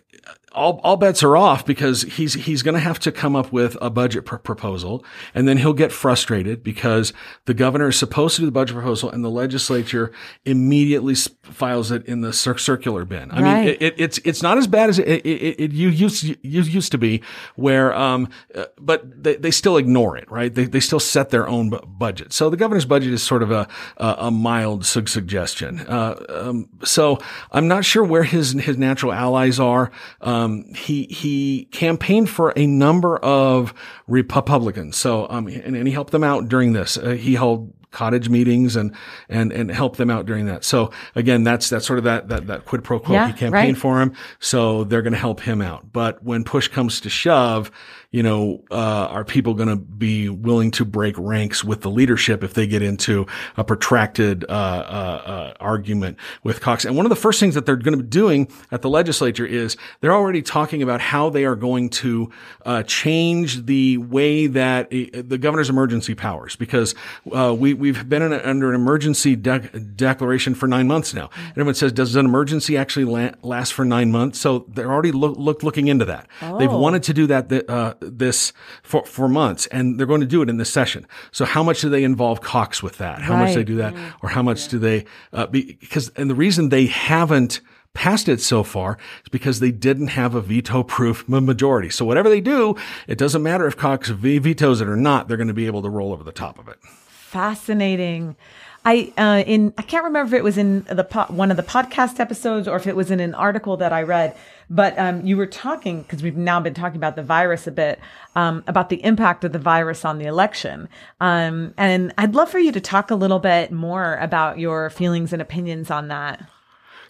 all, 0.53 0.80
all 0.82 0.96
bets 0.96 1.22
are 1.22 1.36
off 1.36 1.64
because 1.64 2.03
he's 2.03 2.34
he's 2.34 2.62
going 2.62 2.74
to 2.74 2.80
have 2.80 2.98
to 3.01 3.12
come 3.12 3.36
up 3.36 3.53
with 3.53 3.76
a 3.80 3.88
budget 3.90 4.24
pr- 4.24 4.36
proposal, 4.36 5.05
and 5.34 5.46
then 5.46 5.59
he'll 5.59 5.72
get 5.72 5.92
frustrated 5.92 6.62
because 6.64 7.12
the 7.44 7.55
governor 7.55 7.88
is 7.88 7.98
supposed 7.98 8.36
to 8.36 8.42
do 8.42 8.46
the 8.46 8.53
budget 8.53 8.74
proposal, 8.74 9.11
and 9.11 9.24
the 9.24 9.30
legislature 9.30 10.11
immediately 10.44 11.14
files 11.42 11.90
it 11.90 12.05
in 12.07 12.20
the 12.22 12.32
cir- 12.32 12.59
circular 12.59 13.05
bin. 13.05 13.30
I 13.30 13.40
Right. 13.42 13.64
mean, 13.64 13.68
it, 13.74 13.82
it, 13.82 13.94
it's 13.98 14.18
it's 14.24 14.42
not 14.42 14.59
as 14.59 14.66
bad 14.66 14.88
as 14.90 14.98
it, 14.98 15.07
it, 15.09 15.26
it, 15.26 15.61
it 15.61 15.72
you 15.72 15.88
used 15.88 16.24
you 16.24 16.36
used 16.62 16.92
to 16.92 16.98
be, 16.98 17.22
where 17.55 17.94
um, 17.94 18.28
uh, 18.55 18.64
but 18.78 19.22
they, 19.22 19.36
they 19.36 19.51
still 19.51 19.76
ignore 19.76 20.16
it, 20.16 20.30
right? 20.30 20.53
They 20.55 20.64
they 20.64 20.80
still 20.80 21.01
set 21.01 21.30
their 21.30 21.46
own 21.48 21.70
bu- 21.70 21.86
budget. 21.86 22.32
So 22.32 22.51
the 22.51 22.57
governor's 22.57 22.86
budget 22.86 23.12
is 23.12 23.22
sort 23.22 23.42
of 23.42 23.51
a 23.51 23.68
a, 23.98 24.16
a 24.18 24.30
mild 24.30 24.84
sug- 24.84 25.09
suggestion. 25.09 25.80
Uh, 25.80 26.14
um, 26.28 26.68
so 26.82 27.18
I'm 27.53 27.68
not 27.68 27.84
sure 27.84 28.03
where 28.05 28.24
his 28.24 28.53
his 28.53 28.76
natural 28.76 29.12
allies 29.12 29.61
are. 29.61 29.90
Um, 30.20 30.39
he 30.74 31.05
he 31.05 31.68
campaigned 31.72 32.30
for 32.30 32.53
a 32.57 32.66
number 32.66 33.16
of 33.18 33.74
Republicans, 34.07 34.97
so 34.97 35.26
um, 35.30 35.47
and, 35.47 35.76
and 35.76 35.86
he 35.86 35.93
helped 35.93 36.12
them 36.12 36.24
out 36.24 36.49
during 36.49 36.72
this. 36.72 36.97
Uh, 36.97 37.11
he 37.11 37.34
held 37.34 37.72
cottage 37.91 38.28
meetings 38.28 38.76
and 38.76 38.95
and 39.28 39.53
and 39.53 39.70
helped 39.70 39.99
them 39.99 40.11
out 40.11 40.26
during 40.26 40.47
that. 40.47 40.64
So 40.64 40.91
again, 41.14 41.45
that's 41.45 41.68
that's 41.68 41.86
sort 41.86 41.99
of 41.99 42.05
that 42.05 42.28
that 42.28 42.47
that 42.47 42.64
quid 42.64 42.84
pro 42.84 43.01
quo. 43.01 43.14
Yeah, 43.14 43.28
he 43.28 43.32
campaigned 43.32 43.74
right. 43.74 43.76
for 43.76 44.01
him, 44.01 44.14
so 44.38 44.84
they're 44.84 45.03
going 45.03 45.12
to 45.12 45.18
help 45.18 45.41
him 45.41 45.61
out. 45.61 45.93
But 45.93 46.22
when 46.22 46.45
push 46.45 46.68
comes 46.68 47.01
to 47.03 47.11
shove, 47.11 47.70
you 48.12 48.24
know, 48.24 48.64
uh, 48.72 48.74
are 48.74 49.24
people 49.24 49.54
going 49.54 49.68
to 49.68 49.76
be 49.76 50.28
willing 50.28 50.72
to 50.72 50.84
break 50.84 51.14
ranks 51.16 51.62
with 51.62 51.82
the 51.82 51.90
leadership 51.90 52.42
if 52.42 52.54
they 52.54 52.66
get 52.66 52.82
into 52.82 53.24
a 53.56 53.62
protracted 53.62 54.44
uh, 54.48 54.52
uh, 54.52 54.52
uh, 54.52 55.54
argument 55.61 56.18
with 56.42 56.61
Cox? 56.61 56.84
And 56.84 56.96
one 56.96 57.06
of 57.06 57.11
the 57.11 57.16
first 57.16 57.38
things 57.38 57.54
that 57.54 57.66
they're 57.66 57.76
going 57.76 57.96
to 57.96 58.02
be 58.02 58.11
doing 58.11 58.50
at 58.72 58.82
the 58.82 58.90
legislature 58.90 59.46
is 59.46 59.76
they're 60.00 60.12
already 60.12 60.42
talking 60.42 60.82
about 60.82 61.00
how 61.00 61.30
they 61.30 61.44
are 61.44 61.54
going 61.54 61.88
to 61.90 62.30
uh, 62.66 62.82
change 62.82 63.66
the 63.66 63.98
way 63.98 64.48
that 64.48 64.86
uh, 64.86 65.22
the 65.24 65.38
governor's 65.38 65.70
emergency 65.70 66.16
powers, 66.16 66.56
because 66.56 66.96
uh, 67.32 67.54
we 67.56 67.74
we've 67.74 68.08
been 68.08 68.22
in 68.22 68.32
a, 68.32 68.40
under 68.44 68.70
an 68.70 68.74
emergency 68.74 69.36
dec- 69.36 69.96
declaration 69.96 70.56
for 70.56 70.66
nine 70.66 70.88
months 70.88 71.14
now. 71.14 71.30
And 71.36 71.52
everyone 71.52 71.74
says, 71.74 71.92
does 71.92 72.16
an 72.16 72.26
emergency 72.26 72.76
actually 72.76 73.04
la- 73.04 73.30
last 73.42 73.72
for 73.72 73.84
nine 73.84 74.11
months? 74.11 74.40
So 74.40 74.64
they're 74.66 74.90
already 74.90 75.12
look, 75.12 75.36
look, 75.38 75.62
looking 75.62 75.86
into 75.86 76.06
that. 76.06 76.26
They've 76.58 76.72
wanted 76.72 77.04
to 77.04 77.14
do 77.14 77.26
that 77.28 77.48
th- 77.48 77.64
uh, 77.68 77.94
this 78.01 78.53
for 78.82 79.05
for 79.05 79.28
months, 79.28 79.66
and 79.68 79.98
they're 79.98 80.07
going 80.07 80.20
to 80.20 80.26
do 80.26 80.42
it 80.42 80.48
in 80.48 80.57
this 80.57 80.72
session. 80.72 81.07
So 81.32 81.44
how 81.44 81.62
much 81.62 81.80
do 81.80 81.88
they 81.88 82.05
involve 82.05 82.40
Cox 82.40 82.82
with 82.82 82.98
that? 82.98 83.22
How 83.22 83.36
much 83.36 83.48
Right. 83.48 83.57
they 83.57 83.64
do 83.64 83.76
that, 83.76 83.94
or 84.22 84.30
how 84.30 84.42
much 84.42 84.68
do 84.68 84.78
they? 84.78 85.05
Uh, 85.32 85.46
be, 85.46 85.76
because 85.80 86.09
and 86.16 86.28
the 86.30 86.34
reason 86.34 86.68
they 86.68 86.86
haven't 86.86 87.61
passed 87.92 88.28
it 88.28 88.40
so 88.40 88.62
far 88.62 88.98
is 89.24 89.28
because 89.30 89.59
they 89.59 89.72
didn't 89.72 90.09
have 90.09 90.34
a 90.36 90.40
veto 90.40 90.82
proof 90.84 91.28
majority. 91.28 91.90
So 91.90 92.05
whatever 92.05 92.28
they 92.28 92.40
do, 92.40 92.76
it 93.09 93.18
doesn't 93.18 93.42
matter 93.42 93.66
if 93.66 93.76
Cox 93.76 94.09
vetoes 94.11 94.80
it 94.80 94.88
or 94.88 94.96
not. 94.96 95.26
They're 95.26 95.36
going 95.36 95.48
to 95.48 95.55
be 95.55 95.66
able 95.66 95.82
to 95.82 95.90
roll 95.90 96.12
over 96.12 96.22
the 96.22 96.30
top 96.30 96.59
of 96.59 96.68
it. 96.68 96.78
Fascinating. 97.09 98.36
I 98.84 99.12
uh, 99.18 99.44
in 99.46 99.74
I 99.76 99.82
can't 99.82 100.04
remember 100.04 100.34
if 100.34 100.38
it 100.38 100.44
was 100.44 100.56
in 100.56 100.84
the 100.84 101.04
po- 101.04 101.26
one 101.26 101.50
of 101.50 101.56
the 101.56 101.62
podcast 101.62 102.18
episodes 102.18 102.66
or 102.66 102.76
if 102.76 102.86
it 102.86 102.96
was 102.96 103.10
in 103.10 103.20
an 103.20 103.34
article 103.34 103.76
that 103.76 103.92
I 103.92 104.02
read, 104.02 104.34
but 104.70 104.98
um, 104.98 105.24
you 105.26 105.36
were 105.36 105.46
talking 105.46 106.02
because 106.02 106.22
we've 106.22 106.36
now 106.36 106.60
been 106.60 106.72
talking 106.72 106.96
about 106.96 107.14
the 107.14 107.22
virus 107.22 107.66
a 107.66 107.72
bit 107.72 108.00
um, 108.34 108.64
about 108.66 108.88
the 108.88 109.04
impact 109.04 109.44
of 109.44 109.52
the 109.52 109.58
virus 109.58 110.04
on 110.04 110.18
the 110.18 110.24
election, 110.24 110.88
um, 111.20 111.74
and 111.76 112.14
I'd 112.16 112.34
love 112.34 112.50
for 112.50 112.58
you 112.58 112.72
to 112.72 112.80
talk 112.80 113.10
a 113.10 113.14
little 113.14 113.38
bit 113.38 113.70
more 113.70 114.14
about 114.16 114.58
your 114.58 114.88
feelings 114.88 115.34
and 115.34 115.42
opinions 115.42 115.90
on 115.90 116.08
that. 116.08 116.48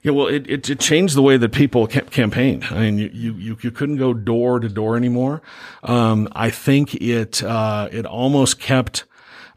Yeah, 0.02 0.12
well, 0.12 0.28
it, 0.28 0.48
it, 0.48 0.70
it 0.70 0.80
changed 0.80 1.14
the 1.14 1.20
way 1.20 1.36
that 1.36 1.52
people 1.52 1.86
ca- 1.86 2.00
campaigned. 2.00 2.64
I 2.70 2.80
mean, 2.80 2.98
you, 2.98 3.10
you, 3.12 3.34
you, 3.34 3.58
you 3.60 3.70
couldn't 3.70 3.96
go 3.98 4.14
door 4.14 4.58
to 4.58 4.68
door 4.68 4.96
anymore. 4.96 5.42
Um, 5.82 6.26
I 6.32 6.48
think 6.48 6.94
it, 6.94 7.42
uh, 7.44 7.90
it 7.92 8.06
almost 8.06 8.58
kept, 8.58 9.04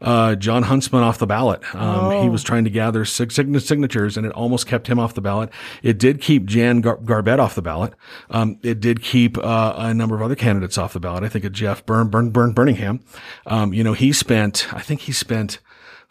uh, 0.04 0.36
Jon 0.36 0.62
Huntsman 0.62 1.02
off 1.02 1.18
the 1.18 1.26
ballot. 1.26 1.62
Um, 1.74 2.22
he 2.22 2.28
was 2.28 2.42
trying 2.44 2.64
to 2.64 2.70
gather 2.70 3.04
sign- 3.04 3.30
signatures 3.58 4.16
and 4.16 4.26
it 4.26 4.32
almost 4.32 4.66
kept 4.66 4.86
him 4.86 4.98
off 5.00 5.14
the 5.14 5.20
ballot. 5.20 5.50
It 5.82 5.98
did 5.98 6.20
keep 6.20 6.44
Jan 6.44 6.80
Gar- 6.82 6.98
Garbett 6.98 7.40
off 7.40 7.54
the 7.54 7.62
ballot. 7.62 7.94
Um, 8.30 8.58
it 8.62 8.78
did 8.80 9.02
keep, 9.02 9.38
uh, 9.38 9.74
a 9.76 9.94
number 9.94 10.14
of 10.14 10.22
other 10.22 10.36
candidates 10.36 10.78
off 10.78 10.92
the 10.92 11.00
ballot. 11.00 11.24
I 11.24 11.28
think 11.28 11.44
of 11.44 11.52
Jeff 11.52 11.84
Burn, 11.86 12.08
Burn, 12.08 12.30
Burn, 12.30 12.54
Burningham. 12.54 13.00
Um, 13.46 13.72
you 13.72 13.82
know, 13.82 13.94
he 13.94 14.12
spent, 14.12 14.72
I 14.72 14.80
think 14.80 15.00
he 15.02 15.12
spent, 15.12 15.58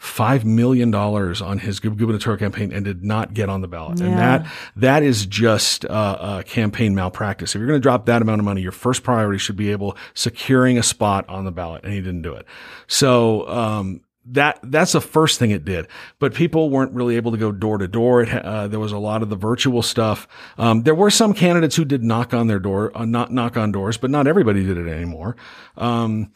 five 0.04 0.44
million 0.44 0.92
dollars 0.92 1.42
on 1.42 1.58
his 1.60 1.80
gubernatorial 1.80 2.38
campaign 2.38 2.74
and 2.74 2.84
did 2.84 3.06
not 3.06 3.34
get 3.34 3.48
on 3.48 3.62
the 3.62 3.70
ballot. 3.70 4.02
And 4.02 4.18
that 4.18 4.46
that 4.76 5.02
is 5.02 5.26
just 5.26 5.86
uh, 5.86 5.88
uh, 5.90 6.44
campaign 6.44 6.94
malpractice. 6.94 7.56
If 7.56 7.60
you're 7.60 7.68
going 7.68 7.80
to 7.80 7.84
drop 7.84 8.06
that 8.08 8.22
amount 8.22 8.40
of 8.40 8.46
money, 8.46 8.62
your 8.62 8.74
first 8.74 9.02
priority 9.04 9.38
should 9.38 9.56
be 9.56 9.72
able 9.72 9.96
securing 10.14 10.78
a 10.78 10.84
spot 10.84 11.28
on 11.30 11.46
the 11.46 11.52
ballot, 11.52 11.86
and 11.86 11.94
he 11.94 12.02
didn't 12.02 12.22
do 12.22 12.34
it. 12.34 12.46
So. 12.88 13.48
Um, 13.48 14.02
that 14.26 14.58
that's 14.64 14.94
the 14.94 15.02
first 15.02 15.38
thing 15.38 15.52
it 15.52 15.66
did. 15.66 15.88
But 16.20 16.34
people 16.34 16.70
weren't 16.70 16.94
really 16.94 17.18
able 17.18 17.32
to 17.34 17.38
go 17.38 17.52
door 17.52 17.78
to 17.78 17.90
door. 17.90 18.24
It, 18.24 18.30
uh, 18.30 18.68
there 18.70 18.80
was 18.80 18.94
a 18.94 18.98
lot 18.98 19.22
of 19.22 19.30
the 19.30 19.36
virtual 19.36 19.82
stuff. 19.82 20.30
Um, 20.58 20.84
there 20.84 20.96
were 20.96 21.10
some 21.10 21.34
candidates 21.34 21.76
who 21.76 21.84
did 21.84 22.04
knock 22.04 22.34
on 22.34 22.48
their 22.48 22.60
door, 22.60 22.96
uh, 22.96 23.04
not 23.04 23.34
knock 23.34 23.58
on 23.58 23.74
doors, 23.74 23.98
but 23.98 24.10
not 24.10 24.26
everybody 24.26 24.66
did 24.66 24.78
it 24.78 24.88
anymore. 24.88 25.36
Um, 25.76 26.32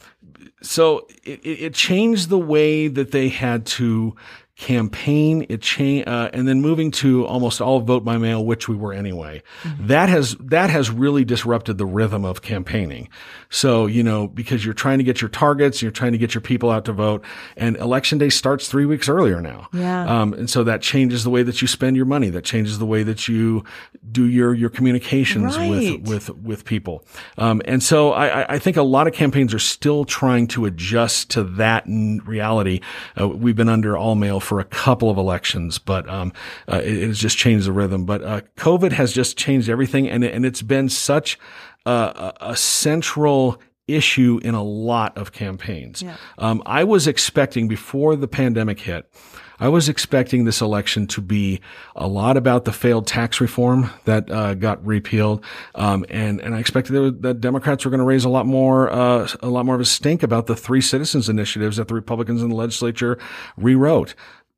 so 0.62 1.08
it, 1.24 1.40
it 1.44 1.74
changed 1.74 2.30
the 2.30 2.40
way 2.40 2.88
that 2.88 3.12
they 3.12 3.30
had 3.30 3.66
to 3.66 4.16
campaign, 4.58 5.46
it 5.50 5.62
changed, 5.62 6.08
uh, 6.08 6.32
and 6.34 6.48
then 6.48 6.62
moving 6.62 6.90
to 6.90 7.26
almost 7.28 7.62
all 7.62 7.80
vote 7.80 8.04
by 8.04 8.18
mail, 8.18 8.44
which 8.44 8.68
we 8.68 8.76
were 8.76 8.92
anyway. 8.92 9.44
Mm-hmm. 9.62 9.88
That 9.88 10.10
has, 10.10 10.36
that 10.40 10.70
has 10.72 10.90
really 10.90 11.24
disrupted 11.24 11.78
the 11.78 11.86
rhythm 11.86 12.26
of 12.26 12.42
campaigning. 12.42 13.08
So, 13.50 13.86
you 13.86 14.02
know, 14.02 14.28
because 14.28 14.66
you're 14.66 14.74
trying 14.74 14.98
to 14.98 15.04
get 15.04 15.22
your 15.22 15.30
targets, 15.30 15.82
you're 15.82 15.92
trying 15.92 16.12
to 16.14 16.18
get 16.18 16.34
your 16.34 16.42
people 16.42 16.72
out 16.72 16.86
to 16.86 16.92
vote 16.92 17.24
and 17.56 17.78
election 17.78 18.18
day 18.18 18.30
starts 18.30 18.68
three 18.68 18.86
weeks 18.86 19.08
earlier 19.08 19.42
now. 19.42 19.70
Yeah. 19.72 20.22
Um, 20.22 20.34
and 20.34 20.50
so 20.50 20.64
that 20.64 20.82
changes 20.82 21.24
the 21.24 21.30
way 21.30 21.44
that 21.44 21.62
you 21.62 21.68
spend 21.68 21.96
your 21.96 22.06
money. 22.06 22.30
That 22.30 22.44
changes 22.44 22.80
the 22.80 22.86
way 22.86 23.04
that 23.04 23.28
you 23.28 23.64
do 24.12 24.26
your, 24.26 24.54
your 24.56 24.70
communications 24.70 25.56
right. 25.56 25.70
with, 25.70 26.08
with, 26.10 26.30
with 26.38 26.66
people. 26.66 27.06
Um, 27.38 27.62
and 27.66 27.84
so 27.84 28.12
I, 28.12 28.56
I 28.56 28.60
think 28.60 28.76
a 28.76 28.82
lot 28.82 29.08
of 29.08 29.14
campaigns 29.14 29.54
are 29.54 29.60
still 29.60 30.04
trying 30.04 30.48
to 30.48 30.66
adjust 30.66 31.30
to 31.32 31.44
that 31.44 31.84
reality. 31.88 32.82
Uh, 33.20 33.30
we've 33.30 33.56
been 33.56 33.70
under 33.70 33.96
all 33.96 34.16
mail 34.16 34.40
for 34.48 34.60
a 34.62 34.64
couple 34.64 35.10
of 35.10 35.18
elections, 35.18 35.78
but 35.78 36.10
um, 36.10 36.32
uh, 36.72 36.78
it, 36.78 36.98
it, 36.98 37.08
has 37.08 37.20
just 37.20 37.38
changed 37.38 37.68
the 37.68 37.72
rhythm. 37.74 38.06
But 38.06 38.24
uh, 38.24 38.42
COVID 38.56 38.94
has 38.94 39.12
just 39.12 39.38
changed 39.38 39.70
everything, 39.70 40.08
and 40.10 40.24
and 40.24 40.46
it's 40.46 40.62
been 40.62 40.88
such 40.88 41.38
a, 41.86 42.34
a 42.40 42.56
central 42.56 43.60
issue 43.88 44.40
in 44.44 44.54
a 44.56 44.64
lot 44.64 45.18
of 45.18 45.32
campaigns. 45.32 46.02
Yeah. 46.02 46.18
Um, 46.38 46.62
I 46.66 46.84
was 46.84 47.08
expecting 47.08 47.68
before 47.68 48.16
the 48.16 48.28
pandemic 48.28 48.80
hit. 48.80 49.10
I 49.60 49.70
was 49.70 49.90
expecting 49.90 50.46
this 50.46 50.62
election 50.62 51.08
to 51.08 51.22
be 51.22 51.62
a 51.96 52.08
lot 52.08 52.38
about 52.38 52.66
the 52.66 52.72
failed 52.72 53.08
tax 53.08 53.42
reform 53.42 53.90
that 54.06 54.30
uh, 54.30 54.54
got 54.54 54.86
repealed, 54.86 55.44
um, 55.74 56.06
and 56.10 56.40
and 56.42 56.54
I 56.54 56.60
expected 56.60 56.94
that, 56.94 57.22
that 57.24 57.42
Democrats 57.42 57.84
were 57.84 57.90
going 57.90 58.00
to 58.00 58.06
raise 58.06 58.24
a 58.24 58.30
lot 58.30 58.46
more 58.46 58.92
uh, 58.92 59.28
a 59.42 59.50
lot 59.50 59.66
more 59.66 59.74
of 59.74 59.82
a 59.82 59.86
stink 59.86 60.22
about 60.22 60.46
the 60.46 60.56
three 60.56 60.82
citizens 60.82 61.28
initiatives 61.28 61.78
that 61.78 61.88
the 61.88 61.96
Republicans 61.96 62.44
in 62.44 62.50
the 62.50 62.56
legislature 62.56 63.18
rewrote. 63.58 64.14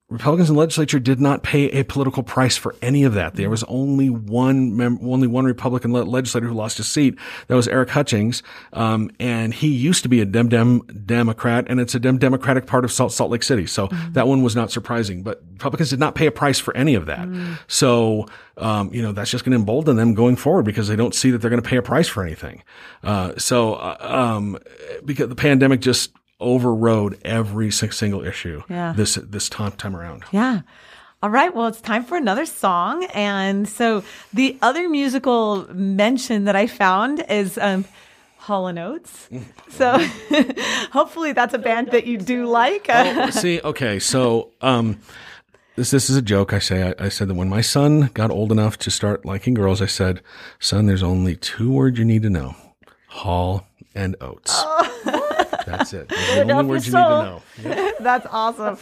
Republicans 0.10 0.49
in 0.49 0.55
the 0.55 0.60
legislature 0.60 0.99
did 0.99 1.20
not 1.20 1.43
pay 1.43 1.70
a 1.70 1.84
political 1.84 2.24
price 2.24 2.57
for 2.57 2.76
any 2.82 3.03
of 3.03 3.14
that. 3.14 3.36
There 3.36 3.49
was 3.49 3.64
only 3.66 4.10
one 4.10 4.76
mem- 4.76 4.97
only 5.03 5.28
one 5.28 5.45
Republican 5.45 5.93
le- 5.93 6.01
legislator 6.01 6.47
who 6.47 6.55
lost 6.55 6.78
his 6.78 6.88
seat. 6.88 7.16
That 7.47 7.55
was 7.55 7.68
Eric 7.68 7.91
Hutchings, 7.91 8.41
um, 8.74 9.12
and 9.20 9.53
he 9.53 9.68
used 9.68 10.01
to 10.01 10.10
be 10.10 10.20
a 10.20 10.26
Dem 10.26 10.49
Dem 10.49 10.80
Democrat, 11.05 11.66
and 11.70 11.80
it's 11.80 11.93
a 11.93 11.99
Dem 11.99 12.18
Democratic 12.18 12.66
part 12.66 12.86
of 12.86 12.91
Salt, 12.91 13.14
Salt 13.14 13.30
Lake 13.30 13.43
City. 13.43 13.68
So 13.68 13.88
mm-hmm. 13.88 14.14
that 14.14 14.28
one 14.28 14.41
was 14.41 14.55
not 14.55 14.72
surprising. 14.72 15.22
But 15.22 15.43
Republicans 15.53 15.91
did 15.91 15.99
not 15.99 16.16
pay 16.16 16.26
a 16.26 16.32
price 16.32 16.57
for 16.57 16.76
any 16.76 16.95
of 16.95 17.05
that. 17.05 17.28
Mm-hmm. 17.28 17.53
So 17.68 18.26
um, 18.57 18.91
you 18.91 19.03
know 19.03 19.12
that's 19.12 19.30
just 19.30 19.45
going 19.45 19.51
to 19.51 19.60
embolden 19.60 19.95
them 19.95 20.16
going 20.16 20.38
forward 20.38 20.66
because 20.66 20.88
they 20.88 20.95
don't 20.95 21.14
see 21.14 21.30
that 21.30 21.38
they're 21.38 21.51
going 21.51 21.62
to 21.62 21.70
pay 21.70 21.78
a 21.78 21.84
price 21.84 22.07
for 22.07 22.24
anything. 22.24 22.64
Uh, 23.03 23.34
so 23.38 23.76
uh, 23.76 23.97
um, 23.99 24.57
because 25.05 25.30
the 25.30 25.36
pandemic 25.36 25.82
just 25.82 26.12
overrode 26.40 27.20
every 27.24 27.72
single 27.72 28.24
issue 28.24 28.64
yeah. 28.70 28.94
this 28.96 29.16
this 29.16 29.50
time 29.50 29.72
time 29.74 29.96
around. 29.96 30.24
Yeah. 30.32 30.62
All 31.22 31.30
right. 31.30 31.54
Well, 31.54 31.68
it's 31.68 31.82
time 31.82 32.06
for 32.06 32.16
another 32.16 32.46
song. 32.46 33.04
And 33.14 33.68
so 33.68 34.04
the 34.34 34.58
other 34.62 34.88
musical 34.88 35.68
mention 35.74 36.46
that 36.46 36.56
I 36.56 36.68
found 36.68 37.26
is 37.28 37.58
um, 37.58 37.84
Hall 38.38 38.68
and 38.68 38.80
Oates. 38.80 39.30
So 39.70 40.00
hopefully 40.92 41.32
that's 41.34 41.54
a 41.54 41.60
band 41.60 41.92
that 41.92 42.08
you 42.08 42.18
do 42.18 42.48
like. 42.48 42.88
oh, 42.90 43.30
see, 43.30 43.62
okay. 43.64 44.00
So 44.00 44.50
um, 44.62 45.00
this 45.76 45.92
this 45.92 46.10
is 46.10 46.16
a 46.16 46.24
joke. 46.24 46.54
I 46.54 46.60
say 46.60 46.90
I, 46.90 47.06
I, 47.06 47.10
said 47.10 47.28
that 47.28 47.36
when 47.36 47.50
my 47.50 47.62
son 47.62 48.10
got 48.16 48.32
old 48.32 48.52
enough 48.52 48.80
to 48.80 48.90
start 48.90 49.26
liking 49.26 49.54
girls, 49.54 49.80
I 49.80 49.86
said, 49.86 50.22
"Son, 50.60 50.88
there's 50.88 51.04
only 51.04 51.36
two 51.36 51.72
words 51.72 52.00
you 52.00 52.04
need 52.04 52.24
to 52.24 52.32
know: 52.32 52.56
Hall 53.10 53.68
and 53.94 54.16
Oates." 54.20 54.52
Oh. 54.56 54.99
That's 55.70 55.94
it. 55.94 56.10
That's 56.10 56.36
the 56.48 56.52
only 56.54 56.66
words 56.66 56.88
you 56.88 56.94
need 56.94 57.00
to 57.00 57.10
know. 57.10 57.42
Yep. 57.60 57.98
That's 58.00 58.28
awesome. 58.32 58.78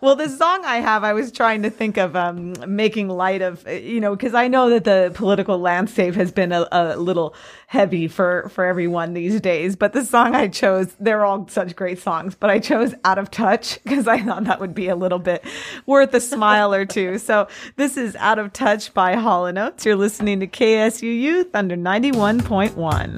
well, 0.00 0.16
the 0.16 0.28
song 0.30 0.64
I 0.64 0.76
have, 0.76 1.04
I 1.04 1.12
was 1.12 1.30
trying 1.30 1.62
to 1.62 1.70
think 1.70 1.98
of 1.98 2.16
um, 2.16 2.54
making 2.66 3.08
light 3.08 3.42
of, 3.42 3.68
you 3.68 4.00
know, 4.00 4.16
because 4.16 4.32
I 4.32 4.48
know 4.48 4.70
that 4.70 4.84
the 4.84 5.12
political 5.14 5.58
landscape 5.58 6.14
has 6.14 6.32
been 6.32 6.50
a, 6.50 6.66
a, 6.72 6.96
little 6.96 7.34
heavy 7.66 8.08
for 8.08 8.48
for 8.48 8.64
everyone 8.64 9.12
these 9.12 9.40
days. 9.42 9.76
But 9.76 9.92
the 9.92 10.04
song 10.04 10.34
I 10.34 10.48
chose, 10.48 10.96
they're 10.98 11.24
all 11.24 11.46
such 11.48 11.76
great 11.76 11.98
songs, 11.98 12.34
but 12.34 12.48
I 12.48 12.58
chose 12.60 12.94
"Out 13.04 13.18
of 13.18 13.30
Touch" 13.30 13.82
because 13.84 14.08
I 14.08 14.22
thought 14.22 14.44
that 14.44 14.60
would 14.60 14.74
be 14.74 14.88
a 14.88 14.96
little 14.96 15.18
bit 15.18 15.44
worth 15.84 16.14
a 16.14 16.20
smile 16.20 16.72
or 16.72 16.86
two. 16.86 17.18
So 17.24 17.48
this 17.76 17.96
is 17.96 18.16
"Out 18.16 18.38
of 18.38 18.52
Touch" 18.52 18.92
by 18.94 19.16
Hall 19.16 19.46
and 19.46 19.58
Oates. 19.58 19.84
You're 19.84 19.96
listening 19.96 20.40
to 20.40 20.46
KSUU 20.46 21.50
Thunder 21.50 21.76
ninety 21.76 22.12
one 22.12 22.40
point 22.40 22.76
one. 22.76 23.16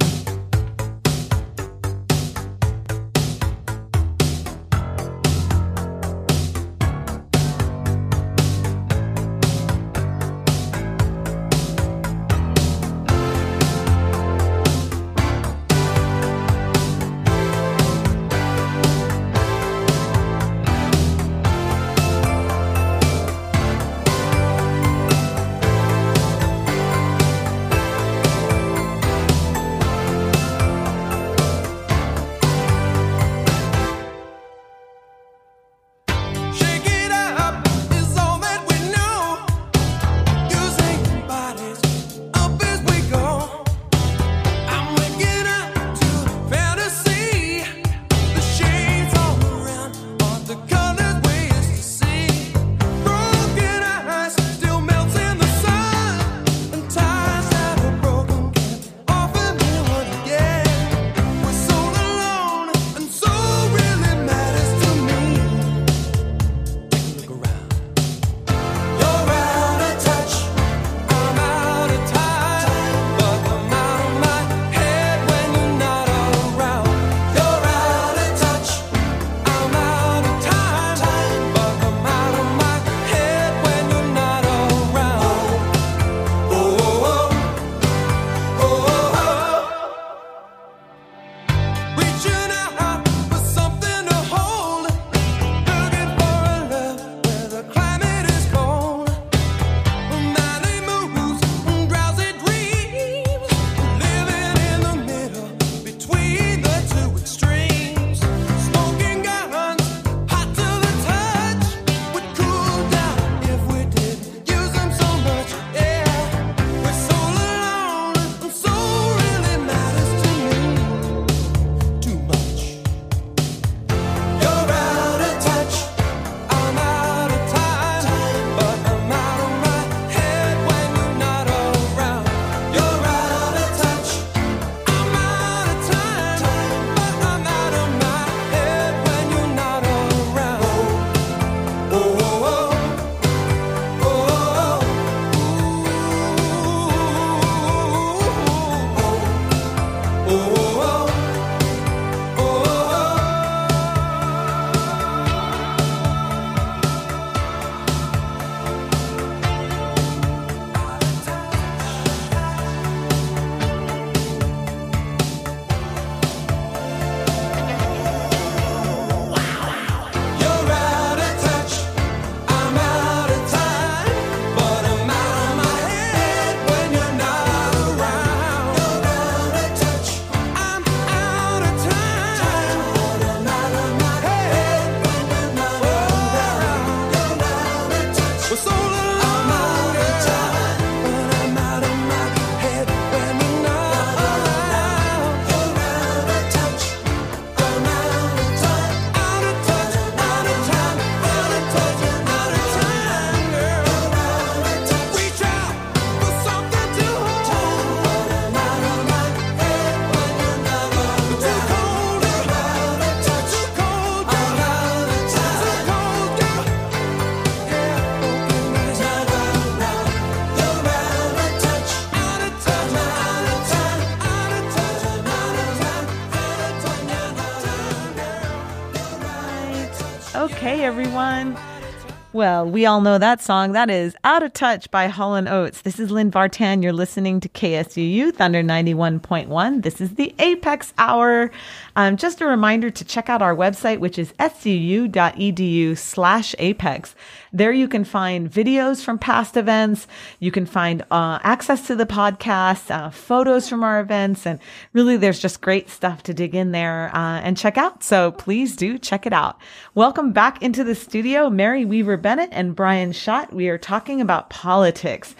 Well, 232.37 232.69
we 232.69 232.85
all 232.85 233.01
know 233.01 233.17
that 233.17 233.41
song. 233.41 233.71
That 233.71 233.89
is 233.89 234.15
Out 234.23 234.43
of 234.43 234.53
Touch 234.53 234.91
by 234.91 235.07
Hall 235.07 235.35
& 235.47 235.47
Oates. 235.47 235.81
This 235.81 235.99
is 235.99 236.11
Lynn 236.11 236.29
Vartan. 236.29 236.83
You're 236.83 236.93
listening 236.93 237.39
to 237.39 237.49
KSUU 237.49 238.31
Thunder 238.31 238.61
91.1. 238.61 239.81
This 239.81 239.99
is 239.99 240.13
the 240.13 240.35
Apex 240.37 240.93
Hour. 240.99 241.49
Um, 241.95 242.15
just 242.15 242.39
a 242.39 242.45
reminder 242.45 242.91
to 242.91 243.03
check 243.03 243.27
out 243.27 243.41
our 243.41 243.55
website, 243.55 243.97
which 243.97 244.19
is 244.19 244.33
suu.edu 244.33 245.97
slash 245.97 246.53
apex. 246.59 247.15
There 247.53 247.71
you 247.71 247.87
can 247.87 248.03
find 248.03 248.51
videos 248.51 249.03
from 249.03 249.17
past 249.17 249.55
events. 249.55 250.05
You 250.39 250.51
can 250.51 250.65
find 250.65 251.03
uh, 251.09 251.39
access 251.43 251.87
to 251.87 251.95
the 251.95 252.05
podcast, 252.05 252.91
uh, 252.91 253.09
photos 253.09 253.69
from 253.69 253.83
our 253.83 254.01
events, 254.01 254.45
and 254.45 254.59
really 254.91 255.15
there's 255.15 255.39
just 255.39 255.61
great 255.61 255.89
stuff 255.89 256.23
to 256.23 256.33
dig 256.33 256.53
in 256.55 256.71
there 256.71 257.09
uh, 257.15 257.39
and 257.39 257.57
check 257.57 257.77
out. 257.77 258.03
So 258.03 258.31
please 258.31 258.75
do 258.75 258.97
check 258.97 259.25
it 259.25 259.31
out. 259.31 259.57
Welcome 259.95 260.33
back 260.33 260.61
into 260.61 260.83
the 260.83 260.95
studio, 260.95 261.49
Mary 261.49 261.85
Weaver 261.85 262.17
Bennett 262.17 262.49
and 262.51 262.75
Bryan 262.75 263.13
Schott. 263.13 263.53
We 263.53 263.69
are 263.69 263.77
talking 263.77 264.19
about 264.19 264.49
politics. 264.49 265.33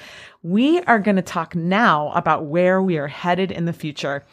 We 0.43 0.81
are 0.83 0.99
going 0.99 1.17
to 1.17 1.21
talk 1.21 1.55
now 1.55 2.11
about 2.11 2.45
where 2.45 2.81
we 2.81 2.97
are 2.97 3.07
headed 3.07 3.51
in 3.51 3.65
the 3.65 3.73
future. 3.73 4.23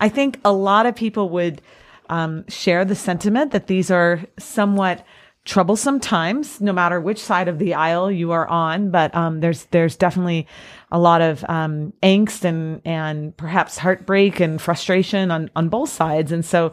I 0.00 0.10
think 0.10 0.38
a 0.44 0.52
lot 0.52 0.84
of 0.84 0.94
people 0.94 1.30
would 1.30 1.62
um, 2.10 2.46
share 2.48 2.84
the 2.84 2.94
sentiment 2.94 3.52
that 3.52 3.68
these 3.68 3.90
are 3.90 4.20
somewhat 4.38 5.02
troublesome 5.44 5.98
times, 5.98 6.60
no 6.60 6.72
matter 6.72 7.00
which 7.00 7.18
side 7.18 7.48
of 7.48 7.58
the 7.58 7.74
aisle 7.74 8.10
you 8.10 8.32
are 8.32 8.46
on. 8.46 8.90
But 8.90 9.14
um, 9.14 9.40
there's 9.40 9.64
there's 9.66 9.96
definitely 9.96 10.46
a 10.90 10.98
lot 10.98 11.20
of 11.20 11.44
um, 11.48 11.92
angst 12.02 12.44
and 12.44 12.80
and 12.84 13.36
perhaps 13.36 13.78
heartbreak 13.78 14.40
and 14.40 14.60
frustration 14.60 15.30
on 15.30 15.50
on 15.56 15.68
both 15.68 15.90
sides. 15.90 16.32
And 16.32 16.44
so, 16.44 16.72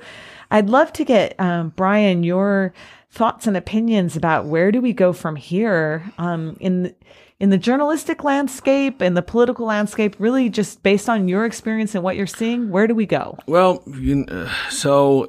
I'd 0.51 0.69
love 0.69 0.93
to 0.93 1.05
get 1.05 1.39
um, 1.39 1.69
Bryan 1.69 2.23
your 2.23 2.73
thoughts 3.11 3.47
and 3.47 3.57
opinions 3.57 4.15
about 4.15 4.45
where 4.45 4.71
do 4.71 4.81
we 4.81 4.93
go 4.93 5.13
from 5.13 5.35
here 5.35 6.03
um, 6.17 6.55
in 6.59 6.93
in 7.39 7.49
the 7.49 7.57
journalistic 7.57 8.23
landscape 8.23 9.01
and 9.01 9.15
the 9.15 9.21
political 9.21 9.65
landscape, 9.65 10.15
really 10.19 10.49
just 10.49 10.83
based 10.83 11.07
on 11.07 11.27
your 11.27 11.45
experience 11.45 11.95
and 11.95 12.03
what 12.03 12.17
you're 12.17 12.27
seeing, 12.27 12.69
where 12.69 12.85
do 12.85 12.93
we 12.93 13.05
go? 13.05 13.37
Well, 13.47 13.81
you, 13.87 14.25
uh, 14.27 14.51
so 14.69 15.25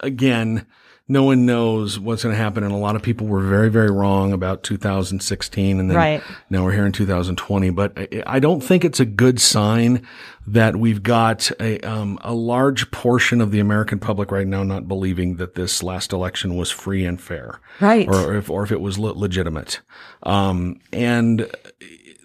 again, 0.00 0.66
no 1.06 1.22
one 1.24 1.44
knows 1.44 1.98
what's 1.98 2.22
going 2.22 2.34
to 2.34 2.40
happen. 2.40 2.64
And 2.64 2.72
a 2.72 2.78
lot 2.78 2.96
of 2.96 3.02
people 3.02 3.26
were 3.26 3.42
very, 3.42 3.70
very 3.70 3.90
wrong 3.90 4.32
about 4.32 4.62
2016. 4.62 5.78
And 5.78 5.90
then 5.90 5.96
right. 5.96 6.22
now 6.48 6.64
we're 6.64 6.72
here 6.72 6.86
in 6.86 6.92
2020. 6.92 7.70
But 7.70 8.08
I 8.26 8.38
don't 8.38 8.62
think 8.62 8.86
it's 8.86 9.00
a 9.00 9.04
good 9.04 9.38
sign 9.38 10.06
that 10.46 10.76
we've 10.76 11.02
got 11.02 11.50
a, 11.60 11.78
um, 11.80 12.18
a 12.22 12.32
large 12.32 12.90
portion 12.90 13.42
of 13.42 13.50
the 13.50 13.60
American 13.60 13.98
public 13.98 14.30
right 14.30 14.46
now 14.46 14.62
not 14.62 14.88
believing 14.88 15.36
that 15.36 15.54
this 15.54 15.82
last 15.82 16.12
election 16.12 16.56
was 16.56 16.70
free 16.70 17.04
and 17.04 17.20
fair. 17.20 17.60
Right. 17.80 18.08
Or 18.08 18.34
if, 18.34 18.48
or 18.48 18.62
if 18.62 18.72
it 18.72 18.80
was 18.80 18.98
le- 18.98 19.12
legitimate. 19.12 19.80
Um, 20.22 20.80
and 20.90 21.50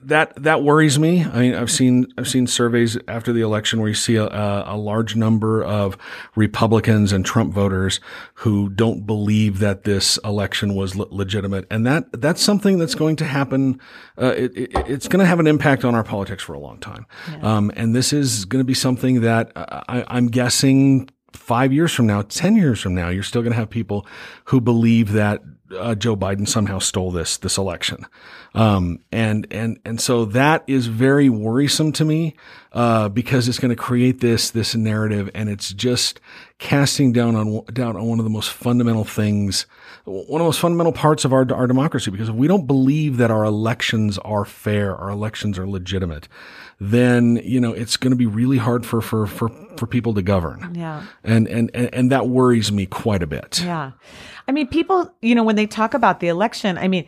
that 0.10 0.36
that 0.44 0.64
worries 0.64 1.00
me. 1.00 1.24
I 1.24 1.40
mean, 1.40 1.56
I've 1.56 1.72
seen 1.72 2.08
I've 2.18 2.28
seen 2.28 2.48
surveys 2.48 2.98
after 3.08 3.32
the 3.32 3.42
election 3.42 3.80
where 3.80 3.88
you 3.88 3.96
see 3.96 4.16
a, 4.18 4.26
a, 4.26 4.78
large 4.78 5.16
number 5.16 5.64
of 5.64 5.98
Republicans 6.36 7.12
and 7.12 7.26
Trump 7.26 7.54
voters 7.54 8.00
who 8.36 8.70
don't 8.70 9.06
believe 9.06 9.60
that 9.60 9.84
this 9.84 10.20
election 10.26 10.76
was 10.76 10.96
le- 10.96 11.08
legitimate, 11.10 11.66
and 11.72 11.86
that 11.88 12.06
that's 12.12 12.42
something 12.42 12.78
that's 12.78 12.96
going 12.96 13.16
to 13.18 13.26
happen. 13.26 13.80
Uh, 14.22 14.34
it, 14.36 14.58
it, 14.58 14.72
it's 14.88 15.08
going 15.08 15.20
to 15.20 15.26
have 15.26 15.40
an 15.40 15.48
impact 15.48 15.86
on 15.86 15.96
our 15.96 16.04
politics 16.04 16.44
for 16.44 16.54
a 16.54 16.60
long 16.60 16.78
time, 16.80 17.06
yeah. 17.32 17.58
um, 17.58 17.72
and 17.76 17.96
this 17.96 18.12
is 18.12 18.46
going 18.46 18.60
to 18.60 18.68
be 18.68 18.74
something 18.74 19.22
that 19.22 19.52
I, 19.56 20.04
I'm 20.08 20.28
guessing 20.28 21.10
five 21.34 21.74
years 21.74 21.94
from 21.94 22.08
now, 22.08 22.22
10 22.22 22.56
years 22.56 22.80
from 22.80 22.96
now, 22.96 23.10
you're 23.10 23.24
still 23.24 23.42
going 23.42 23.54
to 23.54 23.60
have 23.60 23.70
people 23.70 24.06
who 24.46 24.62
believe 24.62 25.14
that 25.14 25.42
uh, 25.78 25.96
Joe 25.96 26.16
Biden 26.16 26.48
somehow 26.48 26.80
stole 26.80 27.12
this, 27.12 27.38
this 27.38 27.58
election. 27.58 28.06
Um, 28.56 29.00
and, 29.12 29.46
and, 29.52 29.80
and 29.86 30.02
so 30.02 30.26
that 30.26 30.64
is 30.68 30.88
very 30.88 31.30
worrisome 31.30 31.92
to 31.94 32.06
me, 32.06 32.36
uh, 32.74 33.10
because 33.10 33.48
it's 33.48 33.60
going 33.60 33.70
to 33.70 33.76
create 33.76 34.20
this, 34.20 34.50
this 34.50 34.74
narrative 34.76 35.30
and 35.36 35.50
it's 35.50 35.72
just 35.74 36.20
casting 36.58 37.12
down 37.12 37.36
on, 37.36 37.64
down 37.74 37.96
on 37.96 38.08
one 38.08 38.20
of 38.20 38.26
the 38.26 38.32
most 38.32 38.50
fundamental 38.50 39.06
things, 39.06 39.66
one 40.06 40.42
of 40.42 40.46
the 40.46 40.50
most 40.50 40.60
fundamental 40.60 40.94
parts 40.94 41.26
of 41.26 41.34
our, 41.34 41.46
our 41.54 41.68
democracy. 41.68 42.10
Because 42.10 42.30
if 42.30 42.36
we 42.36 42.48
don't 42.48 42.66
believe 42.66 43.18
that 43.18 43.30
our 43.30 43.44
elections 43.44 44.18
are 44.20 44.46
fair, 44.46 44.96
our 44.96 45.10
elections 45.10 45.60
are 45.60 45.68
legitimate, 45.68 46.28
then, 46.80 47.42
you 47.44 47.60
know, 47.60 47.74
it's 47.74 47.98
going 47.98 48.12
to 48.12 48.18
be 48.18 48.26
really 48.26 48.58
hard 48.58 48.86
for, 48.86 49.02
for, 49.02 49.28
for, 49.28 49.50
for 49.76 49.86
people 49.86 50.14
to 50.14 50.22
govern. 50.22 50.74
Yeah. 50.76 51.06
And, 51.24 51.48
and, 51.48 51.70
and, 51.74 51.94
and 51.94 52.12
that 52.12 52.30
worries 52.30 52.72
me 52.72 52.86
quite 52.86 53.22
a 53.22 53.28
bit. 53.28 53.62
Yeah. 53.62 53.92
I 54.48 54.52
mean, 54.52 54.68
people, 54.68 55.14
you 55.22 55.36
know, 55.36 55.44
when 55.44 55.56
they 55.58 55.68
talk 55.68 55.94
about 55.94 56.22
the 56.22 56.30
election, 56.30 56.78
I 56.78 56.88
mean, 56.88 57.06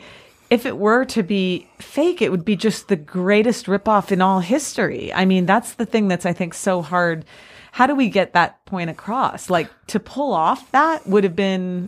if 0.49 0.65
it 0.65 0.77
were 0.77 1.05
to 1.05 1.23
be 1.23 1.67
fake, 1.79 2.21
it 2.21 2.29
would 2.29 2.43
be 2.43 2.57
just 2.57 2.89
the 2.89 2.97
greatest 2.97 3.67
ripoff 3.67 4.11
in 4.11 4.21
all 4.21 4.41
history. 4.41 5.13
I 5.13 5.23
mean, 5.23 5.45
that's 5.45 5.75
the 5.75 5.85
thing 5.85 6.09
that's, 6.09 6.25
I 6.25 6.33
think, 6.33 6.53
so 6.53 6.81
hard. 6.81 7.23
How 7.71 7.87
do 7.87 7.95
we 7.95 8.09
get 8.09 8.33
that 8.33 8.63
point 8.65 8.89
across? 8.89 9.49
Like 9.49 9.69
to 9.87 9.99
pull 10.01 10.33
off 10.33 10.69
that 10.71 11.07
would 11.07 11.23
have 11.23 11.37
been 11.37 11.87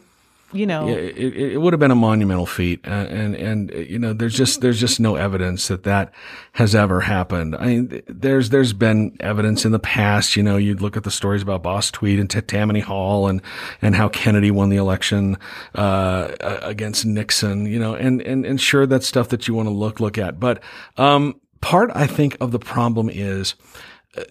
you 0.54 0.66
know, 0.66 0.88
it, 0.88 1.18
it, 1.18 1.58
would 1.58 1.74
have 1.74 1.80
been 1.80 1.92
a 1.92 1.96
monumental 1.96 2.46
feat, 2.46 2.80
and, 2.84 3.36
and, 3.36 3.36
and 3.36 3.90
you 3.90 3.98
know, 3.98 4.14
there's 4.14 4.36
just 4.36 4.62
there's 4.62 4.80
just 4.80 5.00
no 5.00 5.16
evidence 5.16 5.68
that 5.68 5.84
that 5.84 6.14
has 6.54 6.76
ever 6.76 7.02
happened. 7.02 7.56
I 7.56 7.66
mean, 7.66 8.02
there's 8.08 8.50
there's 8.50 8.74
been 8.74 9.18
evidence 9.20 9.66
in 9.66 9.72
the 9.72 9.80
past. 9.80 10.36
You 10.36 10.44
know, 10.44 10.58
you'd 10.58 10.82
look 10.82 10.96
at 10.96 11.04
the 11.04 11.12
stories 11.12 11.42
about 11.42 11.64
Boss 11.64 11.92
Tweed 11.92 12.20
and 12.20 12.30
Tammany 12.30 12.82
Hall, 12.82 13.28
and 13.28 13.42
and 13.82 13.96
how 13.96 14.10
Kennedy 14.10 14.52
won 14.52 14.70
the 14.70 14.78
election 14.78 15.38
uh, 15.76 16.34
against 16.40 17.06
Nixon. 17.06 17.66
You 17.66 17.80
know, 17.80 17.96
and 17.96 18.22
and 18.22 18.46
and 18.46 18.62
sure, 18.62 18.86
that's 18.86 19.08
stuff 19.08 19.30
that 19.30 19.48
you 19.48 19.54
want 19.54 19.68
to 19.68 19.74
look 19.74 20.00
look 20.00 20.18
at. 20.18 20.40
But 20.40 20.62
um, 20.98 21.40
part 21.62 21.92
I 21.94 22.08
think 22.08 22.38
of 22.40 22.52
the 22.52 22.60
problem 22.60 23.10
is. 23.10 23.56
Uh, 24.16 24.24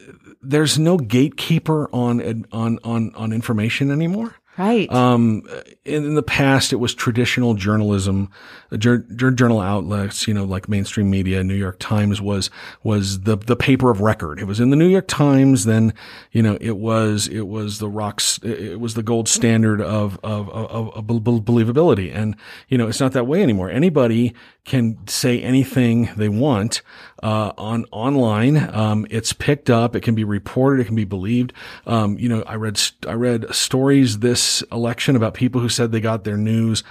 there's 0.45 0.79
no 0.79 0.97
gatekeeper 0.97 1.89
on 1.93 2.45
on 2.53 2.79
on 2.85 3.13
on 3.15 3.33
information 3.33 3.91
anymore. 3.91 4.37
Right. 4.59 4.93
Um, 4.93 5.49
in, 5.87 6.05
in, 6.05 6.15
the 6.15 6.23
past, 6.23 6.75
it 6.75 6.77
was 6.77 6.95
traditional 6.95 7.55
journalism, 7.55 8.31
uh, 8.71 8.77
journal 8.77 9.61
outlets, 9.61 10.29
you 10.29 10.35
know, 10.35 10.45
like 10.45 10.69
mainstream 10.69 11.09
media. 11.09 11.43
New 11.43 11.55
York 11.55 11.79
Times 11.79 12.21
was 12.21 12.51
was 12.83 13.21
the 13.21 13.39
the 13.39 13.57
paper 13.57 13.91
of 13.91 14.03
record. 14.03 14.39
It 14.39 14.45
was 14.45 14.61
in 14.61 14.69
the 14.69 14.77
New 14.77 14.89
York 14.89 15.09
Times. 15.09 15.65
Then, 15.65 15.95
you 16.33 16.43
know, 16.43 16.59
it 16.61 16.77
was 16.77 17.29
it 17.29 17.49
was 17.49 17.79
the 17.79 17.89
rocks. 17.89 18.39
It 18.43 18.79
was 18.79 18.93
the 18.93 19.03
gold 19.03 19.27
standard 19.27 19.81
of 19.81 20.21
of, 20.23 20.51
of, 20.51 20.91
of 20.91 21.05
believability. 21.07 22.15
And 22.15 22.37
you 22.69 22.77
know, 22.77 22.89
it's 22.89 23.01
not 23.01 23.13
that 23.13 23.27
way 23.27 23.43
anymore. 23.43 23.71
Anybody 23.71 24.35
can 24.67 24.99
say 25.09 25.41
anything 25.41 26.11
they 26.17 26.29
want 26.29 26.83
uh, 27.23 27.53
on 27.57 27.87
online. 27.91 28.57
Um, 28.75 29.07
it's 29.11 29.33
picked 29.33 29.71
up. 29.71 29.95
It 29.95 30.01
can 30.01 30.15
be 30.15 30.25
reported. 30.25 30.81
It 30.81 30.87
can 30.87 30.97
be 30.97 31.05
believed. 31.05 31.53
Um, 31.87 32.19
you 32.19 32.29
know, 32.29 32.43
I 32.43 32.57
read 32.57 32.81
I 33.07 33.15
read 33.15 33.55
stories 33.55 34.19
this 34.19 34.63
election 34.73 35.17
about 35.17 35.35
people 35.35 35.61
who 35.61 35.69
said 35.69 35.93
they 35.93 36.01
got 36.01 36.25
their 36.25 36.37
news 36.37 36.83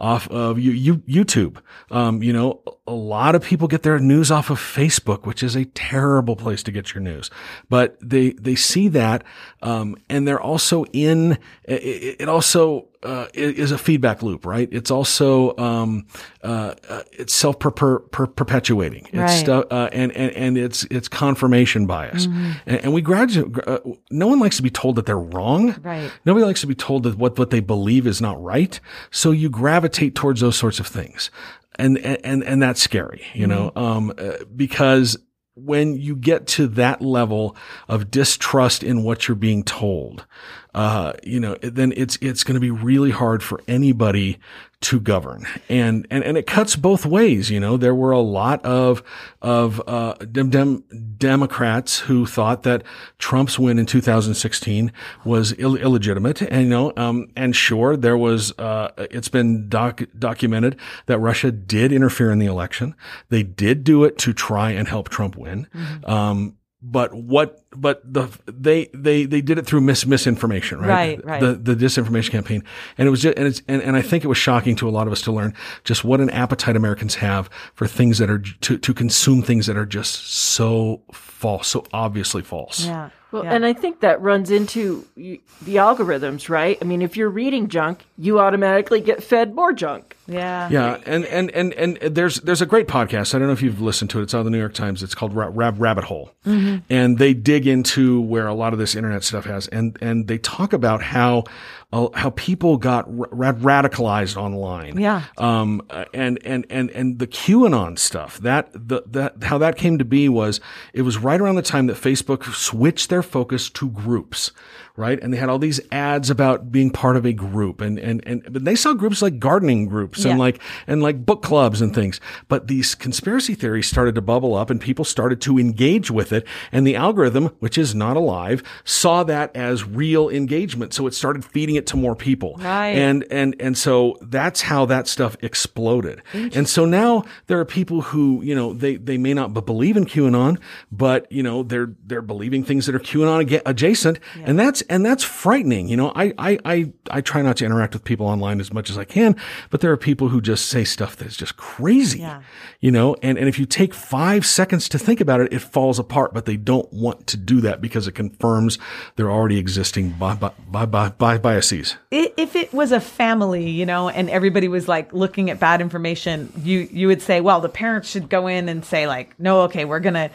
off 0.00 0.28
of 0.30 0.58
you, 0.58 0.72
you, 0.72 0.96
YouTube. 1.00 1.58
Um, 1.90 2.22
you 2.22 2.32
know, 2.32 2.62
a 2.86 2.92
lot 2.92 3.34
of 3.34 3.44
people 3.44 3.68
get 3.68 3.82
their 3.82 3.98
news 3.98 4.30
off 4.30 4.48
of 4.48 4.58
Facebook, 4.58 5.26
which 5.26 5.42
is 5.42 5.54
a 5.54 5.66
terrible 5.66 6.36
place 6.36 6.62
to 6.62 6.72
get 6.72 6.94
your 6.94 7.02
news. 7.02 7.30
But 7.68 7.98
they 8.00 8.30
they 8.30 8.54
see 8.54 8.88
that, 8.88 9.24
um, 9.62 9.96
and 10.08 10.26
they're 10.26 10.40
also 10.40 10.84
in. 10.86 11.38
It, 11.64 12.16
it 12.20 12.28
also 12.28 12.88
uh, 13.02 13.26
is 13.32 13.72
a 13.72 13.78
feedback 13.78 14.22
loop, 14.22 14.44
right? 14.44 14.68
It's 14.70 14.90
also 14.90 15.56
um, 15.56 16.06
uh, 16.44 16.74
uh, 16.88 17.02
it's 17.12 17.34
self 17.34 17.58
perpetuating. 17.58 19.06
It's 19.12 19.48
right. 19.48 19.48
uh, 19.48 19.88
and, 19.92 20.12
and 20.12 20.32
and 20.32 20.58
it's 20.58 20.84
it's 20.90 21.08
confirmation 21.08 21.86
bias, 21.86 22.26
mm-hmm. 22.26 22.52
and, 22.66 22.84
and, 22.84 22.92
we 22.92 23.00
graduate. 23.00 23.56
Uh, 23.66 23.80
no 24.10 24.26
one 24.26 24.38
likes 24.38 24.56
to 24.56 24.62
be 24.62 24.70
told 24.70 24.96
that 24.96 25.06
they're 25.06 25.18
wrong. 25.18 25.76
Right. 25.82 26.10
Nobody 26.26 26.44
likes 26.44 26.60
to 26.60 26.66
be 26.66 26.74
told 26.74 27.04
that 27.04 27.16
what 27.16 27.38
what 27.38 27.50
they 27.50 27.60
believe 27.60 28.06
is 28.06 28.20
not 28.20 28.42
right. 28.42 28.78
So 29.10 29.30
you 29.30 29.48
gravitate 29.48 30.14
towards 30.14 30.42
those 30.42 30.56
sorts 30.56 30.78
of 30.78 30.86
things, 30.86 31.30
and 31.76 31.96
and 31.98 32.44
and 32.44 32.62
that's 32.62 32.82
scary, 32.82 33.24
you 33.32 33.46
mm-hmm. 33.46 33.50
know, 33.50 33.72
um, 33.76 34.12
uh, 34.18 34.44
because 34.54 35.16
when 35.64 35.96
you 35.96 36.16
get 36.16 36.46
to 36.46 36.66
that 36.68 37.02
level 37.02 37.56
of 37.88 38.10
distrust 38.10 38.82
in 38.82 39.02
what 39.02 39.28
you're 39.28 39.34
being 39.34 39.62
told, 39.62 40.26
uh, 40.74 41.12
you 41.22 41.40
know, 41.40 41.56
then 41.62 41.92
it's, 41.96 42.16
it's 42.20 42.44
going 42.44 42.54
to 42.54 42.60
be 42.60 42.70
really 42.70 43.10
hard 43.10 43.42
for 43.42 43.60
anybody 43.66 44.38
to 44.82 44.98
govern. 44.98 45.46
And, 45.68 46.06
and, 46.10 46.24
and 46.24 46.38
it 46.38 46.46
cuts 46.46 46.74
both 46.74 47.04
ways. 47.04 47.50
You 47.50 47.60
know, 47.60 47.76
there 47.76 47.94
were 47.94 48.12
a 48.12 48.20
lot 48.20 48.64
of, 48.64 49.02
of, 49.42 49.82
uh, 49.86 50.14
dem- 50.14 50.48
dem- 50.48 50.84
Democrats 51.18 52.00
who 52.00 52.24
thought 52.24 52.62
that 52.62 52.82
Trump's 53.18 53.58
win 53.58 53.78
in 53.78 53.84
2016 53.84 54.90
was 55.22 55.54
Ill- 55.58 55.76
illegitimate. 55.76 56.40
And, 56.40 56.62
you 56.62 56.68
know, 56.70 56.92
um, 56.96 57.28
and 57.36 57.54
sure, 57.54 57.94
there 57.94 58.16
was, 58.16 58.58
uh, 58.58 58.90
it's 59.10 59.28
been 59.28 59.68
doc- 59.68 60.08
documented 60.18 60.76
that 61.06 61.18
Russia 61.18 61.52
did 61.52 61.92
interfere 61.92 62.30
in 62.30 62.38
the 62.38 62.46
election. 62.46 62.94
They 63.28 63.42
did 63.42 63.84
do 63.84 64.04
it 64.04 64.16
to 64.18 64.32
try 64.32 64.70
and 64.70 64.88
help 64.88 65.10
Trump 65.10 65.36
win. 65.36 65.66
Mm-hmm. 65.74 66.10
Um, 66.10 66.56
but 66.82 67.12
what 67.14 67.62
but 67.76 68.00
the 68.10 68.28
they 68.46 68.88
they 68.94 69.26
they 69.26 69.40
did 69.42 69.58
it 69.58 69.66
through 69.66 69.80
mis 69.82 70.06
misinformation 70.06 70.78
right 70.80 70.88
Right, 71.18 71.24
right. 71.24 71.40
the 71.40 71.54
the 71.54 71.74
disinformation 71.76 72.30
campaign 72.30 72.64
and 72.96 73.06
it 73.06 73.10
was 73.10 73.20
just 73.20 73.36
and 73.36 73.46
it's 73.46 73.62
and, 73.68 73.82
and 73.82 73.96
I 73.96 74.02
think 74.02 74.24
it 74.24 74.28
was 74.28 74.38
shocking 74.38 74.76
to 74.76 74.88
a 74.88 74.90
lot 74.90 75.06
of 75.06 75.12
us 75.12 75.20
to 75.22 75.32
learn 75.32 75.54
just 75.84 76.04
what 76.04 76.20
an 76.20 76.30
appetite 76.30 76.76
Americans 76.76 77.16
have 77.16 77.50
for 77.74 77.86
things 77.86 78.18
that 78.18 78.30
are 78.30 78.38
to 78.38 78.78
to 78.78 78.94
consume 78.94 79.42
things 79.42 79.66
that 79.66 79.76
are 79.76 79.86
just 79.86 80.26
so 80.30 81.02
false 81.12 81.68
so 81.68 81.84
obviously 81.92 82.42
false 82.42 82.86
Yeah. 82.86 83.10
Well, 83.32 83.44
Yeah. 83.44 83.54
and 83.54 83.64
I 83.64 83.72
think 83.72 84.00
that 84.00 84.20
runs 84.20 84.50
into 84.50 85.04
the 85.16 85.40
algorithms, 85.76 86.48
right? 86.48 86.76
I 86.80 86.84
mean, 86.84 87.00
if 87.02 87.16
you're 87.16 87.28
reading 87.30 87.68
junk, 87.68 88.04
you 88.18 88.38
automatically 88.40 89.00
get 89.00 89.22
fed 89.22 89.54
more 89.54 89.72
junk. 89.72 90.16
yeah. 90.26 90.68
Yeah, 90.70 90.98
and, 91.06 91.24
and 91.26 91.50
and 91.52 91.72
and 91.74 91.96
there's 92.14 92.40
there's 92.40 92.62
a 92.62 92.66
great 92.66 92.86
podcast. 92.88 93.34
I 93.34 93.38
don't 93.38 93.48
know 93.48 93.52
if 93.52 93.62
you've 93.62 93.80
listened 93.80 94.10
to 94.10 94.20
it. 94.20 94.22
It's 94.24 94.34
on 94.34 94.44
the 94.44 94.50
New 94.50 94.58
York 94.58 94.74
Times. 94.74 95.02
It's 95.02 95.14
called 95.14 95.34
Ra- 95.34 95.50
Rab- 95.52 95.80
Rabbit 95.80 96.04
Hole, 96.04 96.32
mm-hmm. 96.46 96.78
and 96.88 97.18
they 97.18 97.34
dig 97.34 97.66
into 97.66 98.20
where 98.20 98.46
a 98.46 98.54
lot 98.54 98.72
of 98.72 98.78
this 98.78 98.94
internet 98.94 99.24
stuff 99.24 99.44
has, 99.46 99.66
and 99.68 99.96
and 100.00 100.28
they 100.28 100.38
talk 100.38 100.72
about 100.72 101.02
how 101.02 101.44
uh, 101.92 102.08
how 102.14 102.30
people 102.30 102.76
got 102.76 103.04
ra- 103.08 103.52
radicalized 103.52 104.36
online. 104.36 104.98
Yeah. 104.98 105.24
Um. 105.38 105.82
And 106.14 106.38
and 106.44 106.66
and 106.70 106.90
and 106.90 107.18
the 107.18 107.26
QAnon 107.26 107.98
stuff. 107.98 108.38
That 108.38 108.70
the 108.72 109.02
that 109.06 109.42
how 109.42 109.58
that 109.58 109.76
came 109.76 109.98
to 109.98 110.04
be 110.04 110.28
was 110.28 110.60
it 110.92 111.02
was 111.02 111.18
right 111.18 111.40
around 111.40 111.56
the 111.56 111.62
time 111.62 111.86
that 111.86 111.96
Facebook 111.96 112.44
switched 112.54 113.10
their 113.10 113.22
focus 113.22 113.68
to 113.70 113.88
groups. 113.90 114.52
Right. 115.00 115.18
And 115.22 115.32
they 115.32 115.38
had 115.38 115.48
all 115.48 115.58
these 115.58 115.80
ads 115.90 116.28
about 116.28 116.70
being 116.70 116.90
part 116.90 117.16
of 117.16 117.24
a 117.24 117.32
group 117.32 117.80
and, 117.80 117.98
and, 117.98 118.22
and, 118.26 118.42
but 118.52 118.66
they 118.66 118.74
saw 118.74 118.92
groups 118.92 119.22
like 119.22 119.38
gardening 119.38 119.86
groups 119.86 120.26
and 120.26 120.38
like, 120.38 120.60
and 120.86 121.02
like 121.02 121.24
book 121.24 121.42
clubs 121.42 121.80
and 121.80 121.94
things. 121.94 122.20
But 122.48 122.66
these 122.66 122.94
conspiracy 122.94 123.54
theories 123.54 123.86
started 123.86 124.14
to 124.16 124.20
bubble 124.20 124.54
up 124.54 124.68
and 124.68 124.78
people 124.78 125.06
started 125.06 125.40
to 125.40 125.58
engage 125.58 126.10
with 126.10 126.34
it. 126.34 126.46
And 126.70 126.86
the 126.86 126.96
algorithm, 126.96 127.46
which 127.60 127.78
is 127.78 127.94
not 127.94 128.18
alive, 128.18 128.62
saw 128.84 129.24
that 129.24 129.56
as 129.56 129.84
real 129.84 130.28
engagement. 130.28 130.92
So 130.92 131.06
it 131.06 131.14
started 131.14 131.46
feeding 131.46 131.76
it 131.76 131.86
to 131.86 131.96
more 131.96 132.14
people. 132.14 132.56
Right. 132.58 132.88
And, 132.90 133.24
and, 133.30 133.56
and 133.58 133.78
so 133.78 134.18
that's 134.20 134.60
how 134.60 134.84
that 134.84 135.08
stuff 135.08 135.34
exploded. 135.40 136.20
And 136.34 136.68
so 136.68 136.84
now 136.84 137.24
there 137.46 137.58
are 137.58 137.64
people 137.64 138.02
who, 138.02 138.42
you 138.42 138.54
know, 138.54 138.74
they, 138.74 138.96
they 138.96 139.16
may 139.16 139.32
not 139.32 139.54
believe 139.54 139.96
in 139.96 140.04
QAnon, 140.04 140.60
but, 140.92 141.30
you 141.32 141.42
know, 141.42 141.62
they're, 141.62 141.94
they're 142.04 142.20
believing 142.20 142.64
things 142.64 142.84
that 142.84 142.94
are 142.94 143.00
QAnon 143.00 143.46
adja- 143.46 143.62
adjacent. 143.64 144.18
And 144.44 144.58
that's, 144.58 144.82
and 144.90 145.06
that's 145.06 145.22
frightening. 145.22 145.88
You 145.88 145.96
know, 145.96 146.12
I, 146.14 146.34
I, 146.36 146.58
I, 146.64 146.92
I 147.10 147.20
try 147.20 147.40
not 147.40 147.56
to 147.58 147.64
interact 147.64 147.94
with 147.94 148.04
people 148.04 148.26
online 148.26 148.60
as 148.60 148.72
much 148.72 148.90
as 148.90 148.98
I 148.98 149.04
can, 149.04 149.36
but 149.70 149.80
there 149.80 149.92
are 149.92 149.96
people 149.96 150.28
who 150.28 150.40
just 150.40 150.66
say 150.66 150.84
stuff 150.84 151.16
that's 151.16 151.36
just 151.36 151.56
crazy. 151.56 152.18
Yeah. 152.18 152.42
You 152.80 152.90
know, 152.90 153.16
and, 153.22 153.38
and 153.38 153.48
if 153.48 153.58
you 153.58 153.66
take 153.66 153.94
five 153.94 154.44
seconds 154.44 154.88
to 154.90 154.98
think 154.98 155.20
about 155.20 155.40
it, 155.40 155.52
it 155.52 155.60
falls 155.60 155.98
apart, 155.98 156.34
but 156.34 156.44
they 156.44 156.56
don't 156.56 156.92
want 156.92 157.28
to 157.28 157.36
do 157.36 157.60
that 157.62 157.80
because 157.80 158.08
it 158.08 158.12
confirms 158.12 158.78
their 159.14 159.30
already 159.30 159.58
existing 159.58 160.10
bi- 160.10 160.34
bi- 160.34 160.52
bi- 160.68 160.86
bi- 160.86 161.08
bi- 161.10 161.38
biases. 161.38 161.96
If 162.10 162.56
it 162.56 162.72
was 162.74 162.90
a 162.90 163.00
family, 163.00 163.70
you 163.70 163.86
know, 163.86 164.08
and 164.08 164.28
everybody 164.28 164.66
was 164.66 164.88
like 164.88 165.12
looking 165.12 165.50
at 165.50 165.60
bad 165.60 165.80
information, 165.80 166.52
you 166.62 166.88
you 166.90 167.06
would 167.06 167.22
say, 167.22 167.40
well, 167.40 167.60
the 167.60 167.68
parents 167.68 168.10
should 168.10 168.28
go 168.28 168.48
in 168.48 168.68
and 168.68 168.84
say 168.84 169.06
like, 169.06 169.38
no, 169.38 169.62
okay, 169.62 169.84
we're 169.84 170.00
gonna 170.00 170.30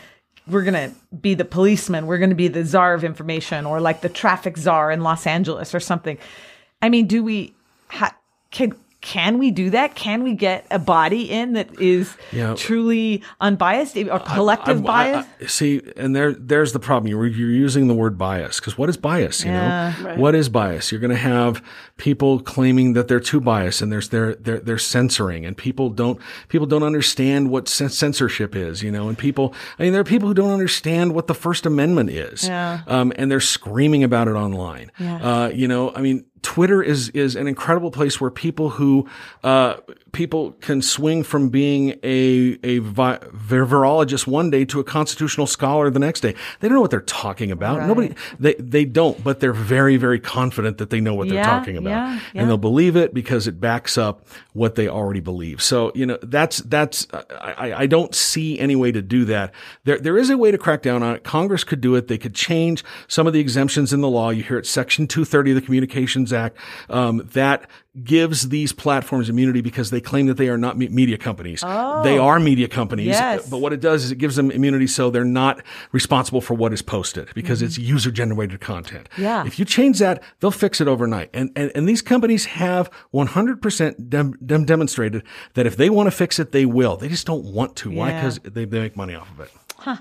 we're 0.47 0.63
gonna 0.63 0.91
be 1.21 1.33
the 1.33 1.45
policeman, 1.45 2.07
we're 2.07 2.17
gonna 2.17 2.35
be 2.35 2.47
the 2.47 2.63
czar 2.65 2.93
of 2.93 3.03
information, 3.03 3.65
or 3.65 3.79
like 3.81 4.01
the 4.01 4.09
traffic 4.09 4.57
czar 4.57 4.91
in 4.91 5.01
Los 5.01 5.25
Angeles 5.25 5.73
or 5.73 5.79
something. 5.79 6.17
I 6.81 6.89
mean, 6.89 7.07
do 7.07 7.23
we 7.23 7.53
ha- 7.87 8.15
can 8.51 8.73
can 9.05 9.37
we 9.37 9.51
do 9.51 9.69
that? 9.69 9.93
Can 9.93 10.23
we 10.23 10.33
get 10.33 10.65
a 10.71 10.79
body 10.79 11.29
in 11.29 11.53
that 11.53 11.79
is 11.79 12.17
Yeah. 12.31 12.55
truly 12.57 13.21
unbiased 13.39 13.95
or 13.95 14.19
collective 14.19 14.77
I- 14.77 14.79
I- 14.79 15.11
bias? 15.13 15.25
I- 15.41 15.45
see, 15.45 15.81
and 15.95 16.15
there, 16.15 16.33
there's 16.33 16.73
the 16.73 16.79
problem. 16.79 17.07
You're, 17.07 17.27
you're 17.27 17.51
using 17.51 17.87
the 17.87 17.93
word 17.93 18.17
bias 18.17 18.59
because 18.59 18.79
what 18.79 18.89
is 18.89 18.97
bias? 18.97 19.45
You 19.45 19.51
Yeah. 19.51 19.93
know, 20.03 20.15
what 20.15 20.33
is 20.33 20.49
bias? 20.49 20.91
You're 20.91 21.01
going 21.01 21.11
to 21.11 21.15
have 21.17 21.61
people 21.97 22.39
claiming 22.39 22.93
that 22.93 23.07
they're 23.07 23.19
too 23.19 23.39
biased, 23.39 23.81
and 23.83 23.91
there's 23.91 24.09
they're 24.09 24.33
they're 24.35 24.59
they're 24.59 24.77
censoring, 24.79 25.45
and 25.45 25.55
people 25.55 25.89
don't 25.91 26.19
people 26.49 26.65
don't 26.65 26.83
understand 26.83 27.51
what 27.51 27.69
cen- 27.69 27.89
censorship 27.89 28.55
is. 28.55 28.81
You 28.81 28.91
know, 28.91 29.07
and 29.07 29.15
people. 29.17 29.53
I 29.77 29.83
mean, 29.83 29.91
there 29.93 30.01
are 30.01 30.05
people 30.05 30.27
who 30.27 30.33
don't 30.33 30.51
understand 30.51 31.13
what 31.13 31.27
the 31.27 31.35
First 31.35 31.65
Amendment 31.67 32.09
is. 32.09 32.47
Yeah. 32.47 32.79
Um, 32.87 33.13
and 33.17 33.29
they're 33.29 33.39
screaming 33.39 34.03
about 34.03 34.27
it 34.27 34.31
online. 34.33 34.91
Yeah. 34.99 35.17
Uh, 35.17 35.47
you 35.49 35.67
know, 35.67 35.93
I 35.95 36.01
mean, 36.01 36.25
Twitter 36.45 36.83
is 36.83 37.09
is 37.09 37.35
an 37.35 37.47
incredible 37.47 37.89
place 37.89 38.21
where 38.21 38.29
people 38.29 38.69
who 38.69 39.09
uh, 39.43 39.77
people 40.15 40.53
can 40.61 40.81
swing 40.81 41.21
from 41.23 41.49
being 41.49 41.89
a 42.01 42.57
a 42.63 42.79
vi- 42.79 43.19
virologist 43.19 44.25
one 44.25 44.49
day 44.49 44.65
to 44.65 44.79
a 44.79 44.83
constitutional 44.83 45.45
scholar 45.45 45.89
the 45.89 45.99
next 45.99 46.21
day. 46.21 46.33
They 46.59 46.67
don't 46.67 46.75
know 46.75 46.81
what 46.81 46.89
they're 46.91 47.01
talking 47.01 47.51
about. 47.51 47.79
Right. 47.79 47.87
Nobody 47.87 48.15
they 48.39 48.55
they 48.55 48.85
don't, 48.85 49.21
but 49.23 49.39
they're 49.41 49.53
very 49.53 49.97
very 49.97 50.19
confident 50.19 50.77
that 50.79 50.89
they 50.89 51.01
know 51.01 51.13
what 51.13 51.27
they're 51.29 51.43
talking 51.43 51.77
about, 51.77 51.89
yeah, 51.89 52.19
yeah. 52.33 52.41
and 52.41 52.49
they'll 52.49 52.57
believe 52.57 52.95
it 52.95 53.13
because 53.13 53.45
it 53.45 53.59
backs 53.59 53.97
up 53.97 54.25
what 54.53 54.75
they 54.75 54.87
already 54.87 55.19
believe. 55.19 55.61
So 55.61 55.91
you 55.93 56.05
know 56.05 56.17
that's 56.23 56.57
that's 56.59 57.05
I, 57.13 57.53
I- 57.53 57.75
I 57.85 57.87
don't 57.87 58.15
see 58.15 58.57
any 58.57 58.75
way 58.75 58.91
to 58.93 59.01
do 59.01 59.25
that. 59.25 59.53
There 59.83 59.99
there 59.99 60.17
is 60.17 60.29
a 60.29 60.37
way 60.37 60.49
to 60.49 60.57
crack 60.57 60.81
down 60.81 61.03
on 61.03 61.15
it. 61.15 61.23
Congress 61.25 61.63
could 61.65 61.81
do 61.81 61.93
it. 61.95 62.07
They 62.07 62.17
could 62.17 62.33
change 62.33 62.83
some 63.07 63.27
of 63.27 63.33
the 63.33 63.39
exemptions 63.41 63.91
in 63.91 63.99
the 64.01 64.09
law. 64.09 64.29
You 64.29 64.43
hear 64.43 64.57
it, 64.57 64.65
Section 64.65 65.07
230 65.07 65.51
of 65.51 65.55
the 65.55 65.61
Communications 65.61 66.31
Act, 66.31 66.57
um, 66.89 67.27
that 67.33 67.69
gives 68.03 68.49
these 68.49 68.73
platforms 68.73 69.29
immunity 69.29 69.61
because 69.61 69.89
they 69.89 70.01
claim 70.01 70.27
that 70.27 70.37
they 70.37 70.49
are 70.49 70.57
not 70.57 70.77
media 70.77 71.17
companies. 71.17 71.61
They 71.61 71.67
oh. 71.67 72.25
are 72.25 72.39
media 72.39 72.67
companies, 72.67 73.07
Yes. 73.07 73.45
Uh, 73.45 73.47
but 73.51 73.57
what 73.59 73.73
it 73.73 73.79
does 73.79 74.03
is 74.03 74.11
it 74.11 74.17
gives 74.17 74.35
them 74.35 74.51
immunity 74.51 74.87
so 74.87 75.09
they're 75.09 75.23
not 75.23 75.61
responsible 75.91 76.41
for 76.41 76.53
what 76.53 76.73
is 76.73 76.81
posted 76.81 77.33
because 77.33 77.59
mm-hmm. 77.59 77.67
it's 77.67 77.77
user 77.77 78.11
generated 78.11 78.59
content. 78.59 79.07
Yeah. 79.17 79.45
If 79.45 79.59
you 79.59 79.65
change 79.65 79.99
that, 79.99 80.21
they'll 80.39 80.51
fix 80.51 80.81
it 80.81 80.87
overnight. 80.87 81.29
And, 81.33 81.51
and, 81.55 81.71
and 81.73 81.87
these 81.87 82.01
companies 82.01 82.45
have 82.45 82.89
100% 83.13 84.09
dem- 84.09 84.37
dem- 84.45 84.65
demonstrated 84.65 85.23
that 85.53 85.65
if 85.65 85.77
they 85.77 85.89
want 85.89 86.07
to 86.07 86.11
fix 86.11 86.39
it, 86.39 86.51
they 86.51 86.65
will. 86.65 86.97
They 86.97 87.07
just 87.07 87.25
don't 87.25 87.45
want 87.45 87.75
to. 87.77 87.91
Why? 87.91 88.13
Because 88.13 88.39
they, 88.39 88.65
they 88.65 88.79
make 88.79 88.97
money 88.97 89.15
off 89.15 89.31
of 89.31 89.39
it. 89.39 89.51
Huh. 89.77 89.97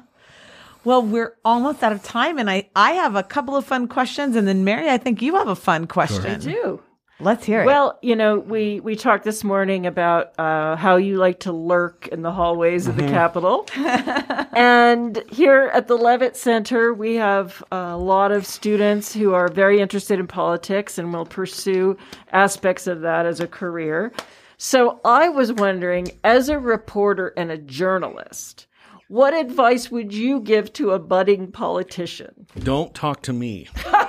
Well, 0.84 1.03
we're 1.03 1.34
almost 1.45 1.82
out 1.82 1.92
of 1.92 2.03
time, 2.03 2.38
and 2.38 2.51
I 2.51 2.68
I 2.76 2.92
have 2.92 3.16
a 3.16 3.22
couple 3.22 3.57
of 3.57 3.64
fun 3.64 3.88
questions, 3.88 4.36
and 4.36 4.47
then 4.47 4.64
Mary, 4.64 4.90
I 4.90 4.99
think 4.99 5.22
you 5.22 5.34
have 5.36 5.49
a 5.49 5.57
fun 5.57 5.86
question. 5.86 6.40
Do. 6.40 6.82
Let's 7.21 7.45
hear 7.45 7.62
it. 7.62 7.67
Well, 7.67 7.99
you 8.03 8.17
know, 8.17 8.41
we 8.41 8.81
we 8.81 8.97
talked 8.97 9.25
this 9.25 9.45
morning 9.45 9.87
about 9.87 10.39
uh, 10.39 10.75
how 10.75 10.97
you 10.97 11.17
like 11.17 11.41
to 11.41 11.53
lurk 11.53 12.09
in 12.09 12.23
the 12.23 12.33
hallways 12.33 12.89
of 12.89 12.97
the 12.97 13.03
Capitol, 13.03 13.67
and 13.77 15.23
here 15.31 15.71
at 15.73 15.87
the 15.87 15.97
Leavitt 15.97 16.37
Center, 16.37 16.93
we 16.93 17.15
have 17.15 17.62
a 17.71 17.97
lot 17.97 18.33
of 18.33 18.45
students 18.45 19.15
who 19.15 19.33
are 19.33 19.49
very 19.49 19.81
interested 19.81 20.19
in 20.19 20.27
politics 20.27 20.99
and 20.99 21.12
will 21.12 21.25
pursue 21.25 21.97
aspects 22.33 22.89
of 22.89 23.03
that 23.03 23.27
as 23.27 23.39
a 23.39 23.47
career. 23.47 24.12
So 24.57 25.01
I 25.05 25.29
was 25.29 25.53
wondering, 25.53 26.19
as 26.25 26.49
a 26.49 26.59
reporter 26.59 27.33
and 27.37 27.51
a 27.51 27.59
journalist, 27.59 28.67
what 29.09 29.35
advice 29.35 29.91
would 29.91 30.12
you 30.12 30.41
give 30.41 30.73
to 30.75 30.91
a 30.91 30.99
budding 30.99 31.53
politician? 31.53 32.47
Don't 32.59 32.95
talk 32.95 33.23
to 33.23 33.33
me. 33.33 33.69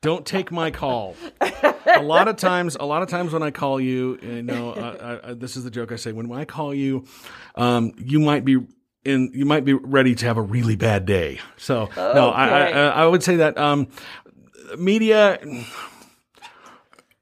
Don't 0.00 0.24
take 0.24 0.52
my 0.52 0.70
call. 0.70 1.16
A 1.40 2.02
lot 2.02 2.28
of 2.28 2.36
times, 2.36 2.76
a 2.78 2.84
lot 2.84 3.02
of 3.02 3.08
times 3.08 3.32
when 3.32 3.42
I 3.42 3.50
call 3.50 3.80
you, 3.80 4.16
you 4.22 4.42
know, 4.42 4.70
uh, 4.70 5.20
uh, 5.24 5.34
this 5.34 5.56
is 5.56 5.64
the 5.64 5.70
joke 5.70 5.90
I 5.90 5.96
say. 5.96 6.12
When 6.12 6.30
I 6.30 6.44
call 6.44 6.72
you, 6.72 7.04
um, 7.56 7.92
you 7.98 8.20
might 8.20 8.44
be 8.44 8.58
in, 9.04 9.32
you 9.34 9.44
might 9.44 9.64
be 9.64 9.72
ready 9.72 10.14
to 10.14 10.26
have 10.26 10.36
a 10.36 10.42
really 10.42 10.76
bad 10.76 11.04
day. 11.04 11.40
So 11.56 11.88
no, 11.96 12.30
I, 12.30 12.68
I, 12.68 12.70
I 12.88 13.06
would 13.06 13.24
say 13.24 13.36
that 13.36 13.58
um, 13.58 13.88
media. 14.78 15.38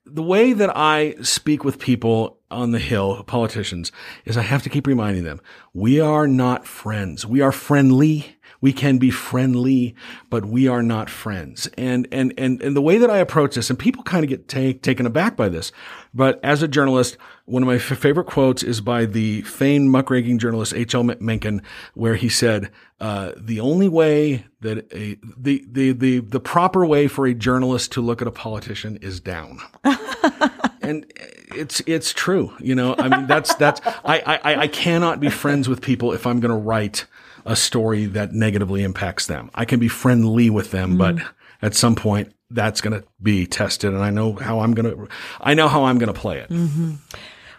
The 0.05 0.23
way 0.23 0.53
that 0.53 0.71
I 0.77 1.17
speak 1.23 1.65
with 1.65 1.79
people 1.79 2.39
on 2.51 2.71
the 2.71 2.79
Hill, 2.79 3.25
politicians, 3.25 3.91
is 4.25 4.37
I 4.37 4.43
have 4.43 4.63
to 4.63 4.69
keep 4.69 4.87
reminding 4.87 5.25
them 5.25 5.41
we 5.73 5.99
are 5.99 6.29
not 6.29 6.67
friends. 6.67 7.27
We 7.27 7.41
are 7.41 7.53
friendly. 7.53 8.36
We 8.67 8.73
can 8.73 8.99
be 8.99 9.13
friendly, 9.13 9.95
but 10.29 10.45
we 10.45 10.67
are 10.67 10.83
not 10.83 11.09
friends. 11.09 11.69
And, 11.79 12.09
and, 12.11 12.35
and, 12.37 12.61
and 12.61 12.75
the 12.75 12.83
way 12.83 12.99
that 12.99 13.09
I 13.09 13.19
approach 13.19 13.55
this, 13.55 13.71
and 13.71 13.79
people 13.79 14.03
kind 14.03 14.25
of 14.25 14.29
get 14.29 14.49
take, 14.49 14.83
taken 14.83 15.07
aback 15.07 15.37
by 15.37 15.49
this, 15.49 15.71
but 16.13 16.41
as 16.43 16.65
a 16.65 16.67
journalist, 16.67 17.17
one 17.45 17.63
of 17.63 17.69
my 17.69 17.77
f- 17.77 17.83
favorite 17.83 18.27
quotes 18.27 18.65
is 18.65 18.81
by 18.81 19.07
the 19.07 19.43
famed 19.43 19.91
muckraking 19.91 20.41
journalist 20.41 20.75
H.L. 20.75 21.05
Mencken, 21.21 21.63
where 21.95 22.17
he 22.17 22.29
said, 22.29 22.73
uh, 23.01 23.31
the 23.37 23.61
only 23.61 23.87
way 23.87 24.47
that 24.63 24.93
a, 24.93 25.17
the, 25.39 25.65
the, 25.71 25.93
the, 25.93 26.19
the 26.19 26.41
proper 26.41 26.85
way 26.85 27.07
for 27.07 27.25
a 27.25 27.35
journalist 27.35 27.93
to 27.93 28.01
look 28.01 28.21
at 28.21 28.27
a 28.27 28.33
politician 28.33 28.97
is 28.97 29.21
down 29.21 29.61
and 30.87 31.13
it's 31.55 31.81
it's 31.87 32.13
true. 32.13 32.55
You 32.61 32.75
know, 32.75 32.95
I 32.99 33.09
mean 33.09 33.27
that's 33.27 33.55
that's 33.55 33.81
I 34.05 34.39
I 34.45 34.61
I 34.63 34.69
cannot 34.69 35.21
be 35.21 35.31
friends 35.31 35.69
with 35.69 35.81
people 35.81 36.13
if 36.13 36.27
I'm 36.27 36.41
going 36.41 36.51
to 36.51 36.57
write 36.57 37.07
a 37.45 37.57
story 37.57 38.07
that 38.07 38.33
negatively 38.33 38.83
impacts 38.83 39.27
them. 39.27 39.51
I 39.55 39.65
can 39.65 39.79
be 39.79 39.89
friendly 39.89 40.51
with 40.51 40.71
them, 40.71 40.97
but 40.97 41.17
at 41.63 41.75
some 41.75 41.95
point 41.95 42.33
that's 42.51 42.81
going 42.81 43.01
to 43.01 43.07
be 43.23 43.47
tested, 43.47 43.93
and 43.93 44.03
I 44.03 44.11
know 44.11 44.35
how 44.35 44.61
I'm 44.61 44.75
going 44.75 44.91
to 44.95 45.09
I 45.41 45.55
know 45.55 45.69
how 45.69 45.85
I'm 45.85 45.99
going 45.99 46.13
to 46.13 46.19
play 46.19 46.39
it. 46.39 46.51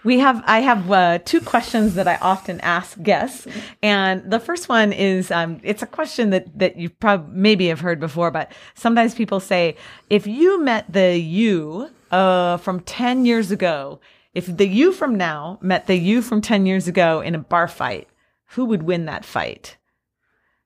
We 0.04 0.20
have 0.20 0.42
I 0.46 0.60
have 0.60 0.92
uh, 0.92 1.20
two 1.20 1.42
questions 1.42 1.96
that 1.96 2.08
I 2.08 2.16
often 2.18 2.62
ask 2.62 3.02
guests, 3.02 3.48
and 3.84 4.30
the 4.32 4.40
first 4.40 4.70
one 4.70 4.94
is 4.94 5.32
um, 5.32 5.60
it's 5.64 5.84
a 5.84 5.88
question 5.88 6.30
that 6.30 6.58
that 6.58 6.78
you 6.78 6.90
probably 6.90 7.36
maybe 7.36 7.68
have 7.68 7.82
heard 7.82 8.00
before, 8.00 8.32
but 8.32 8.52
sometimes 8.76 9.16
people 9.16 9.40
say 9.40 9.76
if 10.10 10.26
you 10.26 10.62
met 10.62 10.86
the 10.92 11.18
you 11.18 11.90
uh, 12.12 12.58
from 12.58 12.82
ten 12.82 13.26
years 13.26 13.52
ago, 13.52 14.00
if 14.34 14.46
the 14.46 14.68
you 14.68 14.92
from 14.92 15.16
now 15.16 15.58
met 15.62 15.88
the 15.88 15.96
you 15.96 16.22
from 16.22 16.42
ten 16.42 16.66
years 16.66 16.88
ago 16.88 17.22
in 17.22 17.36
a 17.36 17.40
bar 17.40 17.68
fight, 17.68 18.08
who 18.52 18.66
would 18.66 18.84
win 18.84 19.06
that 19.06 19.26
fight? 19.26 19.78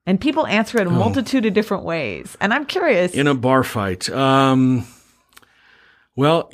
And 0.05 0.19
people 0.19 0.47
answer 0.47 0.81
it 0.81 0.87
a 0.87 0.89
multitude 0.89 1.45
of 1.45 1.53
different 1.53 1.83
ways, 1.83 2.35
and 2.41 2.53
I'm 2.53 2.65
curious. 2.65 3.13
in 3.13 3.27
a 3.27 3.35
bar 3.35 3.63
fight. 3.63 4.09
Um, 4.09 4.85
well, 6.15 6.51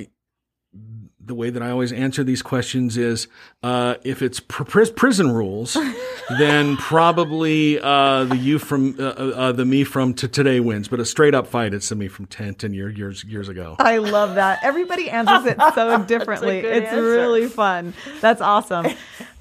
the 1.20 1.36
way 1.36 1.50
that 1.50 1.62
I 1.62 1.72
always 1.72 1.92
answer 1.92 2.24
these 2.24 2.42
questions 2.42 2.98
is 2.98 3.28
uh, 3.64 3.96
if 4.04 4.22
it's 4.22 4.40
pr- 4.40 4.64
pris- 4.66 4.92
prison 4.92 5.32
rules, 5.32 5.76
then 6.38 6.78
probably 6.78 7.80
uh, 7.80 8.26
the 8.26 8.38
you 8.38 8.60
from 8.60 8.96
uh, 9.00 9.04
uh, 9.04 9.52
the 9.52 9.66
me 9.66 9.84
from 9.84 10.14
t- 10.14 10.28
today 10.28 10.60
wins. 10.60 10.88
But 10.88 11.00
a 11.00 11.06
straight 11.06 11.34
up 11.34 11.48
fight, 11.48 11.74
it's 11.74 11.90
the 11.90 11.96
me 11.96 12.08
from 12.08 12.28
10, 12.28 12.54
10 12.56 12.74
year, 12.74 12.90
years 12.90 13.24
years 13.24 13.50
ago. 13.50 13.76
I 13.80 13.98
love 13.98 14.36
that. 14.36 14.60
Everybody 14.64 15.10
answers 15.10 15.46
it 15.46 15.58
so 15.74 16.04
differently. 16.08 16.60
It's 16.60 16.88
answer. 16.90 17.02
really 17.02 17.48
fun. 17.48 17.96
That's 18.22 18.42
awesome. 18.42 18.88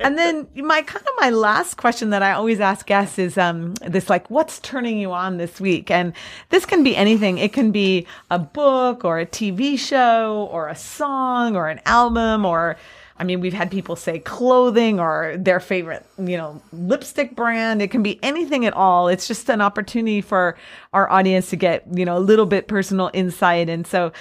And 0.01 0.17
then 0.17 0.49
my 0.57 0.81
kind 0.81 1.07
of 1.07 1.13
my 1.19 1.29
last 1.29 1.77
question 1.77 2.11
that 2.11 2.23
I 2.23 2.33
always 2.33 2.59
ask 2.59 2.87
guests 2.87 3.19
is 3.19 3.37
um 3.37 3.75
this 3.87 4.09
like 4.09 4.31
what's 4.31 4.61
turning 4.61 4.99
you 4.99 5.13
on 5.13 5.37
this 5.37 5.61
week? 5.61 5.91
And 5.91 6.15
this 6.49 6.65
can 6.65 6.83
be 6.83 6.97
anything. 6.97 7.37
It 7.37 7.53
can 7.53 7.71
be 7.71 8.07
a 8.31 8.39
book 8.39 9.05
or 9.05 9.19
a 9.19 9.27
TV 9.27 9.79
show 9.79 10.49
or 10.51 10.69
a 10.69 10.77
song 10.77 11.55
or 11.55 11.69
an 11.69 11.81
album 11.85 12.47
or 12.47 12.79
I 13.19 13.25
mean, 13.25 13.41
we've 13.41 13.53
had 13.53 13.71
people 13.71 13.97
say 13.97 14.19
clothing 14.19 15.01
or 15.01 15.37
their 15.39 15.61
favorite, 15.61 16.05
you 16.19 16.37
know, 16.37 16.61
lipstick 16.73 17.35
brand. 17.35 17.81
It 17.81 17.91
can 17.91 18.03
be 18.03 18.23
anything 18.23 18.67
at 18.67 18.75
all. 18.75 19.09
It's 19.09 19.27
just 19.27 19.49
an 19.49 19.61
opportunity 19.61 20.21
for 20.21 20.57
our 20.93 21.11
audience 21.11 21.51
to 21.51 21.57
get, 21.57 21.85
you 21.93 22.05
know, 22.05 22.17
a 22.17 22.21
little 22.21 22.47
bit 22.47 22.69
personal 22.69 23.11
insight. 23.15 23.71
And 23.71 23.87
so, 23.87 24.13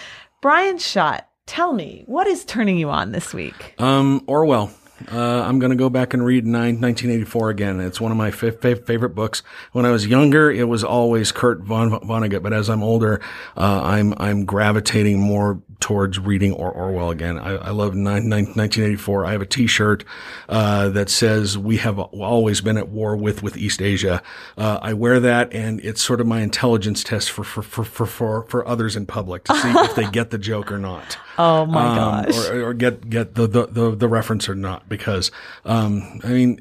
Bryan 0.41 0.77
Schott, 0.77 1.27
tell 1.45 1.73
me, 1.73 2.03
what 2.05 2.27
is 2.27 2.45
turning 2.45 2.77
you 2.77 2.89
on 2.89 3.11
this 3.11 3.33
week? 3.33 3.75
Um, 3.79 4.23
Orwell. 4.27 4.71
Uh, 5.11 5.41
I'm 5.41 5.59
going 5.59 5.71
to 5.71 5.75
go 5.75 5.89
back 5.89 6.13
and 6.13 6.25
read 6.25 6.45
nine, 6.45 6.79
1984 6.79 7.49
again. 7.49 7.79
It's 7.81 7.99
one 7.99 8.11
of 8.11 8.17
my 8.17 8.31
fa- 8.31 8.53
fa- 8.53 8.77
favorite 8.77 9.09
books. 9.09 9.43
When 9.73 9.85
I 9.85 9.91
was 9.91 10.07
younger, 10.07 10.49
it 10.49 10.69
was 10.69 10.85
always 10.85 11.33
Kurt 11.33 11.59
Von 11.61 11.91
Vonnegut, 11.91 12.41
but 12.41 12.53
as 12.53 12.69
I'm 12.69 12.81
older, 12.81 13.19
uh, 13.57 13.81
I'm 13.83 14.13
I'm 14.17 14.45
gravitating 14.45 15.19
more 15.19 15.61
towards 15.85 16.17
reading 16.17 16.51
or- 16.51 16.71
Orwell 16.71 17.11
again. 17.11 17.37
I, 17.37 17.51
I 17.57 17.69
love 17.69 17.93
nine, 17.93 18.27
nine, 18.27 18.45
1984. 18.45 19.23
I 19.23 19.31
have 19.33 19.41
a 19.43 19.45
T-shirt 19.45 20.03
uh, 20.49 20.89
that 20.89 21.11
says 21.11 21.59
"We 21.59 21.77
have 21.77 21.99
always 21.99 22.59
been 22.61 22.75
at 22.77 22.89
war 22.89 23.15
with 23.15 23.43
with 23.43 23.55
East 23.55 23.83
Asia." 23.83 24.23
Uh, 24.57 24.79
I 24.81 24.93
wear 24.93 25.19
that, 25.19 25.53
and 25.53 25.79
it's 25.81 26.01
sort 26.01 26.21
of 26.21 26.25
my 26.25 26.41
intelligence 26.41 27.03
test 27.03 27.29
for 27.29 27.43
for 27.43 27.61
for 27.61 27.83
for 27.83 28.05
for, 28.07 28.43
for 28.49 28.67
others 28.67 28.95
in 28.95 29.05
public 29.05 29.43
to 29.43 29.53
see 29.53 29.69
if 29.69 29.93
they 29.95 30.09
get 30.09 30.31
the 30.31 30.39
joke 30.39 30.71
or 30.71 30.79
not. 30.79 31.17
Oh 31.37 31.65
my 31.65 31.85
Um, 31.85 31.95
gosh. 32.31 32.47
or, 32.49 32.69
or 32.69 32.73
get 32.73 33.09
get 33.09 33.35
the, 33.35 33.45
the 33.45 33.67
the 33.67 33.93
the 33.93 34.07
reference 34.07 34.47
or 34.47 34.55
not 34.55 34.87
because 34.87 35.31
um 35.65 36.21
I 36.23 36.29
mean 36.29 36.59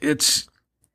it's 0.00 0.48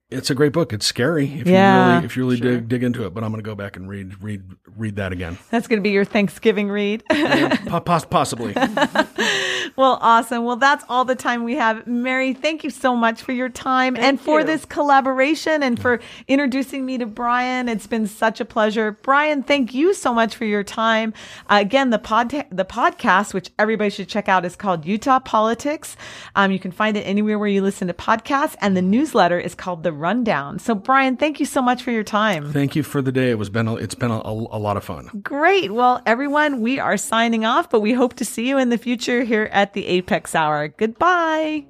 it's 0.10 0.30
a 0.30 0.36
great 0.36 0.53
book. 0.53 0.72
It's 0.72 0.86
scary 0.86 1.26
if 1.41 1.47
Yeah. 1.47 1.88
you 1.88 1.93
really 1.93 2.05
if 2.05 2.18
you 2.18 2.24
really 2.24 2.39
dig 2.39 2.70
dig 2.70 2.84
into 2.84 3.05
it. 3.05 3.14
But 3.14 3.24
I'm 3.24 3.32
going 3.32 3.43
to 3.43 3.47
go 3.49 3.55
back 3.55 3.76
and 3.76 3.89
read 3.89 4.22
read 4.24 4.43
read 4.78 4.95
that 4.95 5.12
again. 5.12 5.38
That's 5.51 5.68
going 5.68 5.80
to 5.80 5.84
be 5.84 5.91
your 5.91 6.05
Thanksgiving 6.05 6.70
read. 6.70 7.03
Po- 7.10 7.82
possibly. 7.82 8.53
well, 9.76 9.97
awesome. 10.01 10.45
Well, 10.45 10.55
that's 10.55 10.86
all 10.88 11.03
the 11.05 11.16
time 11.16 11.43
we 11.43 11.55
have. 11.55 11.86
Mary, 11.88 12.34
thank 12.34 12.64
you 12.64 12.70
so 12.70 12.95
much 12.95 13.22
for 13.22 13.32
your 13.34 13.49
time 13.49 13.95
and 13.97 14.20
for 14.20 14.39
you. 14.39 14.45
this 14.45 14.66
collaboration 14.66 15.62
and 15.64 15.80
for 15.80 15.99
introducing 16.28 16.86
me 16.86 16.97
to 16.97 17.05
Bryan. 17.05 17.68
It's 17.68 17.88
been 17.88 18.08
such 18.08 18.39
a 18.39 18.45
pleasure. 18.45 18.93
Bryan, 19.03 19.43
thank 19.43 19.74
you 19.74 19.93
so 19.93 20.14
much 20.14 20.36
for 20.36 20.45
your 20.45 20.64
time. 20.64 21.14
Uh, 21.49 21.58
again, 21.62 21.89
the 21.89 21.99
pod 21.99 22.30
the 22.49 22.66
podcast, 22.66 23.34
which 23.34 23.49
everybody 23.60 23.89
should 23.89 24.08
check 24.08 24.30
out, 24.30 24.45
is 24.45 24.55
called 24.55 24.86
Utah 24.86 25.20
Politics. 25.20 25.95
Um, 26.36 26.51
you 26.51 26.60
can 26.60 26.72
find 26.72 26.95
it 26.97 27.01
anywhere 27.01 27.38
where 27.39 27.47
you 27.49 27.62
listen 27.62 27.88
to 27.88 27.93
podcasts, 27.93 28.55
and 28.62 28.76
the 28.78 28.82
newsletter 28.82 29.39
is 29.39 29.53
called 29.55 29.84
The 29.84 29.97
Rundown. 30.00 30.60
So, 30.60 30.76
Bryan, 30.76 31.18
thank 31.18 31.39
you 31.39 31.45
so 31.45 31.62
much 31.62 31.84
for 31.84 31.91
your 31.91 32.04
time. 32.04 32.52
Thank 32.52 32.76
you 32.76 32.84
for 32.84 33.02
the 33.02 33.12
day. 33.12 33.30
It 33.32 33.38
was 33.38 33.50
been 33.50 33.68
a, 33.68 33.76
it's 33.76 33.95
been 33.95 34.12
a, 34.12 34.22
a 34.22 34.60
lot 34.60 34.78
of 34.78 34.84
fun. 34.84 35.10
Great. 35.24 35.72
Well, 35.72 36.02
everyone, 36.06 36.62
we 36.62 36.80
are 36.80 36.98
signing 36.98 37.45
off, 37.45 37.70
but 37.70 37.82
we 37.82 37.93
hope 37.93 38.16
to 38.16 38.26
see 38.26 38.48
you 38.48 38.58
in 38.58 38.70
the 38.70 38.78
future 38.78 39.24
here 39.24 39.50
at 39.52 39.74
the 39.74 39.86
Apex 39.88 40.36
Hour. 40.36 40.70
Goodbye. 40.70 41.66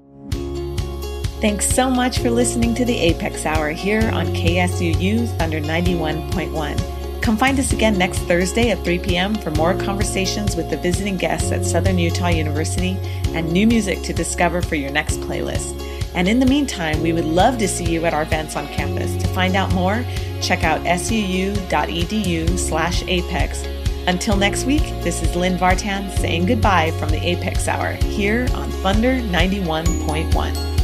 Thanks 1.39 1.69
so 1.69 1.89
much 1.89 2.17
for 2.17 2.32
listening 2.32 2.73
to 2.75 2.84
the 2.84 2.97
Apex 2.97 3.45
Hour 3.45 3.69
here 3.69 4.09
on 4.11 4.25
KSUU 4.28 5.28
Thunder 5.38 5.59
91.1. 5.59 7.21
Come 7.21 7.38
find 7.38 7.59
us 7.59 7.73
again 7.73 7.97
next 7.97 8.19
Thursday 8.19 8.71
at 8.71 8.84
3 8.84 8.99
p.m. 8.99 9.36
for 9.36 9.51
more 9.51 9.78
conversations 9.78 10.55
with 10.55 10.69
the 10.69 10.78
visiting 10.78 11.17
guests 11.17 11.51
at 11.51 11.65
Southern 11.65 11.99
Utah 11.99 12.30
University 12.30 12.97
and 13.36 13.51
new 13.51 13.67
music 13.67 14.01
to 14.03 14.13
discover 14.13 14.61
for 14.61 14.75
your 14.75 14.91
next 14.91 15.19
playlist. 15.19 15.78
And 16.15 16.27
in 16.27 16.39
the 16.39 16.45
meantime, 16.45 17.01
we 17.01 17.13
would 17.13 17.25
love 17.25 17.57
to 17.59 17.67
see 17.67 17.85
you 17.85 18.05
at 18.05 18.13
our 18.13 18.23
events 18.23 18.55
on 18.55 18.67
campus. 18.67 19.15
To 19.17 19.27
find 19.29 19.55
out 19.55 19.73
more, 19.73 20.03
check 20.41 20.63
out 20.63 20.81
suu.edu 20.81 22.57
slash 22.57 23.03
apex. 23.03 23.63
Until 24.07 24.37
next 24.37 24.65
week, 24.65 24.83
this 25.03 25.21
is 25.21 25.35
Lynn 25.35 25.57
Vartan 25.57 26.09
saying 26.17 26.45
goodbye 26.45 26.91
from 26.91 27.09
the 27.09 27.21
Apex 27.21 27.67
Hour 27.67 27.93
here 27.93 28.47
on 28.53 28.71
Thunder 28.81 29.15
91.1. 29.19 30.76